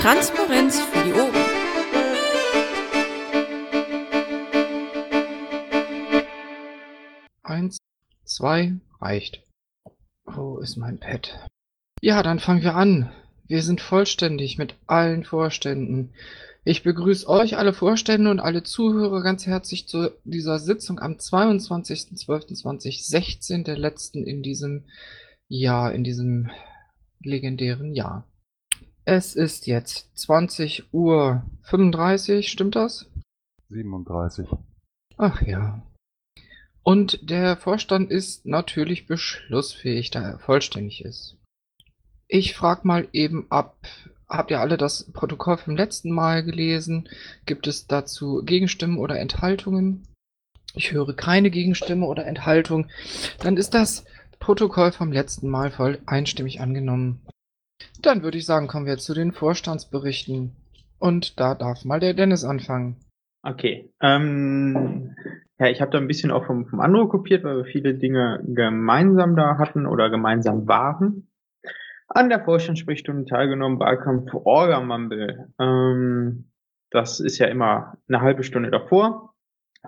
Transparenz 0.00 0.80
für 0.80 1.04
die 1.04 1.12
Ohren. 1.12 1.34
Eins, 7.42 7.78
zwei, 8.24 8.76
reicht. 9.00 9.42
Wo 10.24 10.58
ist 10.58 10.76
mein 10.76 11.00
Pad? 11.00 11.48
Ja, 12.00 12.22
dann 12.22 12.38
fangen 12.38 12.62
wir 12.62 12.76
an. 12.76 13.10
Wir 13.48 13.62
sind 13.62 13.80
vollständig 13.80 14.56
mit 14.56 14.76
allen 14.86 15.24
Vorständen. 15.24 16.12
Ich 16.64 16.84
begrüße 16.84 17.28
euch 17.28 17.56
alle 17.56 17.72
Vorstände 17.72 18.30
und 18.30 18.38
alle 18.38 18.62
Zuhörer 18.62 19.24
ganz 19.24 19.46
herzlich 19.46 19.88
zu 19.88 20.12
dieser 20.22 20.60
Sitzung 20.60 21.00
am 21.00 21.14
22.12.2016, 21.14 23.64
der 23.64 23.76
letzten 23.76 24.24
in 24.24 24.44
diesem 24.44 24.84
Jahr, 25.48 25.92
in 25.92 26.04
diesem 26.04 26.50
legendären 27.20 27.94
Jahr. 27.94 28.24
Es 29.10 29.34
ist 29.34 29.66
jetzt 29.66 30.14
20 30.18 30.92
Uhr 30.92 31.42
35, 31.62 32.46
stimmt 32.50 32.76
das? 32.76 33.10
37. 33.70 34.46
Ach 35.16 35.40
ja. 35.40 35.80
Und 36.82 37.30
der 37.30 37.56
Vorstand 37.56 38.10
ist 38.10 38.44
natürlich 38.44 39.06
beschlussfähig, 39.06 40.10
da 40.10 40.20
er 40.20 40.38
vollständig 40.38 41.06
ist. 41.06 41.38
Ich 42.26 42.54
frage 42.54 42.86
mal 42.86 43.08
eben 43.14 43.46
ab, 43.50 43.78
habt 44.28 44.50
ihr 44.50 44.60
alle 44.60 44.76
das 44.76 45.10
Protokoll 45.10 45.56
vom 45.56 45.74
letzten 45.74 46.10
Mal 46.10 46.44
gelesen? 46.44 47.08
Gibt 47.46 47.66
es 47.66 47.86
dazu 47.86 48.42
Gegenstimmen 48.44 48.98
oder 48.98 49.18
Enthaltungen? 49.18 50.06
Ich 50.74 50.92
höre 50.92 51.16
keine 51.16 51.48
Gegenstimme 51.48 52.04
oder 52.04 52.26
Enthaltung. 52.26 52.90
Dann 53.38 53.56
ist 53.56 53.72
das 53.72 54.04
Protokoll 54.38 54.92
vom 54.92 55.12
letzten 55.12 55.48
Mal 55.48 55.70
voll 55.70 55.98
einstimmig 56.04 56.60
angenommen. 56.60 57.22
Dann 58.02 58.22
würde 58.22 58.38
ich 58.38 58.46
sagen, 58.46 58.66
kommen 58.66 58.86
wir 58.86 58.98
zu 58.98 59.14
den 59.14 59.32
Vorstandsberichten. 59.32 60.56
Und 60.98 61.38
da 61.38 61.54
darf 61.54 61.84
mal 61.84 62.00
der 62.00 62.14
Dennis 62.14 62.44
anfangen. 62.44 62.96
Okay. 63.42 63.90
Ähm, 64.02 65.14
ja, 65.58 65.66
ich 65.66 65.80
habe 65.80 65.90
da 65.90 65.98
ein 65.98 66.06
bisschen 66.06 66.30
auch 66.30 66.46
vom, 66.46 66.66
vom 66.66 66.80
Andro 66.80 67.08
kopiert, 67.08 67.44
weil 67.44 67.58
wir 67.58 67.64
viele 67.64 67.94
Dinge 67.94 68.40
gemeinsam 68.44 69.36
da 69.36 69.58
hatten 69.58 69.86
oder 69.86 70.10
gemeinsam 70.10 70.66
waren. 70.66 71.28
An 72.08 72.30
der 72.30 72.44
Vorstandssprechstunde 72.44 73.26
teilgenommen, 73.26 73.78
Wahlkampf 73.78 74.32
Orga 74.32 74.80
Mumble. 74.80 75.52
Ähm, 75.60 76.50
das 76.90 77.20
ist 77.20 77.38
ja 77.38 77.48
immer 77.48 77.98
eine 78.08 78.22
halbe 78.22 78.42
Stunde 78.44 78.70
davor, 78.70 79.34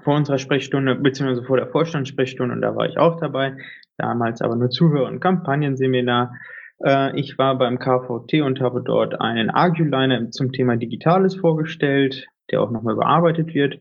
vor 0.03 0.17
unserer 0.17 0.39
Sprechstunde, 0.39 0.97
beziehungsweise 0.97 1.47
vor 1.47 1.57
der 1.57 1.69
Vorstandssprechstunde, 1.69 2.55
und 2.55 2.61
da 2.61 2.77
war 2.77 2.87
ich 2.87 2.99
auch 2.99 3.19
dabei. 3.19 3.57
Damals 3.97 4.43
aber 4.43 4.57
nur 4.57 4.71
Zuhörer- 4.71 5.09
und 5.09 5.21
Kampagnenseminar. 5.21 6.35
Äh, 6.85 7.19
ich 7.19 7.39
war 7.39 7.59
beim 7.59 7.79
KVT 7.79 8.43
und 8.43 8.61
habe 8.61 8.83
dort 8.83 9.21
einen 9.21 9.51
Arguliner 9.51 10.31
zum 10.31 10.53
Thema 10.53 10.77
Digitales 10.77 11.37
vorgestellt, 11.37 12.29
der 12.51 12.63
auch 12.63 12.71
nochmal 12.71 12.97
bearbeitet 12.97 13.55
wird. 13.55 13.81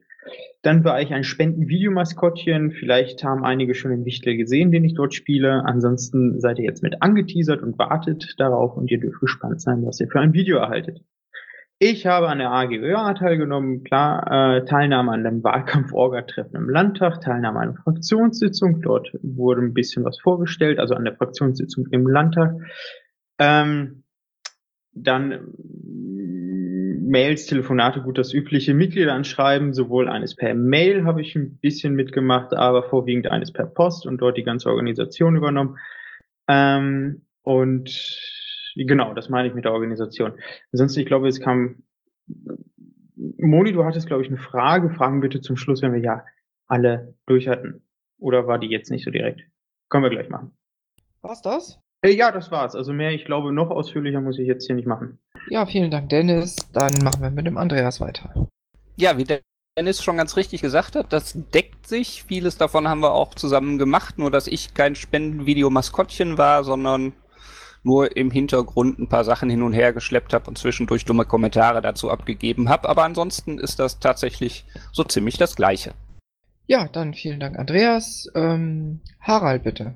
Dann 0.62 0.84
war 0.84 1.02
ich 1.02 1.14
ein 1.14 1.24
Spenden-Videomaskottchen. 1.24 2.72
Vielleicht 2.72 3.24
haben 3.24 3.44
einige 3.44 3.74
schon 3.74 3.92
den 3.92 4.06
Wichtel 4.06 4.36
gesehen, 4.36 4.72
den 4.72 4.84
ich 4.84 4.94
dort 4.94 5.14
spiele. 5.14 5.64
Ansonsten 5.66 6.40
seid 6.40 6.60
ihr 6.60 6.66
jetzt 6.66 6.84
mit 6.84 7.02
angeteasert 7.02 7.62
und 7.64 7.80
wartet 7.80 8.36
darauf 8.38 8.76
und 8.76 8.92
ihr 8.92 9.00
dürft 9.00 9.22
gespannt 9.22 9.62
sein, 9.62 9.86
was 9.86 10.00
ihr 10.00 10.08
für 10.08 10.20
ein 10.20 10.34
Video 10.34 10.58
erhaltet. 10.58 11.02
Ich 11.82 12.06
habe 12.06 12.28
an 12.28 12.40
der 12.40 12.52
AGÖA 12.52 13.14
teilgenommen, 13.14 13.86
klar, 13.86 14.58
äh, 14.58 14.66
Teilnahme 14.66 15.14
an 15.14 15.24
dem 15.24 15.42
Wahlkampf-Orga-Treffen 15.42 16.58
im 16.58 16.70
Landtag, 16.70 17.22
Teilnahme 17.22 17.60
an 17.60 17.70
einer 17.70 17.82
Fraktionssitzung, 17.82 18.82
dort 18.82 19.10
wurde 19.22 19.62
ein 19.62 19.74
bisschen 19.74 20.04
was 20.04 20.20
vorgestellt, 20.20 20.78
also 20.78 20.94
an 20.94 21.06
der 21.06 21.16
Fraktionssitzung 21.16 21.88
im 21.92 22.06
Landtag. 22.06 22.56
Ähm, 23.40 24.04
dann 24.92 25.54
Mails, 27.02 27.46
Telefonate, 27.46 28.02
gut 28.02 28.18
das 28.18 28.34
übliche 28.34 28.74
Mitglieder 28.74 29.14
anschreiben, 29.14 29.74
sowohl 29.74 30.10
eines 30.10 30.36
per 30.36 30.54
Mail 30.56 31.06
habe 31.06 31.22
ich 31.22 31.34
ein 31.38 31.60
bisschen 31.60 31.96
mitgemacht, 31.96 32.54
aber 32.54 32.84
vorwiegend 32.84 33.28
eines 33.28 33.54
per 33.54 33.68
Post 33.68 34.06
und 34.06 34.18
dort 34.18 34.36
die 34.36 34.44
ganze 34.44 34.70
Organisation 34.70 35.38
übernommen. 35.38 35.78
Ähm, 36.50 37.22
und 37.42 37.90
genau, 38.86 39.14
das 39.14 39.30
meine 39.30 39.48
ich 39.48 39.54
mit 39.54 39.66
der 39.66 39.74
Organisation. 39.74 40.34
Ansonsten, 40.72 41.02
ich 41.02 41.06
glaube, 41.06 41.28
es 41.28 41.40
kam 41.40 41.84
Moni, 43.38 43.74
du 43.74 43.84
hattest, 43.84 44.08
glaube 44.08 44.24
ich, 44.24 44.30
eine 44.30 44.38
Frage. 44.38 44.90
Fragen 44.90 45.20
bitte 45.20 45.42
zum 45.42 45.58
Schluss, 45.58 45.82
wenn 45.82 45.94
wir 45.94 46.00
ja 46.00 46.24
alle 46.68 47.16
durch 47.26 47.48
hatten. 47.48 47.84
Oder 48.18 48.48
war 48.48 48.60
die 48.60 48.68
jetzt 48.68 48.92
nicht 48.92 49.04
so 49.04 49.12
direkt? 49.12 49.42
Können 49.90 50.04
wir 50.04 50.10
gleich 50.10 50.30
machen. 50.30 50.52
War's 51.22 51.42
das? 51.42 51.80
Äh, 52.02 52.12
ja, 52.12 52.32
das 52.32 52.52
war's. 52.52 52.76
Also 52.76 52.94
mehr, 52.94 53.12
ich 53.12 53.26
glaube, 53.26 53.52
noch 53.52 53.70
ausführlicher 53.70 54.22
muss 54.22 54.40
ich 54.40 54.48
jetzt 54.48 54.66
hier 54.68 54.76
nicht 54.76 54.88
machen. 54.88 55.20
Ja, 55.50 55.66
vielen 55.66 55.92
Dank, 55.92 56.10
Dennis. 56.10 56.56
Dann 56.74 56.94
machen 57.04 57.22
wir 57.22 57.30
mit 57.30 57.46
dem 57.46 57.58
Andreas 57.58 58.00
weiter. 58.00 58.48
Ja, 58.96 59.18
wie 59.18 59.26
Dennis 59.78 60.04
schon 60.04 60.18
ganz 60.18 60.38
richtig 60.38 60.62
gesagt 60.62 60.96
hat, 60.96 61.12
das 61.12 61.34
deckt 61.54 61.88
sich. 61.88 62.24
Vieles 62.24 62.58
davon 62.58 62.88
haben 62.88 63.02
wir 63.02 63.14
auch 63.14 63.34
zusammen 63.34 63.78
gemacht, 63.78 64.18
nur 64.18 64.32
dass 64.32 64.48
ich 64.48 64.74
kein 64.74 64.96
Spendenvideo-Maskottchen 64.96 66.38
war, 66.38 66.64
sondern 66.64 67.14
nur 67.84 68.16
im 68.16 68.32
Hintergrund 68.32 69.00
ein 69.00 69.08
paar 69.08 69.24
Sachen 69.24 69.50
hin 69.50 69.64
und 69.64 69.74
her 69.74 69.94
geschleppt 69.94 70.34
habe 70.34 70.48
und 70.48 70.58
zwischendurch 70.58 71.06
dumme 71.06 71.26
Kommentare 71.26 71.82
dazu 71.82 72.10
abgegeben 72.10 72.70
habe. 72.70 72.90
Aber 72.90 73.04
ansonsten 73.04 73.58
ist 73.58 73.80
das 73.80 74.00
tatsächlich 74.00 74.66
so 74.92 75.04
ziemlich 75.04 75.38
das 75.38 75.56
Gleiche. 75.56 75.94
Ja, 76.68 76.88
dann 76.88 77.14
vielen 77.14 77.40
Dank, 77.40 77.58
Andreas. 77.58 78.30
Ähm, 78.36 79.02
Harald, 79.20 79.64
bitte. 79.64 79.96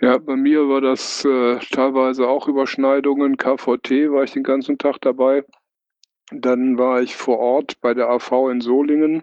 Ja, 0.00 0.18
bei 0.18 0.34
mir 0.34 0.68
war 0.68 0.80
das 0.80 1.24
äh, 1.24 1.58
teilweise 1.70 2.26
auch 2.26 2.48
Überschneidungen. 2.48 3.36
KVT 3.36 4.10
war 4.10 4.24
ich 4.24 4.32
den 4.32 4.42
ganzen 4.42 4.78
Tag 4.78 4.96
dabei. 5.00 5.44
Dann 6.32 6.76
war 6.76 7.02
ich 7.02 7.14
vor 7.14 7.38
Ort 7.38 7.80
bei 7.80 7.94
der 7.94 8.08
AV 8.08 8.48
in 8.50 8.60
Solingen 8.60 9.22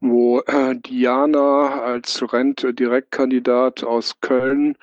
wo 0.00 0.40
äh, 0.40 0.76
Diana 0.76 1.82
als 1.82 2.22
Rent-Direktkandidat 2.32 3.84
aus 3.84 4.20
Köln 4.20 4.76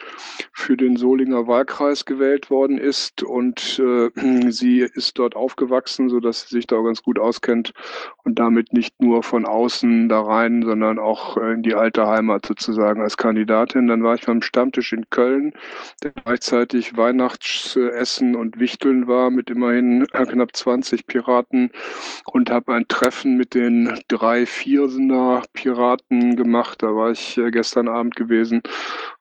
für 0.54 0.78
den 0.78 0.96
Solinger 0.96 1.48
Wahlkreis 1.48 2.06
gewählt 2.06 2.52
worden 2.52 2.78
ist 2.78 3.24
und 3.24 3.80
äh, 3.80 4.10
sie 4.52 4.82
ist 4.82 5.18
dort 5.18 5.36
aufgewachsen, 5.36 6.10
so 6.10 6.20
dass 6.20 6.42
sie 6.42 6.56
sich 6.56 6.68
da 6.68 6.80
ganz 6.82 7.02
gut 7.02 7.18
auskennt 7.18 7.74
und 8.24 8.38
damit 8.38 8.74
nicht 8.74 9.02
nur 9.02 9.24
von 9.24 9.46
außen 9.46 10.08
da 10.08 10.22
rein, 10.22 10.62
sondern 10.64 11.00
auch 11.00 11.38
äh, 11.38 11.54
in 11.54 11.64
die 11.64 11.74
alte 11.74 12.06
Heimat 12.06 12.46
sozusagen 12.46 13.02
als 13.02 13.18
Kandidatin. 13.18 13.88
Dann 13.88 14.04
war 14.04 14.14
ich 14.14 14.26
beim 14.26 14.44
Stammtisch 14.44 14.94
in 14.94 15.10
Köln, 15.10 15.54
der 16.04 16.12
gleichzeitig 16.12 16.96
Weihnachtsessen 16.96 18.36
und 18.36 18.60
Wichteln 18.60 19.08
war 19.08 19.32
mit 19.32 19.50
immerhin 19.50 20.06
knapp 20.06 20.56
20 20.56 21.08
Piraten 21.08 21.72
und 22.26 22.52
habe 22.52 22.76
ein 22.76 22.88
Treffen 22.88 23.36
mit 23.36 23.56
den 23.56 24.00
drei 24.08 24.46
Viersen 24.46 25.07
Kinder 25.08 25.42
Piraten 25.54 26.36
gemacht. 26.36 26.84
Da 26.84 26.88
war 26.88 27.12
ich 27.12 27.38
äh, 27.38 27.50
gestern 27.50 27.88
Abend 27.88 28.18
gewesen 28.18 28.62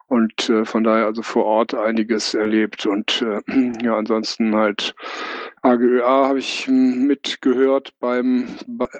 und 0.08 0.48
äh, 0.48 0.64
von 0.64 0.82
daher 0.82 1.06
also 1.06 1.22
vor 1.22 1.44
Ort 1.44 1.74
einiges 1.74 2.34
erlebt 2.34 2.86
und 2.86 3.22
äh, 3.22 3.40
ja 3.84 3.96
ansonsten 3.96 4.56
halt 4.56 4.96
AGÖA 5.62 6.26
habe 6.26 6.40
ich 6.40 6.66
mitgehört. 6.66 7.92
Beim 8.00 8.48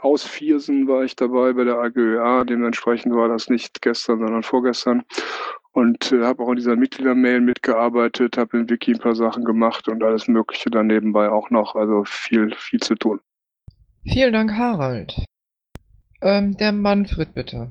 Ausviersen 0.00 0.86
war 0.86 1.02
ich 1.02 1.16
dabei 1.16 1.54
bei 1.54 1.64
der 1.64 1.76
AGÖA 1.78 2.44
dementsprechend 2.44 3.14
war 3.16 3.28
das 3.28 3.48
nicht 3.48 3.82
gestern 3.82 4.20
sondern 4.20 4.44
vorgestern. 4.44 5.02
Und 5.72 6.12
äh, 6.12 6.22
habe 6.22 6.44
auch 6.44 6.50
in 6.50 6.56
dieser 6.56 6.76
Mitgliedermail 6.76 7.40
mitgearbeitet 7.40 8.38
habe 8.38 8.58
im 8.58 8.70
Wiki 8.70 8.92
ein 8.92 9.00
paar 9.00 9.16
Sachen 9.16 9.44
gemacht 9.44 9.88
und 9.88 10.04
alles 10.04 10.28
mögliche 10.28 10.70
dann 10.70 10.86
nebenbei 10.86 11.30
auch 11.30 11.50
noch. 11.50 11.74
Also 11.74 12.04
viel 12.04 12.54
viel 12.56 12.80
zu 12.80 12.94
tun. 12.94 13.20
Vielen 14.04 14.32
Dank 14.32 14.52
Harald 14.52 15.26
ähm, 16.20 16.56
der 16.56 16.72
Manfred, 16.72 17.34
bitte. 17.34 17.70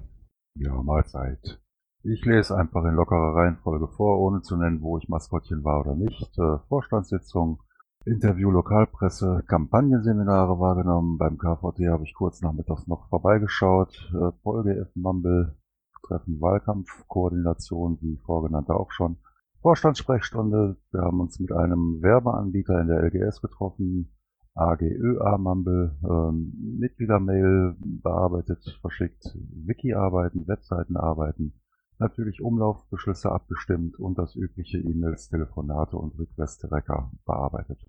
Ja, 0.56 0.82
Mahlzeit. 0.82 1.60
Ich 2.04 2.24
lese 2.24 2.56
einfach 2.56 2.86
in 2.86 2.94
lockerer 2.94 3.36
Reihenfolge 3.36 3.88
vor, 3.88 4.20
ohne 4.20 4.42
zu 4.42 4.56
nennen, 4.58 4.82
wo 4.82 4.98
ich 4.98 5.10
Maskottchen 5.10 5.64
war 5.64 5.82
oder 5.82 5.96
nicht. 5.96 6.38
Äh, 6.38 6.60
Vorstandssitzung, 6.68 7.64
Interview 8.06 8.52
Lokalpresse, 8.52 9.44
Kampagnenseminare 9.48 10.60
wahrgenommen. 10.60 11.18
Beim 11.18 11.40
KVT 11.40 11.90
habe 11.90 12.04
ich 12.04 12.14
kurz 12.14 12.42
nachmittags 12.42 12.86
noch 12.86 13.10
vorbeigeschaut. 13.10 14.12
Äh, 14.14 14.32
Folge 14.44 14.80
F 14.80 14.96
Mumble, 14.96 15.58
Treffen 16.06 16.40
Wahlkampfkoordination, 16.40 17.98
wie 18.02 18.18
vorgenannte 18.24 18.76
auch 18.76 18.92
schon. 18.92 19.18
Vorstandssprechstunde. 19.62 20.78
Wir 20.92 21.02
haben 21.02 21.20
uns 21.20 21.40
mit 21.40 21.52
einem 21.52 22.04
Werbeanbieter 22.04 22.80
in 22.80 22.88
der 22.88 23.02
LGS 23.02 23.42
getroffen. 23.42 24.15
AGÖA 24.56 25.38
Mumble, 25.38 25.98
ähm, 26.04 26.54
Mitgliedermail 26.80 27.76
bearbeitet, 27.80 28.78
verschickt, 28.82 29.36
Wiki-Arbeiten, 29.36 30.48
Webseitenarbeiten, 30.48 31.54
natürlich 32.00 32.42
Umlaufbeschlüsse 32.42 33.32
abgestimmt 33.32 34.00
und 34.00 34.18
das 34.18 34.36
übliche 34.36 34.78
E-Mails, 34.78 35.30
Telefonate 35.30 35.98
und 35.98 36.18
Request-Tracker 36.18 37.12
bearbeitet. 37.26 37.86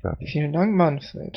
Fertig. 0.00 0.30
Vielen 0.30 0.52
Dank, 0.52 0.74
Manfred. 0.74 1.36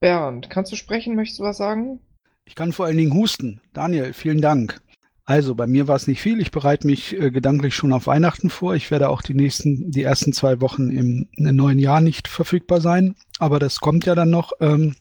Bernd, 0.00 0.50
kannst 0.50 0.72
du 0.72 0.76
sprechen? 0.76 1.14
Möchtest 1.14 1.40
du 1.40 1.44
was 1.44 1.56
sagen? 1.56 2.00
Ich 2.44 2.54
kann 2.54 2.72
vor 2.72 2.86
allen 2.86 2.96
Dingen 2.96 3.14
husten. 3.14 3.60
Daniel, 3.72 4.12
vielen 4.12 4.40
Dank. 4.40 4.80
Also 5.28 5.56
bei 5.56 5.66
mir 5.66 5.88
war 5.88 5.96
es 5.96 6.06
nicht 6.06 6.22
viel. 6.22 6.40
Ich 6.40 6.52
bereite 6.52 6.86
mich 6.86 7.20
äh, 7.20 7.32
gedanklich 7.32 7.74
schon 7.74 7.92
auf 7.92 8.06
Weihnachten 8.06 8.48
vor. 8.48 8.76
Ich 8.76 8.92
werde 8.92 9.08
auch 9.08 9.22
die 9.22 9.34
nächsten, 9.34 9.90
die 9.90 10.04
ersten 10.04 10.32
zwei 10.32 10.60
Wochen 10.60 10.88
im, 10.90 11.28
im 11.32 11.56
neuen 11.56 11.80
Jahr 11.80 12.00
nicht 12.00 12.28
verfügbar 12.28 12.80
sein. 12.80 13.16
Aber 13.40 13.58
das 13.58 13.80
kommt 13.80 14.06
ja 14.06 14.14
dann 14.14 14.30
noch. 14.30 14.52
Ähm, 14.60 14.94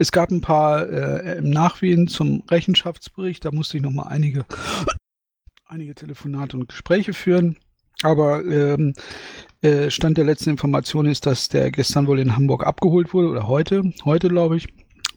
es 0.00 0.10
gab 0.10 0.32
ein 0.32 0.40
paar 0.40 0.88
äh, 0.88 1.38
im 1.38 1.50
Nachwehen 1.50 2.08
zum 2.08 2.42
Rechenschaftsbericht. 2.50 3.44
Da 3.44 3.52
musste 3.52 3.76
ich 3.76 3.84
noch 3.84 3.92
mal 3.92 4.08
einige, 4.08 4.46
einige 5.66 5.94
Telefonate 5.94 6.56
und 6.56 6.68
Gespräche 6.68 7.12
führen. 7.12 7.56
Aber 8.02 8.44
ähm, 8.44 8.94
äh, 9.62 9.90
Stand 9.90 10.18
der 10.18 10.24
letzten 10.24 10.50
Information 10.50 11.06
ist, 11.06 11.24
dass 11.24 11.48
der 11.48 11.70
gestern 11.70 12.08
wohl 12.08 12.18
in 12.18 12.34
Hamburg 12.34 12.66
abgeholt 12.66 13.14
wurde 13.14 13.28
oder 13.28 13.46
heute, 13.46 13.92
heute 14.04 14.28
glaube 14.28 14.56
ich, 14.56 14.66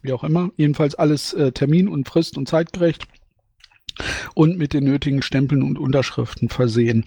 wie 0.02 0.12
auch 0.12 0.22
immer. 0.22 0.50
Jedenfalls 0.56 0.94
alles 0.94 1.32
äh, 1.32 1.50
termin- 1.50 1.88
und 1.88 2.08
frist- 2.08 2.38
und 2.38 2.48
zeitgerecht 2.48 3.08
und 4.34 4.58
mit 4.58 4.72
den 4.72 4.84
nötigen 4.84 5.22
Stempeln 5.22 5.62
und 5.62 5.78
Unterschriften 5.78 6.48
versehen. 6.48 7.04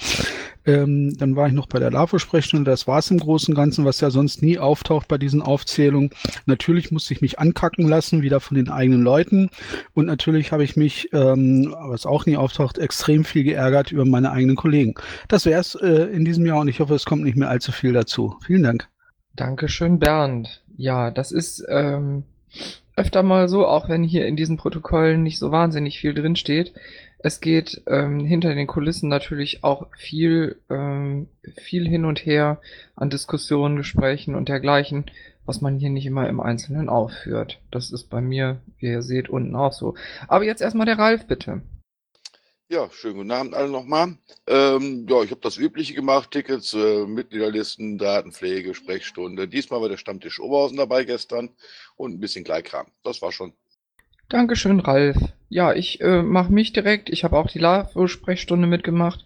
Ähm, 0.66 1.18
dann 1.18 1.36
war 1.36 1.48
ich 1.48 1.54
noch 1.54 1.68
bei 1.68 1.80
der 1.80 1.92
LAFO-Sprechstunde. 1.92 2.70
Das 2.70 2.88
war 2.88 3.00
es 3.00 3.10
im 3.10 3.20
Großen 3.20 3.54
und 3.54 3.56
Ganzen, 3.56 3.86
was 3.86 4.00
ja 4.00 4.12
sonst 4.12 4.42
nie 4.44 4.60
auftaucht 4.60 5.08
bei 5.08 5.18
diesen 5.18 5.42
Aufzählungen. 5.42 6.12
Natürlich 6.46 6.92
musste 6.92 7.14
ich 7.14 7.22
mich 7.22 7.40
ankacken 7.40 7.88
lassen, 7.88 8.22
wieder 8.22 8.40
von 8.40 8.56
den 8.56 8.70
eigenen 8.70 9.02
Leuten. 9.02 9.50
Und 9.94 10.06
natürlich 10.06 10.52
habe 10.52 10.64
ich 10.64 10.76
mich, 10.76 11.10
ähm, 11.14 11.74
was 11.80 12.06
auch 12.06 12.26
nie 12.26 12.38
auftaucht, 12.38 12.78
extrem 12.78 13.24
viel 13.24 13.44
geärgert 13.44 13.92
über 13.92 14.06
meine 14.06 14.32
eigenen 14.32 14.56
Kollegen. 14.56 14.94
Das 15.28 15.46
wäre 15.46 15.60
es 15.60 15.76
äh, 15.76 16.04
in 16.14 16.26
diesem 16.26 16.46
Jahr 16.46 16.60
und 16.60 16.68
ich 16.68 16.80
hoffe, 16.80 16.94
es 16.94 17.06
kommt 17.06 17.24
nicht 17.24 17.38
mehr 17.38 17.50
allzu 17.50 17.72
viel 17.72 17.94
dazu. 17.94 18.36
Vielen 18.46 18.64
Dank. 18.64 18.88
Dankeschön, 19.36 19.98
Bernd. 19.98 20.64
Ja, 20.76 21.12
das 21.12 21.32
ist 21.32 21.64
ähm, 21.70 22.24
öfter 22.96 23.24
mal 23.24 23.48
so, 23.48 23.66
auch 23.66 23.90
wenn 23.90 24.04
hier 24.04 24.26
in 24.28 24.36
diesen 24.36 24.58
Protokollen 24.58 25.24
nicht 25.24 25.40
so 25.40 25.52
wahnsinnig 25.52 26.00
viel 26.00 26.14
drinsteht. 26.14 26.74
Es 27.20 27.40
geht 27.40 27.82
ähm, 27.88 28.26
hinter 28.26 28.54
den 28.56 28.68
Kulissen 28.68 29.08
natürlich 29.08 29.64
auch 29.64 29.88
viel, 29.96 30.58
ähm, 30.70 31.28
viel 31.56 31.88
hin 31.88 32.06
und 32.06 32.26
her 32.26 32.60
an 32.96 33.10
Diskussionen, 33.10 33.78
Gesprächen 33.78 34.36
und 34.36 34.50
dergleichen, 34.50 35.06
was 35.46 35.62
man 35.62 35.78
hier 35.78 35.90
nicht 35.90 36.06
immer 36.06 36.28
im 36.28 36.40
Einzelnen 36.40 36.90
aufführt. 36.90 37.60
Das 37.70 37.92
ist 37.92 38.10
bei 38.10 38.22
mir, 38.22 38.60
wie 38.80 38.88
ihr 38.88 39.04
seht, 39.04 39.30
unten 39.30 39.56
auch 39.56 39.74
so. 39.74 39.96
Aber 40.28 40.46
jetzt 40.46 40.62
erstmal 40.62 40.86
der 40.86 41.00
Ralf, 41.00 41.28
bitte. 41.28 41.62
Ja, 42.72 42.90
schönen 42.90 43.18
guten 43.18 43.32
Abend 43.32 43.54
alle 43.54 43.70
nochmal. 43.70 44.16
Ähm, 44.48 45.06
ja, 45.10 45.22
ich 45.24 45.32
habe 45.32 45.42
das 45.42 45.58
Übliche 45.58 45.94
gemacht, 45.94 46.32
Tickets, 46.32 46.74
äh, 46.74 47.06
Mitgliederlisten, 47.06 47.98
Datenpflege, 47.98 48.74
Sprechstunde. 48.74 49.50
Diesmal 49.50 49.82
war 49.82 49.90
der 49.90 49.98
Stammtisch 49.98 50.40
Oberhausen 50.40 50.78
dabei 50.78 51.04
gestern 51.04 51.50
und 51.98 52.14
ein 52.14 52.22
bisschen 52.22 52.46
Kleinkram. 52.46 52.88
Das 53.04 53.22
war 53.22 53.34
schon. 53.34 53.52
Dankeschön, 54.30 54.80
Ralf. 54.80 55.18
Ja, 55.50 55.74
ich 55.74 56.00
äh, 56.00 56.24
mache 56.24 56.54
mich 56.54 56.72
direkt. 56.72 57.10
Ich 57.10 57.26
habe 57.26 57.38
auch 57.38 57.48
die 57.48 57.60
LAVO-Sprechstunde 57.60 58.68
mitgemacht, 58.68 59.26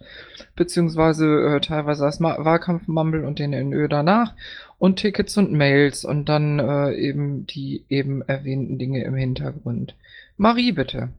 beziehungsweise 0.56 1.26
äh, 1.26 1.60
teilweise 1.60 2.02
das 2.02 2.20
Wahlkampfmumble 2.20 3.24
und 3.24 3.38
den 3.38 3.50
NÖ 3.52 3.86
danach 3.86 4.34
und 4.78 4.96
Tickets 4.96 5.36
und 5.36 5.52
Mails 5.52 6.04
und 6.04 6.28
dann 6.28 6.58
äh, 6.58 6.96
eben 6.96 7.46
die 7.46 7.84
eben 7.88 8.22
erwähnten 8.22 8.76
Dinge 8.76 9.04
im 9.04 9.14
Hintergrund. 9.14 9.94
Marie, 10.36 10.72
bitte. 10.72 11.10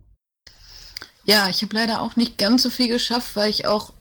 Ja, 1.28 1.50
ich 1.50 1.62
habe 1.62 1.76
leider 1.76 2.02
auch 2.02 2.16
nicht 2.16 2.38
ganz 2.38 2.64
so 2.64 2.70
viel 2.70 2.88
geschafft, 2.88 3.36
weil 3.36 3.50
ich 3.50 3.68
auch 3.68 3.92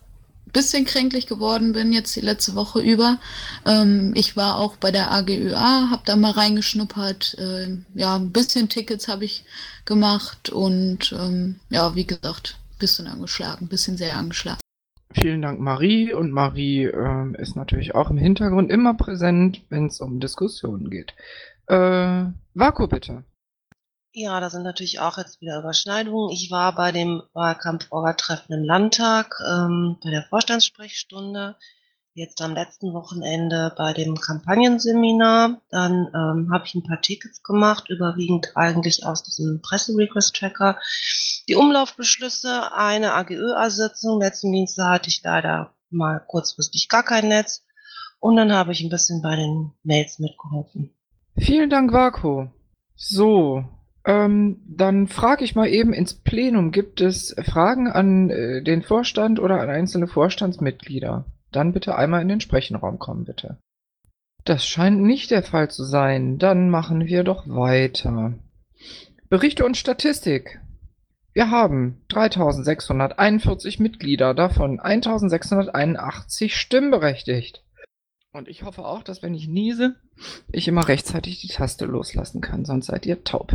ein 0.46 0.52
bisschen 0.52 0.84
kränklich 0.84 1.26
geworden 1.26 1.72
bin 1.72 1.92
jetzt 1.92 2.14
die 2.14 2.20
letzte 2.20 2.54
Woche 2.54 2.80
über. 2.80 3.18
Ähm, 3.66 4.12
ich 4.14 4.36
war 4.36 4.58
auch 4.58 4.76
bei 4.76 4.92
der 4.92 5.10
AGÖA, 5.10 5.90
habe 5.90 6.02
da 6.04 6.14
mal 6.14 6.30
reingeschnuppert. 6.30 7.36
Äh, 7.38 7.78
ja, 7.94 8.14
ein 8.14 8.30
bisschen 8.30 8.68
Tickets 8.68 9.08
habe 9.08 9.24
ich 9.24 9.44
gemacht 9.84 10.50
und 10.50 11.12
ähm, 11.18 11.56
ja, 11.68 11.96
wie 11.96 12.06
gesagt, 12.06 12.58
ein 12.74 12.78
bisschen 12.78 13.08
angeschlagen, 13.08 13.66
ein 13.66 13.68
bisschen 13.68 13.96
sehr 13.96 14.16
angeschlagen. 14.16 14.60
Vielen 15.12 15.42
Dank, 15.42 15.58
Marie. 15.58 16.12
Und 16.12 16.30
Marie 16.30 16.84
ähm, 16.84 17.34
ist 17.34 17.56
natürlich 17.56 17.96
auch 17.96 18.10
im 18.10 18.18
Hintergrund 18.18 18.70
immer 18.70 18.94
präsent, 18.94 19.62
wenn 19.68 19.86
es 19.86 20.00
um 20.00 20.20
Diskussionen 20.20 20.90
geht. 20.90 21.14
Äh, 21.66 22.26
Vaku, 22.54 22.86
bitte. 22.86 23.24
Ja, 24.18 24.40
da 24.40 24.48
sind 24.48 24.62
natürlich 24.62 24.98
auch 24.98 25.18
jetzt 25.18 25.42
wieder 25.42 25.58
Überschneidungen. 25.58 26.30
Ich 26.30 26.50
war 26.50 26.74
bei 26.74 26.90
dem 26.90 27.22
Wahlkampf-Orga-Treffen 27.34 28.50
im 28.54 28.64
Landtag, 28.64 29.38
ähm, 29.46 29.98
bei 30.02 30.08
der 30.08 30.22
Vorstandssprechstunde, 30.22 31.54
jetzt 32.14 32.40
am 32.40 32.54
letzten 32.54 32.94
Wochenende 32.94 33.74
bei 33.76 33.92
dem 33.92 34.18
Kampagnenseminar. 34.18 35.60
Dann 35.68 36.08
ähm, 36.14 36.50
habe 36.50 36.64
ich 36.64 36.74
ein 36.74 36.82
paar 36.82 37.02
Tickets 37.02 37.42
gemacht, 37.42 37.90
überwiegend 37.90 38.52
eigentlich 38.54 39.04
aus 39.04 39.22
diesem 39.22 39.60
Presserequest-Tracker. 39.60 40.78
Die 41.46 41.56
Umlaufbeschlüsse, 41.56 42.72
eine 42.72 43.12
AGÖ-Sitzung. 43.12 44.18
Letzten 44.18 44.50
Dienstag 44.50 44.88
hatte 44.88 45.10
ich 45.10 45.20
leider 45.22 45.74
mal 45.90 46.24
kurzfristig 46.26 46.88
gar 46.88 47.02
kein 47.02 47.28
Netz. 47.28 47.66
Und 48.18 48.36
dann 48.36 48.50
habe 48.50 48.72
ich 48.72 48.80
ein 48.80 48.88
bisschen 48.88 49.20
bei 49.20 49.36
den 49.36 49.72
Mails 49.82 50.18
mitgeholfen. 50.18 50.96
Vielen 51.36 51.68
Dank, 51.68 51.92
Vaku. 51.92 52.46
So, 52.94 53.75
ähm, 54.06 54.62
dann 54.68 55.08
frage 55.08 55.44
ich 55.44 55.56
mal 55.56 55.68
eben 55.68 55.92
ins 55.92 56.14
Plenum, 56.14 56.70
gibt 56.70 57.00
es 57.00 57.34
Fragen 57.44 57.88
an 57.88 58.30
äh, 58.30 58.62
den 58.62 58.82
Vorstand 58.82 59.40
oder 59.40 59.60
an 59.60 59.68
einzelne 59.68 60.06
Vorstandsmitglieder? 60.06 61.24
Dann 61.50 61.72
bitte 61.72 61.96
einmal 61.96 62.22
in 62.22 62.28
den 62.28 62.40
Sprechenraum 62.40 62.98
kommen, 63.00 63.24
bitte. 63.24 63.58
Das 64.44 64.64
scheint 64.64 65.02
nicht 65.02 65.32
der 65.32 65.42
Fall 65.42 65.70
zu 65.70 65.82
sein. 65.82 66.38
Dann 66.38 66.70
machen 66.70 67.06
wir 67.06 67.24
doch 67.24 67.48
weiter. 67.48 68.34
Berichte 69.28 69.64
und 69.64 69.76
Statistik. 69.76 70.60
Wir 71.32 71.50
haben 71.50 72.00
3641 72.08 73.80
Mitglieder, 73.80 74.34
davon 74.34 74.78
1681 74.78 76.56
stimmberechtigt. 76.56 77.64
Und 78.32 78.46
ich 78.46 78.62
hoffe 78.62 78.84
auch, 78.84 79.02
dass 79.02 79.22
wenn 79.22 79.34
ich 79.34 79.48
niese, 79.48 79.96
ich 80.52 80.68
immer 80.68 80.86
rechtzeitig 80.86 81.40
die 81.40 81.48
Taste 81.48 81.86
loslassen 81.86 82.40
kann, 82.40 82.64
sonst 82.64 82.86
seid 82.86 83.04
ihr 83.04 83.24
taub. 83.24 83.52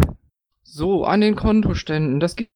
So, 0.63 1.03
an 1.05 1.21
den 1.21 1.35
Kontoständen. 1.35 2.19
Das 2.19 2.35
geht 2.35 2.49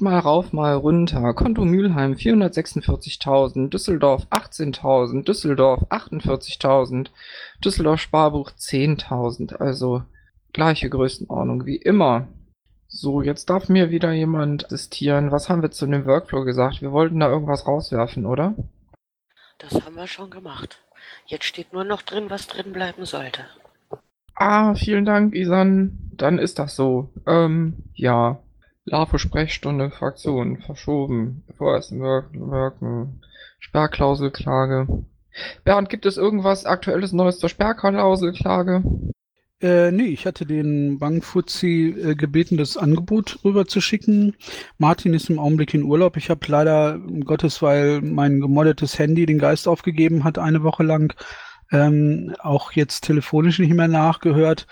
mal 0.00 0.18
rauf, 0.18 0.52
mal 0.52 0.74
runter. 0.74 1.32
Konto 1.34 1.64
Mülheim 1.64 2.14
446.000, 2.14 3.68
Düsseldorf 3.68 4.26
18.000, 4.30 5.24
Düsseldorf 5.24 5.82
48.000, 5.90 7.08
Düsseldorf 7.64 8.00
Sparbuch 8.00 8.50
10.000. 8.50 9.56
Also 9.56 10.02
gleiche 10.52 10.90
Größenordnung 10.90 11.66
wie 11.66 11.76
immer. 11.76 12.28
So, 12.88 13.20
jetzt 13.20 13.50
darf 13.50 13.68
mir 13.68 13.90
wieder 13.90 14.12
jemand 14.12 14.66
assistieren. 14.66 15.30
Was 15.30 15.48
haben 15.48 15.62
wir 15.62 15.70
zu 15.70 15.86
dem 15.86 16.06
Workflow 16.06 16.44
gesagt? 16.44 16.82
Wir 16.82 16.92
wollten 16.92 17.20
da 17.20 17.28
irgendwas 17.28 17.66
rauswerfen, 17.66 18.26
oder? 18.26 18.54
Das 19.58 19.74
haben 19.84 19.96
wir 19.96 20.06
schon 20.06 20.30
gemacht. 20.30 20.80
Jetzt 21.26 21.44
steht 21.44 21.72
nur 21.72 21.84
noch 21.84 22.02
drin, 22.02 22.30
was 22.30 22.46
drin 22.46 22.72
bleiben 22.72 23.04
sollte. 23.04 23.44
Ah, 24.34 24.74
vielen 24.74 25.04
Dank, 25.04 25.34
Isan. 25.34 26.05
Dann 26.16 26.38
ist 26.38 26.58
das 26.58 26.76
so. 26.76 27.10
Ähm, 27.26 27.74
ja. 27.94 28.38
LAFO-Sprechstunde, 28.84 29.90
Fraktion, 29.90 30.58
verschoben. 30.58 31.44
Vorerst 31.56 31.92
wirken. 31.92 33.20
Sperrklauselklage. 33.58 34.86
Bernd, 35.64 35.90
gibt 35.90 36.06
es 36.06 36.16
irgendwas 36.16 36.66
Aktuelles 36.66 37.12
Neues 37.12 37.38
zur 37.38 37.48
Sperrklauselklage? 37.48 38.82
Äh, 39.60 39.90
nee, 39.90 40.08
ich 40.08 40.26
hatte 40.26 40.44
den 40.44 40.98
Bankfuzzi 40.98 41.94
äh, 41.98 42.14
gebeten, 42.14 42.58
das 42.58 42.76
Angebot 42.76 43.38
rüberzuschicken. 43.42 44.36
Martin 44.76 45.14
ist 45.14 45.30
im 45.30 45.38
Augenblick 45.38 45.72
in 45.72 45.82
Urlaub. 45.82 46.18
Ich 46.18 46.28
habe 46.28 46.40
leider, 46.46 46.96
um 46.96 47.24
Gottes 47.24 47.62
weil 47.62 48.02
mein 48.02 48.40
gemoddetes 48.40 48.98
Handy 48.98 49.24
den 49.24 49.38
Geist 49.38 49.66
aufgegeben 49.66 50.24
hat, 50.24 50.38
eine 50.38 50.62
Woche 50.62 50.82
lang. 50.82 51.14
Ähm, 51.72 52.36
auch 52.38 52.72
jetzt 52.72 53.02
telefonisch 53.02 53.58
nicht 53.58 53.72
mehr 53.72 53.88
nachgehört. 53.88 54.66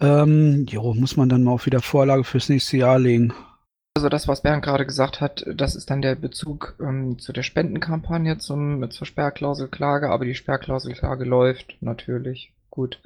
Ähm, 0.00 0.66
jo, 0.68 0.94
muss 0.94 1.16
man 1.16 1.28
dann 1.28 1.44
mal 1.44 1.52
auf 1.52 1.66
wieder 1.66 1.82
Vorlage 1.82 2.24
fürs 2.24 2.48
nächste 2.48 2.78
Jahr 2.78 2.98
legen. 2.98 3.34
Also 3.96 4.08
das, 4.08 4.28
was 4.28 4.42
Bernd 4.42 4.62
gerade 4.62 4.86
gesagt 4.86 5.20
hat, 5.20 5.44
das 5.52 5.74
ist 5.74 5.90
dann 5.90 6.00
der 6.00 6.14
Bezug 6.14 6.76
ähm, 6.80 7.18
zu 7.18 7.32
der 7.32 7.42
Spendenkampagne 7.42 8.38
zum, 8.38 8.88
zur 8.90 9.06
Sperrklauselklage, 9.06 10.08
aber 10.08 10.24
die 10.24 10.34
Sperrklauselklage 10.34 11.24
läuft 11.24 11.76
natürlich. 11.80 12.52
Gut. 12.70 13.00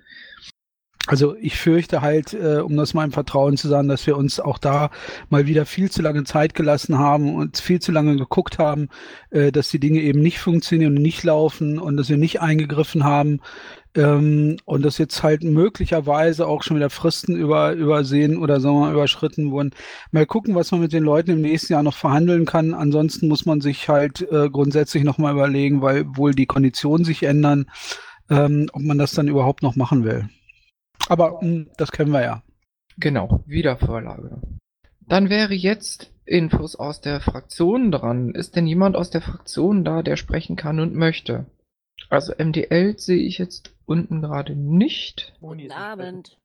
Also 1.06 1.36
ich 1.36 1.58
fürchte 1.58 2.00
halt, 2.00 2.32
äh, 2.32 2.60
um 2.60 2.76
das 2.76 2.94
mal 2.94 3.04
im 3.04 3.12
Vertrauen 3.12 3.56
zu 3.58 3.68
sagen, 3.68 3.88
dass 3.88 4.06
wir 4.06 4.16
uns 4.16 4.40
auch 4.40 4.56
da 4.56 4.90
mal 5.28 5.46
wieder 5.46 5.66
viel 5.66 5.90
zu 5.90 6.00
lange 6.00 6.24
Zeit 6.24 6.54
gelassen 6.54 6.98
haben 6.98 7.34
und 7.34 7.58
viel 7.58 7.80
zu 7.80 7.92
lange 7.92 8.16
geguckt 8.16 8.58
haben, 8.58 8.88
äh, 9.30 9.52
dass 9.52 9.68
die 9.68 9.80
Dinge 9.80 10.00
eben 10.00 10.20
nicht 10.20 10.38
funktionieren 10.38 10.96
und 10.96 11.02
nicht 11.02 11.22
laufen 11.22 11.78
und 11.78 11.98
dass 11.98 12.08
wir 12.08 12.16
nicht 12.16 12.40
eingegriffen 12.40 13.04
haben 13.04 13.40
ähm, 13.96 14.56
und 14.64 14.84
dass 14.84 14.98
jetzt 14.98 15.22
halt 15.22 15.44
möglicherweise 15.44 16.46
auch 16.46 16.62
schon 16.62 16.76
wieder 16.76 16.90
Fristen 16.90 17.36
über, 17.36 17.72
übersehen 17.72 18.38
oder 18.38 18.60
sagen 18.60 18.76
wir 18.76 18.80
mal 18.86 18.92
überschritten 18.92 19.50
wurden. 19.50 19.70
Mal 20.10 20.26
gucken, 20.26 20.54
was 20.54 20.70
man 20.70 20.80
mit 20.80 20.92
den 20.92 21.04
Leuten 21.04 21.30
im 21.30 21.40
nächsten 21.40 21.72
Jahr 21.72 21.82
noch 21.82 21.96
verhandeln 21.96 22.44
kann. 22.44 22.74
Ansonsten 22.74 23.28
muss 23.28 23.46
man 23.46 23.60
sich 23.60 23.88
halt 23.88 24.22
äh, 24.30 24.50
grundsätzlich 24.50 25.04
nochmal 25.04 25.34
überlegen, 25.34 25.82
weil 25.82 26.04
wohl 26.16 26.34
die 26.34 26.46
Konditionen 26.46 27.04
sich 27.04 27.22
ändern, 27.22 27.66
ähm, 28.30 28.68
ob 28.72 28.82
man 28.82 28.98
das 28.98 29.12
dann 29.12 29.28
überhaupt 29.28 29.62
noch 29.62 29.76
machen 29.76 30.04
will. 30.04 30.28
Aber 31.08 31.38
mh, 31.42 31.66
das 31.76 31.92
kennen 31.92 32.12
wir 32.12 32.22
ja. 32.22 32.42
Genau, 32.96 33.42
Wiedervorlage. 33.46 34.40
Dann 35.06 35.28
wäre 35.28 35.54
jetzt 35.54 36.12
Infos 36.24 36.76
aus 36.76 37.00
der 37.00 37.20
Fraktion 37.20 37.90
dran. 37.92 38.30
Ist 38.30 38.56
denn 38.56 38.66
jemand 38.66 38.96
aus 38.96 39.10
der 39.10 39.20
Fraktion 39.20 39.84
da, 39.84 40.02
der 40.02 40.16
sprechen 40.16 40.56
kann 40.56 40.80
und 40.80 40.94
möchte? 40.94 41.46
Also 42.10 42.32
MDL 42.38 42.98
sehe 42.98 43.22
ich 43.22 43.38
jetzt 43.38 43.72
unten 43.86 44.22
gerade 44.22 44.54
nicht. 44.54 45.34
Guten 45.40 45.72
Abend. 45.72 46.38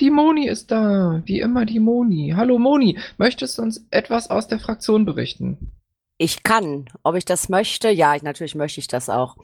Die 0.00 0.10
Moni 0.10 0.48
ist 0.48 0.72
da, 0.72 1.22
wie 1.24 1.40
immer 1.40 1.64
die 1.66 1.78
Moni. 1.78 2.34
Hallo 2.36 2.58
Moni, 2.58 2.98
möchtest 3.16 3.58
du 3.58 3.62
uns 3.62 3.86
etwas 3.90 4.28
aus 4.28 4.48
der 4.48 4.58
Fraktion 4.58 5.04
berichten? 5.04 5.70
Ich 6.18 6.42
kann. 6.42 6.86
Ob 7.02 7.14
ich 7.14 7.24
das 7.24 7.48
möchte? 7.48 7.90
Ja, 7.90 8.14
ich, 8.14 8.22
natürlich 8.22 8.54
möchte 8.54 8.80
ich 8.80 8.88
das 8.88 9.08
auch. 9.08 9.36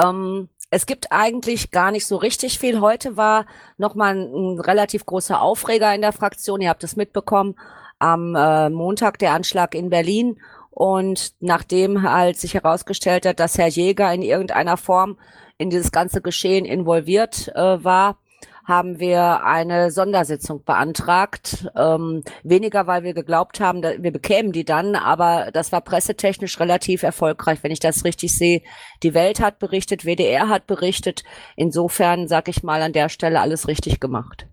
Ähm, 0.00 0.48
es 0.70 0.86
gibt 0.86 1.10
eigentlich 1.10 1.70
gar 1.70 1.90
nicht 1.90 2.06
so 2.06 2.16
richtig 2.16 2.58
viel. 2.58 2.80
Heute 2.80 3.16
war 3.16 3.46
nochmal 3.76 4.16
ein, 4.16 4.32
ein 4.32 4.60
relativ 4.60 5.06
großer 5.06 5.40
Aufreger 5.40 5.94
in 5.94 6.00
der 6.00 6.12
Fraktion. 6.12 6.60
Ihr 6.60 6.68
habt 6.70 6.84
es 6.84 6.96
mitbekommen. 6.96 7.56
Am 7.98 8.36
äh, 8.36 8.70
Montag 8.70 9.18
der 9.18 9.32
Anschlag 9.32 9.74
in 9.74 9.90
Berlin. 9.90 10.40
Und 10.78 11.32
nachdem 11.40 12.08
halt 12.08 12.38
sich 12.38 12.54
herausgestellt 12.54 13.26
hat, 13.26 13.40
dass 13.40 13.58
Herr 13.58 13.66
Jäger 13.66 14.14
in 14.14 14.22
irgendeiner 14.22 14.76
Form 14.76 15.18
in 15.56 15.70
dieses 15.70 15.90
ganze 15.90 16.20
Geschehen 16.20 16.64
involviert 16.64 17.48
äh, 17.56 17.82
war, 17.82 18.18
haben 18.64 19.00
wir 19.00 19.42
eine 19.44 19.90
Sondersitzung 19.90 20.62
beantragt. 20.62 21.68
Ähm, 21.76 22.22
weniger, 22.44 22.86
weil 22.86 23.02
wir 23.02 23.12
geglaubt 23.12 23.58
haben, 23.58 23.82
wir 23.82 24.12
bekämen 24.12 24.52
die 24.52 24.64
dann, 24.64 24.94
aber 24.94 25.50
das 25.52 25.72
war 25.72 25.80
pressetechnisch 25.80 26.60
relativ 26.60 27.02
erfolgreich, 27.02 27.58
wenn 27.62 27.72
ich 27.72 27.80
das 27.80 28.04
richtig 28.04 28.38
sehe. 28.38 28.62
Die 29.02 29.14
Welt 29.14 29.40
hat 29.40 29.58
berichtet, 29.58 30.04
WDR 30.04 30.48
hat 30.48 30.68
berichtet. 30.68 31.24
Insofern 31.56 32.28
sage 32.28 32.52
ich 32.52 32.62
mal 32.62 32.82
an 32.82 32.92
der 32.92 33.08
Stelle 33.08 33.40
alles 33.40 33.66
richtig 33.66 33.98
gemacht. 33.98 34.46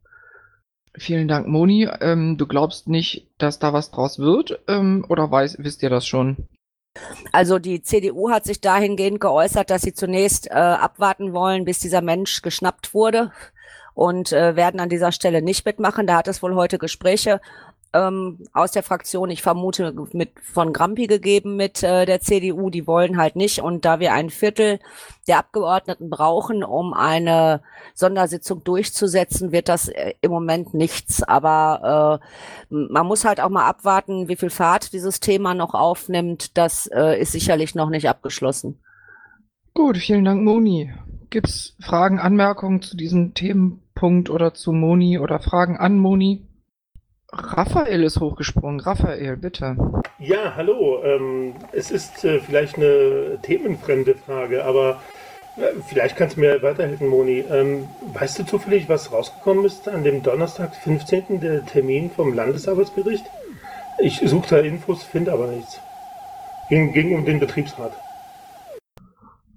Vielen 0.98 1.28
Dank, 1.28 1.48
Moni. 1.48 1.90
Ähm, 2.02 2.38
du 2.38 2.48
glaubst 2.48 2.88
nicht, 2.88 3.28
dass 3.38 3.60
da 3.60 3.74
was 3.74 3.92
draus 3.92 4.20
wird? 4.20 4.60
Ähm, 4.68 5.06
oder 5.10 5.30
weiß, 5.30 5.58
wisst 5.60 5.84
ihr 5.84 5.90
das 5.90 6.08
schon? 6.08 6.48
Also 7.34 7.60
die 7.60 7.82
CDU 7.82 8.30
hat 8.30 8.46
sich 8.46 8.62
dahingehend 8.62 9.20
geäußert, 9.20 9.70
dass 9.70 9.82
sie 9.82 9.94
zunächst 9.94 10.48
äh, 10.48 10.54
abwarten 10.54 11.34
wollen, 11.34 11.66
bis 11.66 11.80
dieser 11.80 12.02
Mensch 12.02 12.42
geschnappt 12.42 12.94
wurde 12.94 13.32
und 13.94 14.32
äh, 14.32 14.56
werden 14.56 14.80
an 14.80 14.90
dieser 14.90 15.12
Stelle 15.12 15.42
nicht 15.42 15.66
mitmachen. 15.66 16.08
Da 16.08 16.18
hat 16.18 16.28
es 16.28 16.42
wohl 16.42 16.56
heute 16.56 16.78
Gespräche 16.78 17.42
ähm, 17.96 18.40
aus 18.54 18.72
der 18.72 18.84
Fraktion, 18.84 19.30
ich 19.30 19.42
vermute, 19.42 19.94
mit 20.12 20.32
von 20.42 20.74
Grampi 20.74 21.08
gegeben 21.08 21.56
mit 21.56 21.82
äh, 21.84 22.06
der 22.06 22.20
CDU. 22.20 22.70
Die 22.70 22.88
wollen 22.88 23.18
halt 23.18 23.36
nicht. 23.36 23.62
Und 23.62 23.86
da 23.86 24.00
wir 24.00 24.14
ein 24.14 24.30
Viertel 24.30 24.80
der 25.28 25.40
Abgeordneten 25.40 26.10
brauchen, 26.10 26.64
um 26.64 26.94
eine 26.94 27.62
Sondersitzung 27.94 28.64
durchzusetzen, 28.64 29.52
wird 29.52 29.70
das 29.70 29.88
äh, 29.88 30.14
im 30.22 30.32
Moment 30.32 30.74
nichts. 30.74 31.24
Aber 31.24 32.20
äh, 32.70 32.76
man 32.76 33.08
muss 33.08 33.24
halt 33.24 33.40
auch 33.40 33.50
mal 33.50 33.66
abwarten, 33.66 34.28
wie 34.28 34.36
viel 34.36 34.50
Fahrt 34.50 34.92
dieses 34.94 35.20
Thema 35.20 35.54
noch 35.54 35.74
aufnimmt. 35.74 36.58
Das 36.58 36.88
äh, 36.88 37.20
ist 37.20 37.32
sicherlich 37.32 37.76
noch 37.76 37.90
nicht 37.90 38.10
abgeschlossen. 38.10 38.80
Gut, 39.74 39.98
vielen 39.98 40.26
Dank, 40.26 40.44
Moni. 40.44 40.94
Gibt's 41.30 41.76
Fragen, 41.80 42.20
Anmerkungen 42.20 42.82
zu 42.82 42.96
diesem 42.96 43.34
Themenpunkt 43.34 44.30
oder 44.30 44.54
zu 44.54 44.72
Moni 44.72 45.20
oder 45.20 45.40
Fragen 45.40 45.78
an 45.78 45.98
Moni? 45.98 46.45
Raphael 47.38 48.04
ist 48.04 48.20
hochgesprungen. 48.20 48.80
Raphael, 48.80 49.38
bitte. 49.38 49.76
Ja, 50.20 50.56
hallo. 50.56 51.04
Ähm, 51.04 51.56
es 51.74 51.92
ist 51.92 52.24
äh, 52.24 52.40
vielleicht 52.40 52.78
eine 52.78 53.40
themenfremde 53.42 54.16
Frage, 54.16 54.64
aber 54.64 55.02
äh, 55.58 55.74
vielleicht 55.88 56.16
kannst 56.16 56.38
du 56.38 56.42
mir 56.42 56.62
weiterhelfen, 56.62 57.08
Moni. 57.08 57.44
Ähm, 57.50 57.88
weißt 58.14 58.40
du 58.40 58.44
zufällig, 58.46 58.88
was 58.88 59.12
rausgekommen 59.12 59.66
ist 59.66 59.88
an 59.90 60.04
dem 60.04 60.24
Donnerstag, 60.24 60.76
15., 60.76 61.42
der 61.42 61.66
Termin 61.66 62.10
vom 62.10 62.34
Landesarbeitsgericht? 62.34 63.26
Ich 64.00 64.22
suche 64.24 64.50
da 64.50 64.58
Infos, 64.60 65.04
finde 65.04 65.34
aber 65.34 65.48
nichts. 65.48 65.80
Ging, 66.70 66.94
ging 66.94 67.16
um 67.16 67.26
den 67.26 67.40
Betriebsrat. 67.40 67.94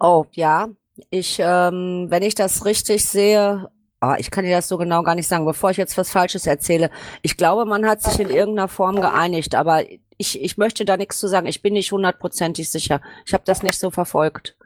Oh, 0.00 0.26
ja. 0.32 0.68
Ich, 1.10 1.38
ähm, 1.40 2.06
wenn 2.08 2.22
ich 2.22 2.34
das 2.34 2.64
richtig 2.64 3.04
sehe, 3.04 3.68
Ah, 4.00 4.16
ich 4.18 4.30
kann 4.30 4.44
dir 4.44 4.54
das 4.54 4.68
so 4.68 4.78
genau 4.78 5.02
gar 5.02 5.16
nicht 5.16 5.26
sagen, 5.26 5.44
bevor 5.44 5.70
ich 5.70 5.76
jetzt 5.76 5.98
was 5.98 6.10
Falsches 6.10 6.46
erzähle. 6.46 6.90
Ich 7.22 7.36
glaube, 7.36 7.64
man 7.64 7.86
hat 7.86 8.00
sich 8.00 8.20
in 8.20 8.30
irgendeiner 8.30 8.68
Form 8.68 9.00
geeinigt, 9.00 9.56
aber 9.56 9.82
ich, 10.18 10.40
ich 10.40 10.56
möchte 10.56 10.84
da 10.84 10.96
nichts 10.96 11.18
zu 11.18 11.26
sagen. 11.26 11.46
Ich 11.46 11.62
bin 11.62 11.72
nicht 11.72 11.90
hundertprozentig 11.90 12.70
sicher. 12.70 13.00
Ich 13.26 13.34
habe 13.34 13.44
das 13.44 13.62
nicht 13.62 13.78
so 13.78 13.90
verfolgt. 13.90 14.56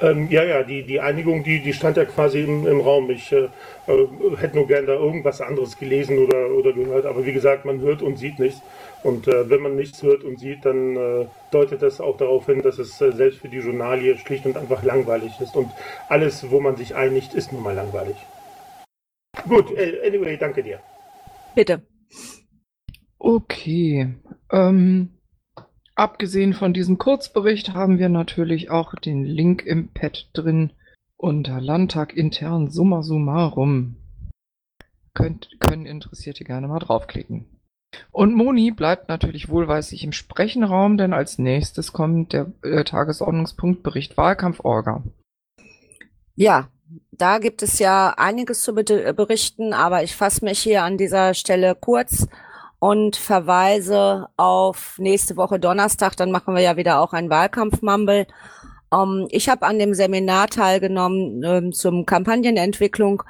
Ähm, 0.00 0.28
ja, 0.30 0.44
ja, 0.44 0.62
die, 0.62 0.84
die 0.84 1.00
Einigung, 1.00 1.42
die, 1.42 1.60
die 1.60 1.72
stand 1.72 1.96
ja 1.96 2.04
quasi 2.04 2.40
im, 2.40 2.66
im 2.66 2.80
Raum. 2.80 3.10
Ich 3.10 3.32
äh, 3.32 3.48
äh, 3.86 4.08
hätte 4.36 4.56
nur 4.56 4.66
gern 4.66 4.86
da 4.86 4.92
irgendwas 4.92 5.40
anderes 5.40 5.78
gelesen 5.78 6.18
oder, 6.18 6.50
oder 6.50 6.72
gehört. 6.72 7.06
Aber 7.06 7.24
wie 7.26 7.32
gesagt, 7.32 7.64
man 7.64 7.80
hört 7.80 8.02
und 8.02 8.16
sieht 8.16 8.38
nichts. 8.38 8.60
Und 9.02 9.26
äh, 9.26 9.50
wenn 9.50 9.60
man 9.60 9.74
nichts 9.74 10.02
hört 10.02 10.22
und 10.22 10.38
sieht, 10.38 10.64
dann 10.64 10.96
äh, 10.96 11.26
deutet 11.50 11.82
das 11.82 12.00
auch 12.00 12.16
darauf 12.16 12.46
hin, 12.46 12.62
dass 12.62 12.78
es 12.78 13.00
äh, 13.00 13.12
selbst 13.12 13.40
für 13.40 13.48
die 13.48 13.58
Journalie 13.58 14.16
schlicht 14.16 14.46
und 14.46 14.56
einfach 14.56 14.84
langweilig 14.84 15.32
ist. 15.40 15.56
Und 15.56 15.70
alles, 16.08 16.50
wo 16.50 16.60
man 16.60 16.76
sich 16.76 16.94
einigt, 16.94 17.34
ist 17.34 17.52
nun 17.52 17.62
mal 17.62 17.74
langweilig. 17.74 18.16
Gut, 19.48 19.72
äh, 19.76 20.06
anyway, 20.06 20.36
danke 20.36 20.62
dir. 20.62 20.80
Bitte. 21.54 21.82
Okay. 23.18 24.14
Ähm, 24.50 25.18
abgesehen 25.96 26.52
von 26.54 26.72
diesem 26.72 26.98
Kurzbericht 26.98 27.74
haben 27.74 27.98
wir 27.98 28.08
natürlich 28.08 28.70
auch 28.70 28.94
den 28.94 29.24
Link 29.24 29.64
im 29.64 29.88
Pad 29.92 30.30
drin 30.32 30.72
unter 31.16 31.60
Landtag 31.60 32.16
intern 32.16 32.70
summa 32.70 33.02
summarum. 33.02 33.96
Könnt, 35.14 35.50
können 35.60 35.86
Interessierte 35.86 36.44
gerne 36.44 36.68
mal 36.68 36.78
draufklicken. 36.78 37.46
Und 38.10 38.34
Moni 38.34 38.70
bleibt 38.70 39.08
natürlich 39.08 39.48
wohlweislich 39.48 40.04
im 40.04 40.12
Sprechenraum, 40.12 40.96
denn 40.96 41.12
als 41.12 41.38
nächstes 41.38 41.92
kommt 41.92 42.32
der 42.32 42.52
äh, 42.62 42.84
Tagesordnungspunkt 42.84 43.82
Bericht 43.82 44.16
Wahlkampforga. 44.16 45.02
Ja, 46.34 46.68
da 47.10 47.38
gibt 47.38 47.62
es 47.62 47.78
ja 47.78 48.14
einiges 48.16 48.62
zu 48.62 48.74
berichten, 48.74 49.72
aber 49.72 50.02
ich 50.02 50.16
fasse 50.16 50.44
mich 50.44 50.58
hier 50.58 50.82
an 50.82 50.98
dieser 50.98 51.34
Stelle 51.34 51.74
kurz 51.74 52.26
und 52.78 53.16
verweise 53.16 54.28
auf 54.36 54.96
nächste 54.98 55.36
Woche 55.36 55.60
Donnerstag. 55.60 56.16
Dann 56.16 56.32
machen 56.32 56.54
wir 56.54 56.62
ja 56.62 56.76
wieder 56.76 57.00
auch 57.00 57.12
ein 57.12 57.30
Wahlkampfmumble. 57.30 58.26
Um, 58.90 59.20
ähm, 59.20 59.28
ich 59.30 59.48
habe 59.48 59.64
an 59.66 59.78
dem 59.78 59.94
Seminar 59.94 60.48
teilgenommen 60.48 61.42
ähm, 61.44 61.72
zum 61.72 62.04
Kampagnenentwicklung 62.04 63.22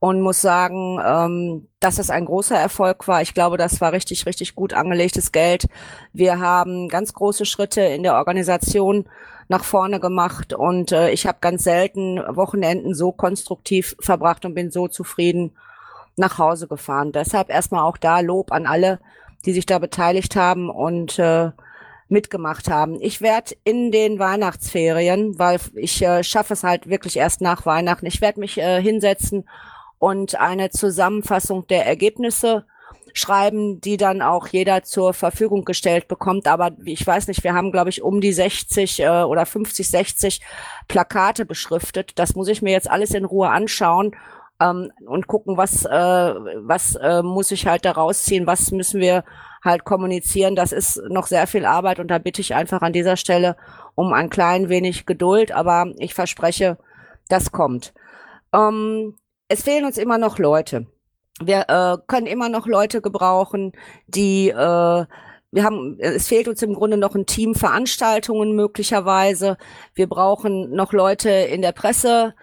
und 0.00 0.22
muss 0.22 0.40
sagen, 0.40 0.98
ähm, 1.04 1.68
dass 1.78 1.98
es 1.98 2.10
ein 2.10 2.24
großer 2.24 2.56
Erfolg 2.56 3.06
war. 3.06 3.22
Ich 3.22 3.34
glaube, 3.34 3.58
das 3.58 3.80
war 3.80 3.92
richtig, 3.92 4.26
richtig 4.26 4.54
gut 4.54 4.72
angelegtes 4.72 5.30
Geld. 5.30 5.68
Wir 6.12 6.40
haben 6.40 6.88
ganz 6.88 7.12
große 7.12 7.44
Schritte 7.44 7.82
in 7.82 8.02
der 8.02 8.16
Organisation 8.16 9.04
nach 9.48 9.62
vorne 9.62 10.00
gemacht 10.00 10.54
und 10.54 10.92
äh, 10.92 11.10
ich 11.10 11.26
habe 11.26 11.38
ganz 11.40 11.64
selten 11.64 12.18
Wochenenden 12.18 12.94
so 12.94 13.12
konstruktiv 13.12 13.94
verbracht 14.00 14.44
und 14.44 14.54
bin 14.54 14.70
so 14.70 14.88
zufrieden 14.88 15.52
nach 16.16 16.38
Hause 16.38 16.66
gefahren. 16.66 17.12
Deshalb 17.12 17.50
erstmal 17.50 17.82
auch 17.82 17.98
da 17.98 18.20
Lob 18.20 18.52
an 18.52 18.66
alle, 18.66 19.00
die 19.44 19.52
sich 19.52 19.66
da 19.66 19.78
beteiligt 19.78 20.34
haben 20.34 20.70
und 20.70 21.18
äh, 21.18 21.50
mitgemacht 22.08 22.70
haben. 22.70 23.00
Ich 23.00 23.20
werde 23.20 23.54
in 23.64 23.90
den 23.92 24.18
Weihnachtsferien, 24.18 25.38
weil 25.38 25.60
ich 25.74 26.00
äh, 26.02 26.24
schaffe 26.24 26.54
es 26.54 26.64
halt 26.64 26.88
wirklich 26.88 27.16
erst 27.16 27.40
nach 27.40 27.66
Weihnachten, 27.66 28.06
ich 28.06 28.20
werde 28.20 28.40
mich 28.40 28.58
äh, 28.58 28.80
hinsetzen 28.80 29.44
und 30.00 30.40
eine 30.40 30.70
Zusammenfassung 30.70 31.66
der 31.68 31.86
Ergebnisse 31.86 32.64
schreiben, 33.12 33.80
die 33.82 33.98
dann 33.98 34.22
auch 34.22 34.48
jeder 34.48 34.82
zur 34.82 35.12
Verfügung 35.12 35.64
gestellt 35.64 36.08
bekommt. 36.08 36.48
Aber 36.48 36.72
ich 36.84 37.06
weiß 37.06 37.28
nicht, 37.28 37.44
wir 37.44 37.54
haben, 37.54 37.70
glaube 37.70 37.90
ich, 37.90 38.02
um 38.02 38.20
die 38.20 38.32
60 38.32 39.00
äh, 39.00 39.08
oder 39.22 39.44
50, 39.44 39.88
60 39.88 40.40
Plakate 40.88 41.44
beschriftet. 41.44 42.18
Das 42.18 42.34
muss 42.34 42.48
ich 42.48 42.62
mir 42.62 42.72
jetzt 42.72 42.90
alles 42.90 43.12
in 43.12 43.26
Ruhe 43.26 43.50
anschauen 43.50 44.16
ähm, 44.58 44.90
und 45.06 45.26
gucken, 45.26 45.58
was, 45.58 45.84
äh, 45.84 45.90
was 45.90 46.94
äh, 46.94 47.22
muss 47.22 47.50
ich 47.50 47.66
halt 47.66 47.84
da 47.84 47.92
rausziehen, 47.92 48.46
was 48.46 48.70
müssen 48.70 49.00
wir 49.00 49.24
halt 49.62 49.84
kommunizieren. 49.84 50.56
Das 50.56 50.72
ist 50.72 50.98
noch 51.10 51.26
sehr 51.26 51.46
viel 51.46 51.66
Arbeit 51.66 51.98
und 52.00 52.08
da 52.08 52.16
bitte 52.16 52.40
ich 52.40 52.54
einfach 52.54 52.80
an 52.80 52.94
dieser 52.94 53.18
Stelle 53.18 53.56
um 53.96 54.14
ein 54.14 54.30
klein 54.30 54.70
wenig 54.70 55.04
Geduld, 55.04 55.52
aber 55.52 55.92
ich 55.98 56.14
verspreche, 56.14 56.78
das 57.28 57.52
kommt. 57.52 57.92
Ähm, 58.54 59.14
es 59.50 59.62
fehlen 59.62 59.84
uns 59.84 59.98
immer 59.98 60.16
noch 60.16 60.38
Leute. 60.38 60.86
Wir 61.42 61.68
äh, 61.68 61.96
können 62.06 62.26
immer 62.26 62.48
noch 62.48 62.66
Leute 62.66 63.00
gebrauchen, 63.00 63.72
die 64.06 64.48
äh, 64.48 65.04
wir 65.52 65.64
haben, 65.64 65.98
es 65.98 66.28
fehlt 66.28 66.46
uns 66.46 66.62
im 66.62 66.74
Grunde 66.74 66.96
noch 66.96 67.16
ein 67.16 67.26
Team 67.26 67.56
Veranstaltungen 67.56 68.54
möglicherweise. 68.54 69.56
Wir 69.94 70.08
brauchen 70.08 70.70
noch 70.70 70.92
Leute 70.92 71.30
in 71.30 71.60
der 71.60 71.72
Presse, 71.72 72.34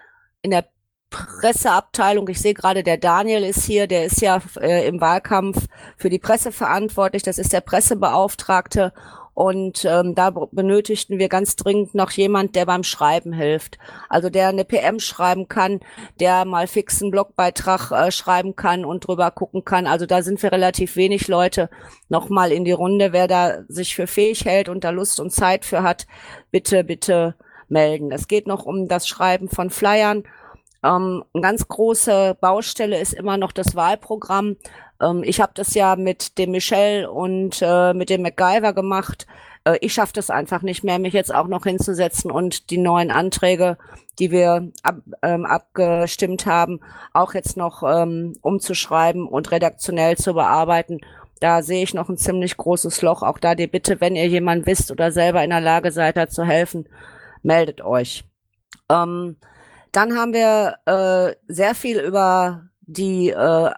in 0.42 0.50
der 0.50 0.66
Presseabteilung. 1.08 2.28
Ich 2.28 2.38
sehe 2.38 2.52
gerade, 2.52 2.82
der 2.82 2.98
Daniel 2.98 3.44
ist 3.44 3.64
hier, 3.64 3.86
der 3.86 4.04
ist 4.04 4.20
ja 4.20 4.42
äh, 4.60 4.86
im 4.86 5.00
Wahlkampf 5.00 5.66
für 5.96 6.10
die 6.10 6.18
Presse 6.18 6.52
verantwortlich. 6.52 7.22
Das 7.22 7.38
ist 7.38 7.54
der 7.54 7.62
Pressebeauftragte. 7.62 8.92
Und 9.38 9.84
ähm, 9.84 10.16
da 10.16 10.30
benötigten 10.30 11.20
wir 11.20 11.28
ganz 11.28 11.54
dringend 11.54 11.94
noch 11.94 12.10
jemand, 12.10 12.56
der 12.56 12.66
beim 12.66 12.82
Schreiben 12.82 13.32
hilft. 13.32 13.78
Also 14.08 14.30
der 14.30 14.48
eine 14.48 14.64
PM 14.64 14.98
schreiben 14.98 15.46
kann, 15.46 15.78
der 16.18 16.44
mal 16.44 16.66
fixen 16.66 17.12
Blogbeitrag 17.12 17.92
äh, 17.92 18.10
schreiben 18.10 18.56
kann 18.56 18.84
und 18.84 19.06
drüber 19.06 19.30
gucken 19.30 19.64
kann. 19.64 19.86
Also 19.86 20.06
da 20.06 20.22
sind 20.22 20.42
wir 20.42 20.50
relativ 20.50 20.96
wenig 20.96 21.28
Leute. 21.28 21.70
Nochmal 22.08 22.50
in 22.50 22.64
die 22.64 22.72
Runde, 22.72 23.12
wer 23.12 23.28
da 23.28 23.58
sich 23.68 23.94
für 23.94 24.08
fähig 24.08 24.44
hält 24.44 24.68
und 24.68 24.82
da 24.82 24.90
Lust 24.90 25.20
und 25.20 25.30
Zeit 25.30 25.64
für 25.64 25.84
hat, 25.84 26.08
bitte, 26.50 26.82
bitte 26.82 27.36
melden. 27.68 28.10
Es 28.10 28.26
geht 28.26 28.48
noch 28.48 28.66
um 28.66 28.88
das 28.88 29.06
Schreiben 29.06 29.48
von 29.48 29.70
Flyern. 29.70 30.24
Ähm, 30.82 31.24
eine 31.32 31.42
ganz 31.42 31.66
große 31.66 32.36
Baustelle 32.40 32.98
ist 33.00 33.14
immer 33.14 33.36
noch 33.36 33.52
das 33.52 33.74
Wahlprogramm. 33.74 34.56
Ähm, 35.00 35.22
ich 35.24 35.40
habe 35.40 35.52
das 35.54 35.74
ja 35.74 35.96
mit 35.96 36.38
dem 36.38 36.52
Michel 36.52 37.06
und 37.06 37.58
äh, 37.62 37.94
mit 37.94 38.10
dem 38.10 38.22
MacGyver 38.22 38.72
gemacht. 38.72 39.26
Äh, 39.64 39.78
ich 39.80 39.92
schaffe 39.92 40.12
das 40.14 40.30
einfach 40.30 40.62
nicht 40.62 40.84
mehr, 40.84 40.98
mich 40.98 41.14
jetzt 41.14 41.34
auch 41.34 41.48
noch 41.48 41.64
hinzusetzen 41.64 42.30
und 42.30 42.70
die 42.70 42.78
neuen 42.78 43.10
Anträge, 43.10 43.76
die 44.18 44.30
wir 44.30 44.70
ab, 44.82 44.96
ähm, 45.22 45.44
abgestimmt 45.44 46.46
haben, 46.46 46.80
auch 47.12 47.34
jetzt 47.34 47.56
noch 47.56 47.82
ähm, 47.82 48.34
umzuschreiben 48.42 49.26
und 49.26 49.50
redaktionell 49.50 50.16
zu 50.16 50.34
bearbeiten. 50.34 51.00
Da 51.40 51.62
sehe 51.62 51.84
ich 51.84 51.94
noch 51.94 52.08
ein 52.08 52.16
ziemlich 52.16 52.56
großes 52.56 53.02
Loch. 53.02 53.22
Auch 53.22 53.38
da 53.38 53.54
die 53.54 53.68
Bitte, 53.68 54.00
wenn 54.00 54.16
ihr 54.16 54.26
jemand 54.26 54.66
wisst 54.66 54.90
oder 54.90 55.12
selber 55.12 55.44
in 55.44 55.50
der 55.50 55.60
Lage 55.60 55.92
seid, 55.92 56.16
da 56.16 56.28
zu 56.28 56.44
helfen, 56.44 56.88
meldet 57.42 57.80
euch. 57.80 58.24
Ähm, 58.90 59.36
dann 59.92 60.16
haben 60.16 60.32
wir 60.32 60.76
äh, 60.86 61.34
sehr 61.52 61.74
viel 61.74 62.00
über 62.00 62.68
die 62.80 63.30
äh, 63.30 63.70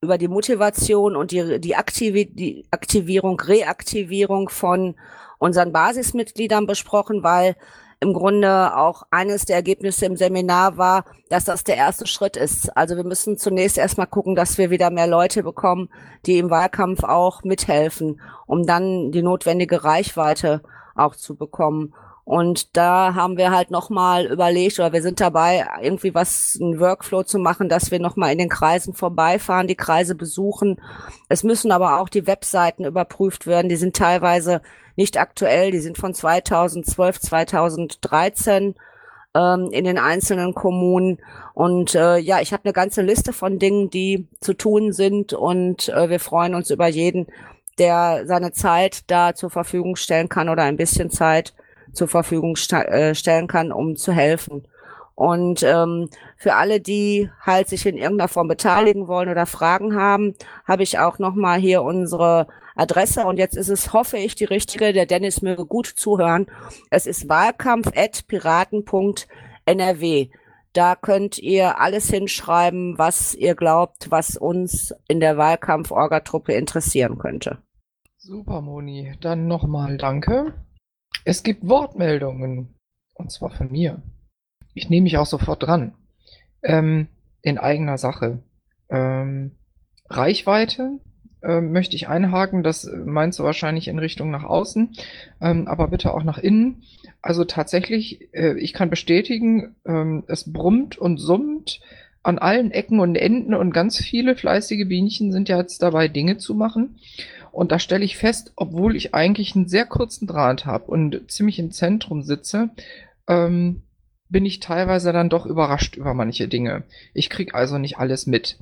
über 0.00 0.18
die 0.18 0.28
Motivation 0.28 1.16
und 1.16 1.30
die, 1.30 1.58
die, 1.60 1.74
Aktivi 1.74 2.26
die 2.26 2.66
Aktivierung, 2.70 3.40
Reaktivierung 3.40 4.48
von 4.48 4.94
unseren 5.38 5.72
Basismitgliedern 5.72 6.66
besprochen, 6.66 7.22
weil 7.22 7.56
im 7.98 8.12
Grunde 8.12 8.76
auch 8.76 9.04
eines 9.10 9.46
der 9.46 9.56
Ergebnisse 9.56 10.04
im 10.04 10.16
Seminar 10.16 10.76
war, 10.76 11.06
dass 11.30 11.44
das 11.44 11.64
der 11.64 11.76
erste 11.76 12.06
Schritt 12.06 12.36
ist. 12.36 12.76
Also 12.76 12.96
wir 12.96 13.04
müssen 13.04 13.38
zunächst 13.38 13.78
erstmal 13.78 14.06
gucken, 14.06 14.34
dass 14.34 14.58
wir 14.58 14.70
wieder 14.70 14.90
mehr 14.90 15.06
Leute 15.06 15.42
bekommen, 15.42 15.88
die 16.26 16.38
im 16.38 16.50
Wahlkampf 16.50 17.04
auch 17.04 17.42
mithelfen, 17.42 18.20
um 18.46 18.66
dann 18.66 19.12
die 19.12 19.22
notwendige 19.22 19.82
Reichweite 19.82 20.62
auch 20.94 21.16
zu 21.16 21.36
bekommen. 21.36 21.94
Und 22.26 22.76
da 22.76 23.14
haben 23.14 23.36
wir 23.36 23.52
halt 23.52 23.70
nochmal 23.70 24.26
überlegt, 24.26 24.80
oder 24.80 24.92
wir 24.92 25.00
sind 25.00 25.20
dabei, 25.20 25.64
irgendwie 25.80 26.12
was, 26.12 26.56
ein 26.56 26.80
Workflow 26.80 27.22
zu 27.22 27.38
machen, 27.38 27.68
dass 27.68 27.92
wir 27.92 28.00
nochmal 28.00 28.32
in 28.32 28.38
den 28.38 28.48
Kreisen 28.48 28.94
vorbeifahren, 28.94 29.68
die 29.68 29.76
Kreise 29.76 30.16
besuchen. 30.16 30.80
Es 31.28 31.44
müssen 31.44 31.70
aber 31.70 32.00
auch 32.00 32.08
die 32.08 32.26
Webseiten 32.26 32.84
überprüft 32.84 33.46
werden. 33.46 33.68
Die 33.68 33.76
sind 33.76 33.94
teilweise 33.94 34.60
nicht 34.96 35.20
aktuell. 35.20 35.70
Die 35.70 35.78
sind 35.78 35.98
von 35.98 36.14
2012, 36.14 37.20
2013 37.20 38.74
ähm, 39.36 39.68
in 39.70 39.84
den 39.84 39.98
einzelnen 39.98 40.52
Kommunen. 40.52 41.18
Und 41.54 41.94
äh, 41.94 42.18
ja, 42.18 42.40
ich 42.40 42.52
habe 42.52 42.64
eine 42.64 42.72
ganze 42.72 43.02
Liste 43.02 43.32
von 43.32 43.60
Dingen, 43.60 43.88
die 43.88 44.26
zu 44.40 44.54
tun 44.54 44.92
sind. 44.92 45.32
Und 45.32 45.90
äh, 45.90 46.10
wir 46.10 46.18
freuen 46.18 46.56
uns 46.56 46.70
über 46.70 46.88
jeden, 46.88 47.28
der 47.78 48.24
seine 48.26 48.50
Zeit 48.50 49.08
da 49.08 49.36
zur 49.36 49.50
Verfügung 49.50 49.94
stellen 49.94 50.28
kann 50.28 50.48
oder 50.48 50.64
ein 50.64 50.76
bisschen 50.76 51.08
Zeit 51.08 51.54
zur 51.96 52.08
Verfügung 52.08 52.56
äh, 52.70 53.14
stellen 53.14 53.46
kann, 53.46 53.72
um 53.72 53.96
zu 53.96 54.12
helfen. 54.12 54.66
Und 55.16 55.62
ähm, 55.62 56.08
für 56.36 56.54
alle, 56.54 56.80
die 56.80 57.30
halt 57.40 57.68
sich 57.68 57.86
in 57.86 57.96
irgendeiner 57.96 58.28
Form 58.28 58.48
beteiligen 58.48 59.08
wollen 59.08 59.30
oder 59.30 59.46
Fragen 59.46 59.96
haben, 59.96 60.34
habe 60.66 60.82
ich 60.82 60.98
auch 60.98 61.18
nochmal 61.18 61.58
hier 61.58 61.82
unsere 61.82 62.48
Adresse. 62.74 63.24
Und 63.24 63.38
jetzt 63.38 63.56
ist 63.56 63.70
es, 63.70 63.94
hoffe 63.94 64.18
ich, 64.18 64.34
die 64.34 64.44
richtige. 64.44 64.92
Der 64.92 65.06
Dennis 65.06 65.40
möge 65.40 65.64
gut 65.64 65.86
zuhören. 65.86 66.48
Es 66.90 67.06
ist 67.06 67.30
wahlkampf.piraten.nrw. 67.30 70.28
Da 70.74 70.94
könnt 70.94 71.38
ihr 71.38 71.80
alles 71.80 72.10
hinschreiben, 72.10 72.98
was 72.98 73.34
ihr 73.34 73.54
glaubt, 73.54 74.10
was 74.10 74.36
uns 74.36 74.94
in 75.08 75.20
der 75.20 75.38
Wahlkampf-Orga-Truppe 75.38 76.52
interessieren 76.52 77.16
könnte. 77.16 77.56
Super, 78.18 78.60
Moni. 78.60 79.14
Dann 79.22 79.46
nochmal 79.46 79.96
danke. 79.96 80.52
Es 81.24 81.42
gibt 81.42 81.68
Wortmeldungen. 81.68 82.74
Und 83.14 83.32
zwar 83.32 83.50
von 83.50 83.70
mir. 83.70 84.02
Ich 84.74 84.90
nehme 84.90 85.04
mich 85.04 85.16
auch 85.16 85.26
sofort 85.26 85.62
dran. 85.62 85.94
Ähm, 86.62 87.08
in 87.42 87.58
eigener 87.58 87.96
Sache. 87.96 88.42
Ähm, 88.90 89.52
Reichweite 90.08 91.00
ähm, 91.42 91.72
möchte 91.72 91.96
ich 91.96 92.08
einhaken. 92.08 92.62
Das 92.62 92.90
meinst 93.04 93.38
du 93.38 93.44
wahrscheinlich 93.44 93.88
in 93.88 93.98
Richtung 93.98 94.30
nach 94.30 94.44
außen, 94.44 94.94
ähm, 95.40 95.66
aber 95.68 95.88
bitte 95.88 96.12
auch 96.12 96.24
nach 96.24 96.38
innen. 96.38 96.82
Also 97.22 97.44
tatsächlich, 97.44 98.32
äh, 98.34 98.58
ich 98.58 98.72
kann 98.72 98.90
bestätigen, 98.90 99.76
ähm, 99.86 100.24
es 100.28 100.52
brummt 100.52 100.98
und 100.98 101.18
summt 101.18 101.80
an 102.22 102.38
allen 102.38 102.72
Ecken 102.72 102.98
und 102.98 103.14
Enden 103.14 103.54
und 103.54 103.72
ganz 103.72 103.98
viele 103.98 104.34
fleißige 104.34 104.88
Bienchen 104.88 105.30
sind 105.30 105.48
ja 105.48 105.58
jetzt 105.58 105.80
dabei, 105.82 106.08
Dinge 106.08 106.38
zu 106.38 106.54
machen. 106.54 106.98
Und 107.56 107.72
da 107.72 107.78
stelle 107.78 108.04
ich 108.04 108.18
fest, 108.18 108.52
obwohl 108.56 108.96
ich 108.96 109.14
eigentlich 109.14 109.56
einen 109.56 109.66
sehr 109.66 109.86
kurzen 109.86 110.26
Draht 110.26 110.66
habe 110.66 110.84
und 110.90 111.30
ziemlich 111.30 111.58
im 111.58 111.70
Zentrum 111.70 112.22
sitze, 112.22 112.68
ähm, 113.28 113.80
bin 114.28 114.44
ich 114.44 114.60
teilweise 114.60 115.10
dann 115.10 115.30
doch 115.30 115.46
überrascht 115.46 115.96
über 115.96 116.12
manche 116.12 116.48
Dinge. 116.48 116.82
Ich 117.14 117.30
kriege 117.30 117.54
also 117.54 117.78
nicht 117.78 117.96
alles 117.96 118.26
mit. 118.26 118.58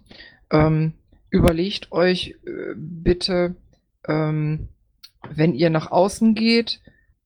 Ähm, 0.48 0.92
überlegt 1.28 1.90
euch 1.90 2.36
äh, 2.46 2.74
bitte, 2.76 3.56
ähm, 4.06 4.68
wenn 5.28 5.54
ihr 5.54 5.70
nach 5.70 5.90
außen 5.90 6.36
geht, 6.36 6.80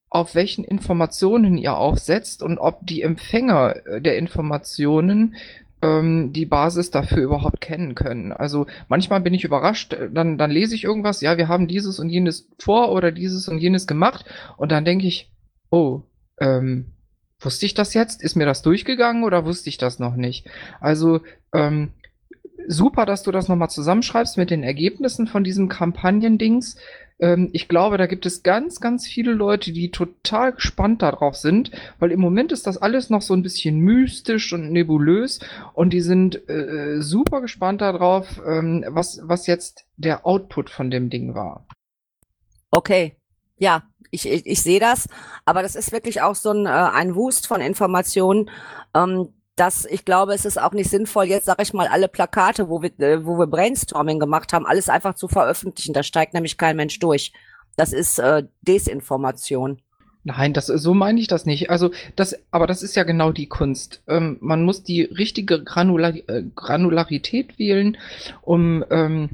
auf 0.09 0.35
welchen 0.35 0.65
Informationen 0.65 1.59
ihr 1.59 1.77
aufsetzt 1.77 2.43
und 2.43 2.57
ob 2.57 2.87
die 2.87 3.03
Empfänger 3.03 3.87
äh, 3.87 4.01
der 4.01 4.17
Informationen 4.17 5.35
ähm, 5.83 6.33
die 6.33 6.47
Basis 6.47 6.91
dafür 6.91 7.23
überhaupt 7.23 7.61
kennen 7.61 7.95
können. 7.95 8.33
Also 8.33 8.67
manchmal 8.89 9.21
bin 9.21 9.35
ich 9.35 9.45
überrascht, 9.45 9.93
äh, 9.93 10.11
dann, 10.11 10.39
dann 10.39 10.51
lese 10.51 10.75
ich 10.75 10.85
irgendwas, 10.85 11.21
ja, 11.21 11.37
wir 11.37 11.49
haben 11.49 11.69
dieses 11.69 11.99
und 11.99 12.09
jenes 12.09 12.49
vor 12.59 12.93
oder 12.93 13.13
dieses 13.13 13.49
und 13.49 13.59
jenes 13.59 13.87
gemacht 13.87 14.25
und 14.57 14.73
dann 14.73 14.85
denke 14.85 15.07
ich, 15.07 15.31
oh, 15.71 16.03
ähm, 16.41 16.87
wusste 17.41 17.67
ich 17.67 17.75
das 17.75 17.95
jetzt? 17.95 18.23
Ist 18.23 18.37
mir 18.37 18.47
das 18.47 18.63
durchgegangen 18.63 19.25
oder 19.25 19.45
wusste 19.45 19.69
ich 19.69 19.79
das 19.79 19.99
noch 19.99 20.17
nicht? 20.17 20.49
Also 20.81 21.21
ähm, 21.53 21.93
super, 22.67 23.07
dass 23.07 23.23
du 23.23 23.31
das 23.31 23.49
nochmal 23.49 23.71
zusammenschreibst 23.71 24.37
mit 24.37 24.51
den 24.51 24.63
Ergebnissen 24.63 25.27
von 25.27 25.45
diesem 25.45 25.69
Kampagnendings. 25.69 26.77
Ähm, 27.19 27.51
ich 27.53 27.69
glaube, 27.69 27.99
da 27.99 28.07
gibt 28.07 28.27
es 28.27 28.43
ganz, 28.43 28.81
ganz 28.81 29.07
viele 29.07 29.33
Leute, 29.33 29.73
die 29.73 29.91
total 29.91 30.53
gespannt 30.53 31.03
darauf 31.03 31.37
sind, 31.37 31.71
weil 31.99 32.13
im 32.13 32.21
Moment 32.21 32.53
ist 32.53 32.67
das 32.67 32.79
alles 32.79 33.11
noch 33.11 33.23
so 33.23 33.35
ein 33.35 33.43
bisschen 33.43 33.79
mystisch 33.81 34.53
und 34.53 34.71
nebulös 34.71 35.41
und 35.75 35.93
die 35.93 36.01
sind 36.01 36.49
äh, 36.49 37.01
super 37.01 37.41
gespannt 37.41 37.81
darauf, 37.81 38.41
ähm, 38.47 38.85
was, 38.89 39.21
was 39.23 39.47
jetzt 39.47 39.87
der 39.97 40.27
Output 40.27 40.71
von 40.71 40.91
dem 40.91 41.11
Ding 41.11 41.35
war. 41.35 41.67
Okay, 42.71 43.17
ja, 43.57 43.83
ich, 44.11 44.29
ich, 44.29 44.47
ich 44.47 44.63
sehe 44.63 44.81
das, 44.81 45.09
aber 45.45 45.63
das 45.63 45.75
ist 45.75 45.93
wirklich 45.93 46.23
auch 46.23 46.35
so 46.35 46.51
ein, 46.51 46.67
äh, 46.67 46.69
ein 46.69 47.15
Wust 47.15 47.47
von 47.47 47.61
Informationen, 47.61 48.51
ähm, 48.95 49.33
dass 49.59 49.85
ich 49.85 50.05
glaube, 50.05 50.35
es 50.35 50.45
ist 50.45 50.61
auch 50.61 50.73
nicht 50.73 50.91
sinnvoll, 50.91 51.25
jetzt 51.25 51.47
sage 51.47 51.63
ich 51.63 51.73
mal, 51.73 51.89
alle 51.89 52.09
Plakate, 52.09 52.69
wo 52.69 52.83
wir, 52.83 52.99
äh, 53.01 53.25
wo 53.25 53.39
wir 53.39 53.47
Brainstorming 53.47 54.19
gemacht 54.19 54.53
haben, 54.53 54.67
alles 54.67 54.89
einfach 54.89 55.15
zu 55.15 55.29
veröffentlichen. 55.29 55.93
Da 55.93 56.03
steigt 56.03 56.35
nämlich 56.35 56.57
kein 56.57 56.77
Mensch 56.77 56.99
durch. 56.99 57.33
Das 57.77 57.93
ist 57.93 58.19
äh, 58.19 58.45
Desinformation. 58.63 59.81
Nein, 60.25 60.53
das 60.53 60.67
so 60.67 60.95
meine 60.95 61.21
ich 61.21 61.27
das 61.27 61.47
nicht. 61.47 61.71
Also 61.71 61.91
das, 62.17 62.37
aber 62.51 62.67
das 62.67 62.83
ist 62.83 62.97
ja 62.97 63.05
genau 63.05 63.33
die 63.33 63.47
Kunst. 63.47 64.03
Ähm, 64.07 64.37
man 64.41 64.65
muss 64.65 64.83
die 64.83 65.03
richtige 65.03 65.63
Granular, 65.63 66.15
äh, 66.15 66.43
Granularität 66.55 67.59
wählen, 67.59 67.97
um 68.43 68.85
ähm, 68.91 69.31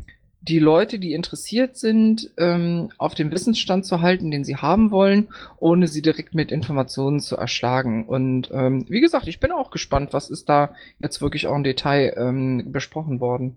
die 0.46 0.58
Leute, 0.58 0.98
die 0.98 1.14
interessiert 1.14 1.78
sind, 1.78 2.30
ähm, 2.36 2.90
auf 2.98 3.14
dem 3.14 3.30
Wissensstand 3.30 3.86
zu 3.86 4.02
halten, 4.02 4.30
den 4.30 4.44
sie 4.44 4.56
haben 4.56 4.90
wollen, 4.90 5.28
ohne 5.58 5.88
sie 5.88 6.02
direkt 6.02 6.34
mit 6.34 6.52
Informationen 6.52 7.20
zu 7.20 7.36
erschlagen. 7.36 8.06
Und 8.06 8.50
ähm, 8.52 8.84
wie 8.88 9.00
gesagt, 9.00 9.26
ich 9.26 9.40
bin 9.40 9.52
auch 9.52 9.70
gespannt, 9.70 10.12
was 10.12 10.28
ist 10.28 10.50
da 10.50 10.74
jetzt 10.98 11.22
wirklich 11.22 11.46
auch 11.46 11.56
im 11.56 11.64
Detail 11.64 12.14
ähm, 12.18 12.72
besprochen 12.72 13.20
worden. 13.20 13.56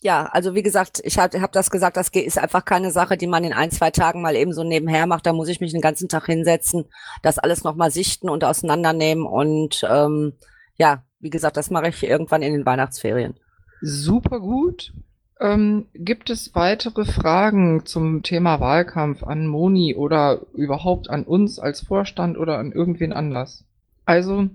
Ja, 0.00 0.24
also 0.24 0.54
wie 0.54 0.62
gesagt, 0.62 1.02
ich 1.04 1.18
habe 1.18 1.40
hab 1.42 1.52
das 1.52 1.70
gesagt, 1.70 1.98
das 1.98 2.08
ist 2.08 2.38
einfach 2.38 2.64
keine 2.64 2.90
Sache, 2.90 3.18
die 3.18 3.26
man 3.26 3.44
in 3.44 3.52
ein, 3.52 3.70
zwei 3.70 3.90
Tagen 3.90 4.22
mal 4.22 4.34
eben 4.34 4.54
so 4.54 4.64
nebenher 4.64 5.06
macht. 5.06 5.26
Da 5.26 5.34
muss 5.34 5.48
ich 5.48 5.60
mich 5.60 5.72
den 5.72 5.82
ganzen 5.82 6.08
Tag 6.08 6.26
hinsetzen, 6.26 6.86
das 7.22 7.38
alles 7.38 7.62
nochmal 7.62 7.90
sichten 7.90 8.30
und 8.30 8.42
auseinandernehmen. 8.42 9.26
Und 9.26 9.86
ähm, 9.88 10.32
ja, 10.76 11.04
wie 11.20 11.30
gesagt, 11.30 11.58
das 11.58 11.70
mache 11.70 11.88
ich 11.88 12.02
irgendwann 12.02 12.42
in 12.42 12.54
den 12.54 12.66
Weihnachtsferien. 12.66 13.34
Super 13.82 14.40
gut. 14.40 14.92
Ähm, 15.42 15.86
gibt 15.92 16.30
es 16.30 16.54
weitere 16.54 17.04
Fragen 17.04 17.84
zum 17.84 18.22
Thema 18.22 18.60
Wahlkampf 18.60 19.24
an 19.24 19.48
Moni 19.48 19.96
oder 19.96 20.42
überhaupt 20.54 21.10
an 21.10 21.24
uns 21.24 21.58
als 21.58 21.80
Vorstand 21.80 22.38
oder 22.38 22.58
an 22.58 22.70
irgendwen 22.70 23.12
anders? 23.12 23.64
Also, 24.04 24.48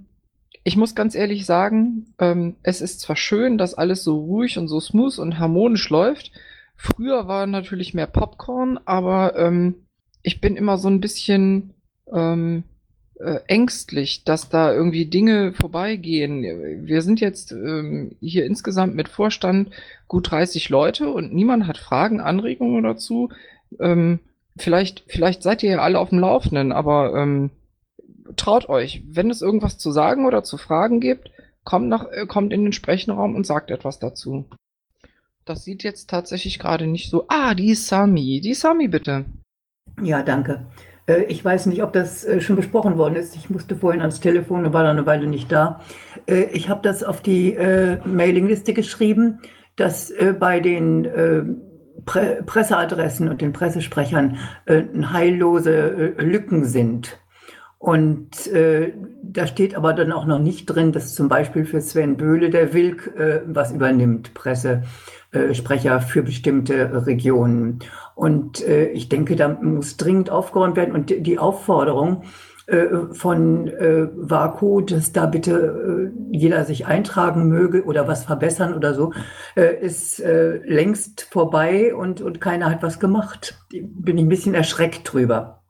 ich 0.63 0.77
muss 0.77 0.95
ganz 0.95 1.13
ehrlich 1.13 1.45
sagen, 1.45 2.13
ähm, 2.19 2.55
es 2.63 2.79
ist 2.79 3.01
zwar 3.01 3.17
schön, 3.17 3.57
dass 3.57 3.73
alles 3.73 4.01
so 4.05 4.17
ruhig 4.17 4.57
und 4.57 4.69
so 4.69 4.79
smooth 4.79 5.19
und 5.19 5.39
harmonisch 5.39 5.89
läuft. 5.89 6.31
Früher 6.77 7.27
war 7.27 7.47
natürlich 7.47 7.93
mehr 7.93 8.07
Popcorn, 8.07 8.79
aber 8.85 9.35
ähm, 9.35 9.75
ich 10.21 10.39
bin 10.39 10.55
immer 10.55 10.77
so 10.77 10.87
ein 10.87 11.01
bisschen 11.01 11.73
ähm, 12.13 12.63
äh, 13.19 13.39
ängstlich, 13.47 14.23
dass 14.23 14.49
da 14.49 14.73
irgendwie 14.73 15.05
Dinge 15.05 15.53
vorbeigehen. 15.53 16.85
Wir 16.85 17.01
sind 17.01 17.19
jetzt 17.19 17.51
ähm, 17.51 18.15
hier 18.21 18.45
insgesamt 18.45 18.95
mit 18.95 19.09
Vorstand 19.09 19.71
gut 20.07 20.31
30 20.31 20.69
Leute 20.69 21.09
und 21.09 21.33
niemand 21.33 21.67
hat 21.67 21.77
Fragen, 21.77 22.19
Anregungen 22.19 22.83
dazu. 22.83 23.29
Ähm, 23.79 24.19
vielleicht, 24.57 25.03
vielleicht 25.07 25.43
seid 25.43 25.63
ihr 25.63 25.71
ja 25.71 25.79
alle 25.79 25.99
auf 25.99 26.09
dem 26.09 26.19
Laufenden, 26.19 26.71
aber 26.71 27.15
ähm, 27.15 27.49
traut 28.35 28.69
euch, 28.69 29.03
wenn 29.07 29.29
es 29.29 29.41
irgendwas 29.41 29.77
zu 29.77 29.91
sagen 29.91 30.25
oder 30.25 30.43
zu 30.43 30.57
fragen 30.57 30.99
gibt, 30.99 31.31
kommt, 31.63 31.89
nach, 31.89 32.05
äh, 32.11 32.25
kommt 32.27 32.53
in 32.53 32.63
den 32.63 32.73
Sprechenraum 32.73 33.35
und 33.35 33.45
sagt 33.45 33.71
etwas 33.71 33.99
dazu. 33.99 34.45
Das 35.45 35.63
sieht 35.63 35.83
jetzt 35.83 36.09
tatsächlich 36.09 36.59
gerade 36.59 36.87
nicht 36.87 37.09
so. 37.09 37.25
Ah, 37.29 37.55
die 37.55 37.73
Sami. 37.73 38.41
Die 38.41 38.53
Sami, 38.53 38.87
bitte. 38.89 39.25
Ja, 40.01 40.21
danke. 40.21 40.65
Äh, 41.07 41.23
Ich 41.23 41.43
weiß 41.43 41.65
nicht, 41.65 41.81
ob 41.83 41.93
das 41.93 42.23
äh, 42.23 42.39
schon 42.41 42.55
besprochen 42.55 42.97
worden 42.97 43.15
ist. 43.15 43.35
Ich 43.35 43.49
musste 43.49 43.75
vorhin 43.75 44.01
ans 44.01 44.19
Telefon 44.19 44.65
und 44.65 44.73
war 44.73 44.83
dann 44.83 44.97
eine 44.97 45.05
Weile 45.07 45.27
nicht 45.27 45.51
da. 45.51 45.81
Äh, 46.27 46.45
Ich 46.53 46.69
habe 46.69 46.81
das 46.83 47.03
auf 47.03 47.21
die 47.21 47.57
Mailingliste 48.05 48.73
geschrieben, 48.73 49.39
dass 49.75 50.13
bei 50.39 50.59
den 50.59 51.07
Pre 52.05 52.43
Presseadressen 52.45 53.27
und 53.27 53.41
den 53.41 53.53
Pressesprechern 53.53 54.37
heillose 54.67 56.13
Lücken 56.17 56.65
sind. 56.65 57.19
Und 57.79 58.47
äh, 58.47 58.93
da 59.21 59.45
steht 59.45 59.75
aber 59.75 59.93
dann 59.93 60.11
auch 60.11 60.25
noch 60.25 60.39
nicht 60.39 60.65
drin, 60.65 60.91
dass 60.91 61.13
zum 61.13 61.29
Beispiel 61.29 61.63
für 61.65 61.79
Sven 61.79 62.17
Böhle 62.17 62.49
der 62.49 62.73
Wilk 62.73 63.13
äh, 63.15 63.41
was 63.45 63.71
übernimmt, 63.71 64.33
Pressesprecher 64.33 66.01
für 66.01 66.23
bestimmte 66.23 67.05
Regionen. 67.05 67.79
Und 68.17 68.67
äh, 68.67 68.87
ich 68.89 69.09
denke, 69.09 69.35
da 69.35 69.47
muss 69.47 69.95
dringend 69.95 70.31
aufgeräumt 70.31 70.75
werden. 70.75 70.95
Und 70.95 71.11
die 71.11 71.37
Aufforderung 71.37 72.23
äh, 72.65 72.87
von 73.11 73.67
äh, 73.67 74.07
Vaku, 74.15 74.81
dass 74.81 75.11
da 75.11 75.27
bitte 75.27 76.11
äh, 76.11 76.35
jeder 76.35 76.65
sich 76.65 76.87
eintragen 76.87 77.47
möge 77.47 77.85
oder 77.85 78.07
was 78.07 78.25
verbessern 78.25 78.73
oder 78.73 78.95
so, 78.95 79.13
äh, 79.55 79.79
ist 79.79 80.19
äh, 80.19 80.57
längst 80.65 81.27
vorbei 81.29 81.93
und, 81.93 82.19
und 82.21 82.41
keiner 82.41 82.71
hat 82.71 82.81
was 82.81 82.99
gemacht. 82.99 83.59
Bin 83.69 84.17
ich 84.17 84.25
ein 84.25 84.29
bisschen 84.29 84.55
erschreckt 84.55 85.13
drüber. 85.13 85.61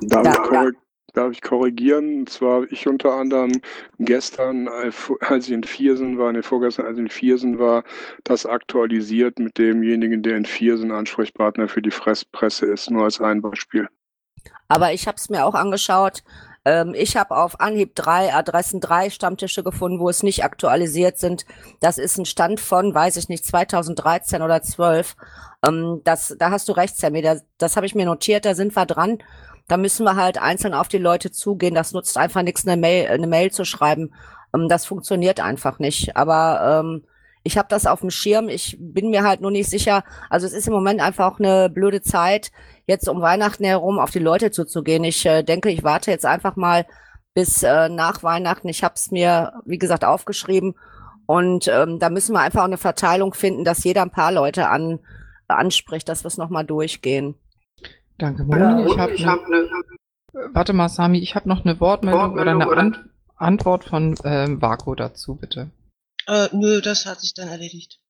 Ich, 0.00 0.10
korrig 0.10 0.74
darf 1.18 1.32
ich 1.32 1.42
korrigieren? 1.42 2.20
Und 2.20 2.30
zwar 2.30 2.62
ich 2.70 2.86
unter 2.86 3.12
anderem 3.12 3.52
gestern, 3.98 4.68
als 5.20 5.46
ich 5.46 5.52
in 5.52 5.64
Viersen 5.64 6.18
war, 6.18 6.32
ne, 6.32 6.42
vorgestern, 6.42 6.86
als 6.86 6.96
ich 6.96 7.04
in 7.04 7.10
Viersen 7.10 7.58
war, 7.58 7.84
das 8.24 8.46
aktualisiert 8.46 9.38
mit 9.38 9.58
demjenigen, 9.58 10.22
der 10.22 10.36
in 10.36 10.46
Viersen 10.46 10.92
Ansprechpartner 10.92 11.68
für 11.68 11.82
die 11.82 11.90
Fress 11.90 12.24
Presse 12.24 12.66
ist, 12.66 12.90
nur 12.90 13.04
als 13.04 13.20
ein 13.20 13.42
Beispiel. 13.42 13.88
Aber 14.68 14.92
ich 14.92 15.06
habe 15.06 15.16
es 15.16 15.28
mir 15.28 15.44
auch 15.44 15.54
angeschaut. 15.54 16.22
Ähm, 16.64 16.94
ich 16.94 17.16
habe 17.16 17.36
auf 17.36 17.60
Anhieb 17.60 17.94
drei 17.94 18.34
Adressen, 18.34 18.80
drei 18.80 19.10
Stammtische 19.10 19.64
gefunden, 19.64 20.00
wo 20.00 20.08
es 20.10 20.22
nicht 20.22 20.44
aktualisiert 20.44 21.18
sind. 21.18 21.46
Das 21.80 21.98
ist 21.98 22.18
ein 22.18 22.26
Stand 22.26 22.60
von, 22.60 22.94
weiß 22.94 23.16
ich 23.16 23.28
nicht, 23.28 23.44
2013 23.44 24.42
oder 24.42 24.60
12. 24.60 25.16
Ähm, 25.64 26.02
das, 26.04 26.36
da 26.38 26.50
hast 26.50 26.68
du 26.68 26.72
recht, 26.72 26.96
Sammy. 26.96 27.22
Das, 27.22 27.44
das 27.56 27.76
habe 27.76 27.86
ich 27.86 27.94
mir 27.94 28.04
notiert. 28.04 28.44
Da 28.44 28.54
sind 28.54 28.76
wir 28.76 28.86
dran. 28.86 29.18
Da 29.68 29.76
müssen 29.76 30.04
wir 30.04 30.16
halt 30.16 30.38
einzeln 30.38 30.74
auf 30.74 30.88
die 30.88 30.98
Leute 30.98 31.30
zugehen. 31.30 31.74
Das 31.74 31.92
nutzt 31.92 32.16
einfach 32.16 32.42
nichts, 32.42 32.66
eine 32.66 32.80
Mail, 32.80 33.08
eine 33.08 33.26
Mail 33.26 33.52
zu 33.52 33.64
schreiben. 33.64 34.14
Ähm, 34.54 34.68
das 34.68 34.86
funktioniert 34.86 35.40
einfach 35.40 35.78
nicht. 35.78 36.16
Aber 36.16 36.80
ähm, 36.80 37.04
ich 37.44 37.56
habe 37.56 37.68
das 37.68 37.86
auf 37.86 38.00
dem 38.00 38.10
Schirm. 38.10 38.48
Ich 38.48 38.76
bin 38.80 39.10
mir 39.10 39.22
halt 39.22 39.40
nur 39.40 39.50
nicht 39.50 39.70
sicher. 39.70 40.04
Also 40.30 40.46
es 40.46 40.52
ist 40.52 40.66
im 40.66 40.74
Moment 40.74 41.00
einfach 41.00 41.32
auch 41.32 41.38
eine 41.38 41.70
blöde 41.70 42.02
Zeit, 42.02 42.50
jetzt 42.86 43.08
um 43.08 43.20
Weihnachten 43.20 43.64
herum 43.64 43.98
auf 43.98 44.10
die 44.10 44.18
Leute 44.18 44.50
zuzugehen. 44.50 45.04
Ich 45.04 45.24
äh, 45.26 45.42
denke, 45.42 45.70
ich 45.70 45.84
warte 45.84 46.10
jetzt 46.10 46.26
einfach 46.26 46.56
mal 46.56 46.86
bis 47.34 47.62
äh, 47.62 47.88
nach 47.88 48.22
Weihnachten. 48.22 48.68
Ich 48.68 48.82
habe 48.82 48.94
es 48.96 49.10
mir, 49.10 49.52
wie 49.64 49.78
gesagt, 49.78 50.04
aufgeschrieben. 50.04 50.74
Und 51.26 51.68
ähm, 51.68 51.98
da 51.98 52.08
müssen 52.08 52.32
wir 52.32 52.40
einfach 52.40 52.62
auch 52.62 52.66
eine 52.66 52.78
Verteilung 52.78 53.34
finden, 53.34 53.64
dass 53.64 53.84
jeder 53.84 54.02
ein 54.02 54.10
paar 54.10 54.32
Leute 54.32 54.68
an, 54.68 54.98
anspricht, 55.46 56.08
dass 56.08 56.24
wir 56.24 56.28
es 56.28 56.38
nochmal 56.38 56.64
durchgehen. 56.64 57.34
Danke, 58.18 58.44
Moni. 58.44 58.86
ich 58.86 58.98
habe 58.98 59.14
hab 59.14 59.48
ne, 59.48 59.68
Warte 60.52 60.72
mal, 60.72 60.88
Sami, 60.88 61.18
ich 61.18 61.34
habe 61.34 61.48
noch 61.48 61.64
eine 61.64 61.80
Wortmeldung, 61.80 62.32
oder 62.34 62.50
eine 62.50 62.68
Ant 62.68 63.04
Antwort 63.36 63.84
von 63.84 64.16
ähm, 64.24 64.60
Vako 64.60 64.96
dazu, 64.96 65.36
bitte. 65.36 65.70
Äh, 66.26 66.48
nö, 66.52 66.80
das 66.80 67.06
hat 67.06 67.20
sich 67.20 67.32
dann 67.34 67.48
erledigt. 67.48 68.00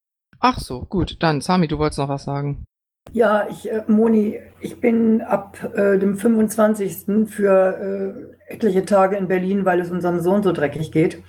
Ach 0.40 0.59
so, 0.59 0.87
gut. 0.87 1.23
Dann, 1.23 1.42
Sami, 1.42 1.68
du 1.68 1.79
wolltest 1.79 1.99
noch 1.99 2.09
was 2.09 2.25
sagen. 2.25 2.64
Ja, 3.12 3.47
ich, 3.51 3.71
äh, 3.71 3.85
Moni, 3.87 4.40
ich 4.61 4.81
bin 4.81 5.21
ab 5.21 5.59
äh, 5.75 5.99
dem 5.99 6.16
25. 6.16 7.29
für 7.29 8.35
äh, 8.49 8.53
etliche 8.53 8.85
Tage 8.85 9.16
in 9.16 9.29
Berlin, 9.29 9.64
weil 9.64 9.81
es 9.81 9.90
unserem 9.90 10.21
Sohn 10.21 10.42
so 10.42 10.53
dreckig 10.53 10.92
geht 10.92 11.23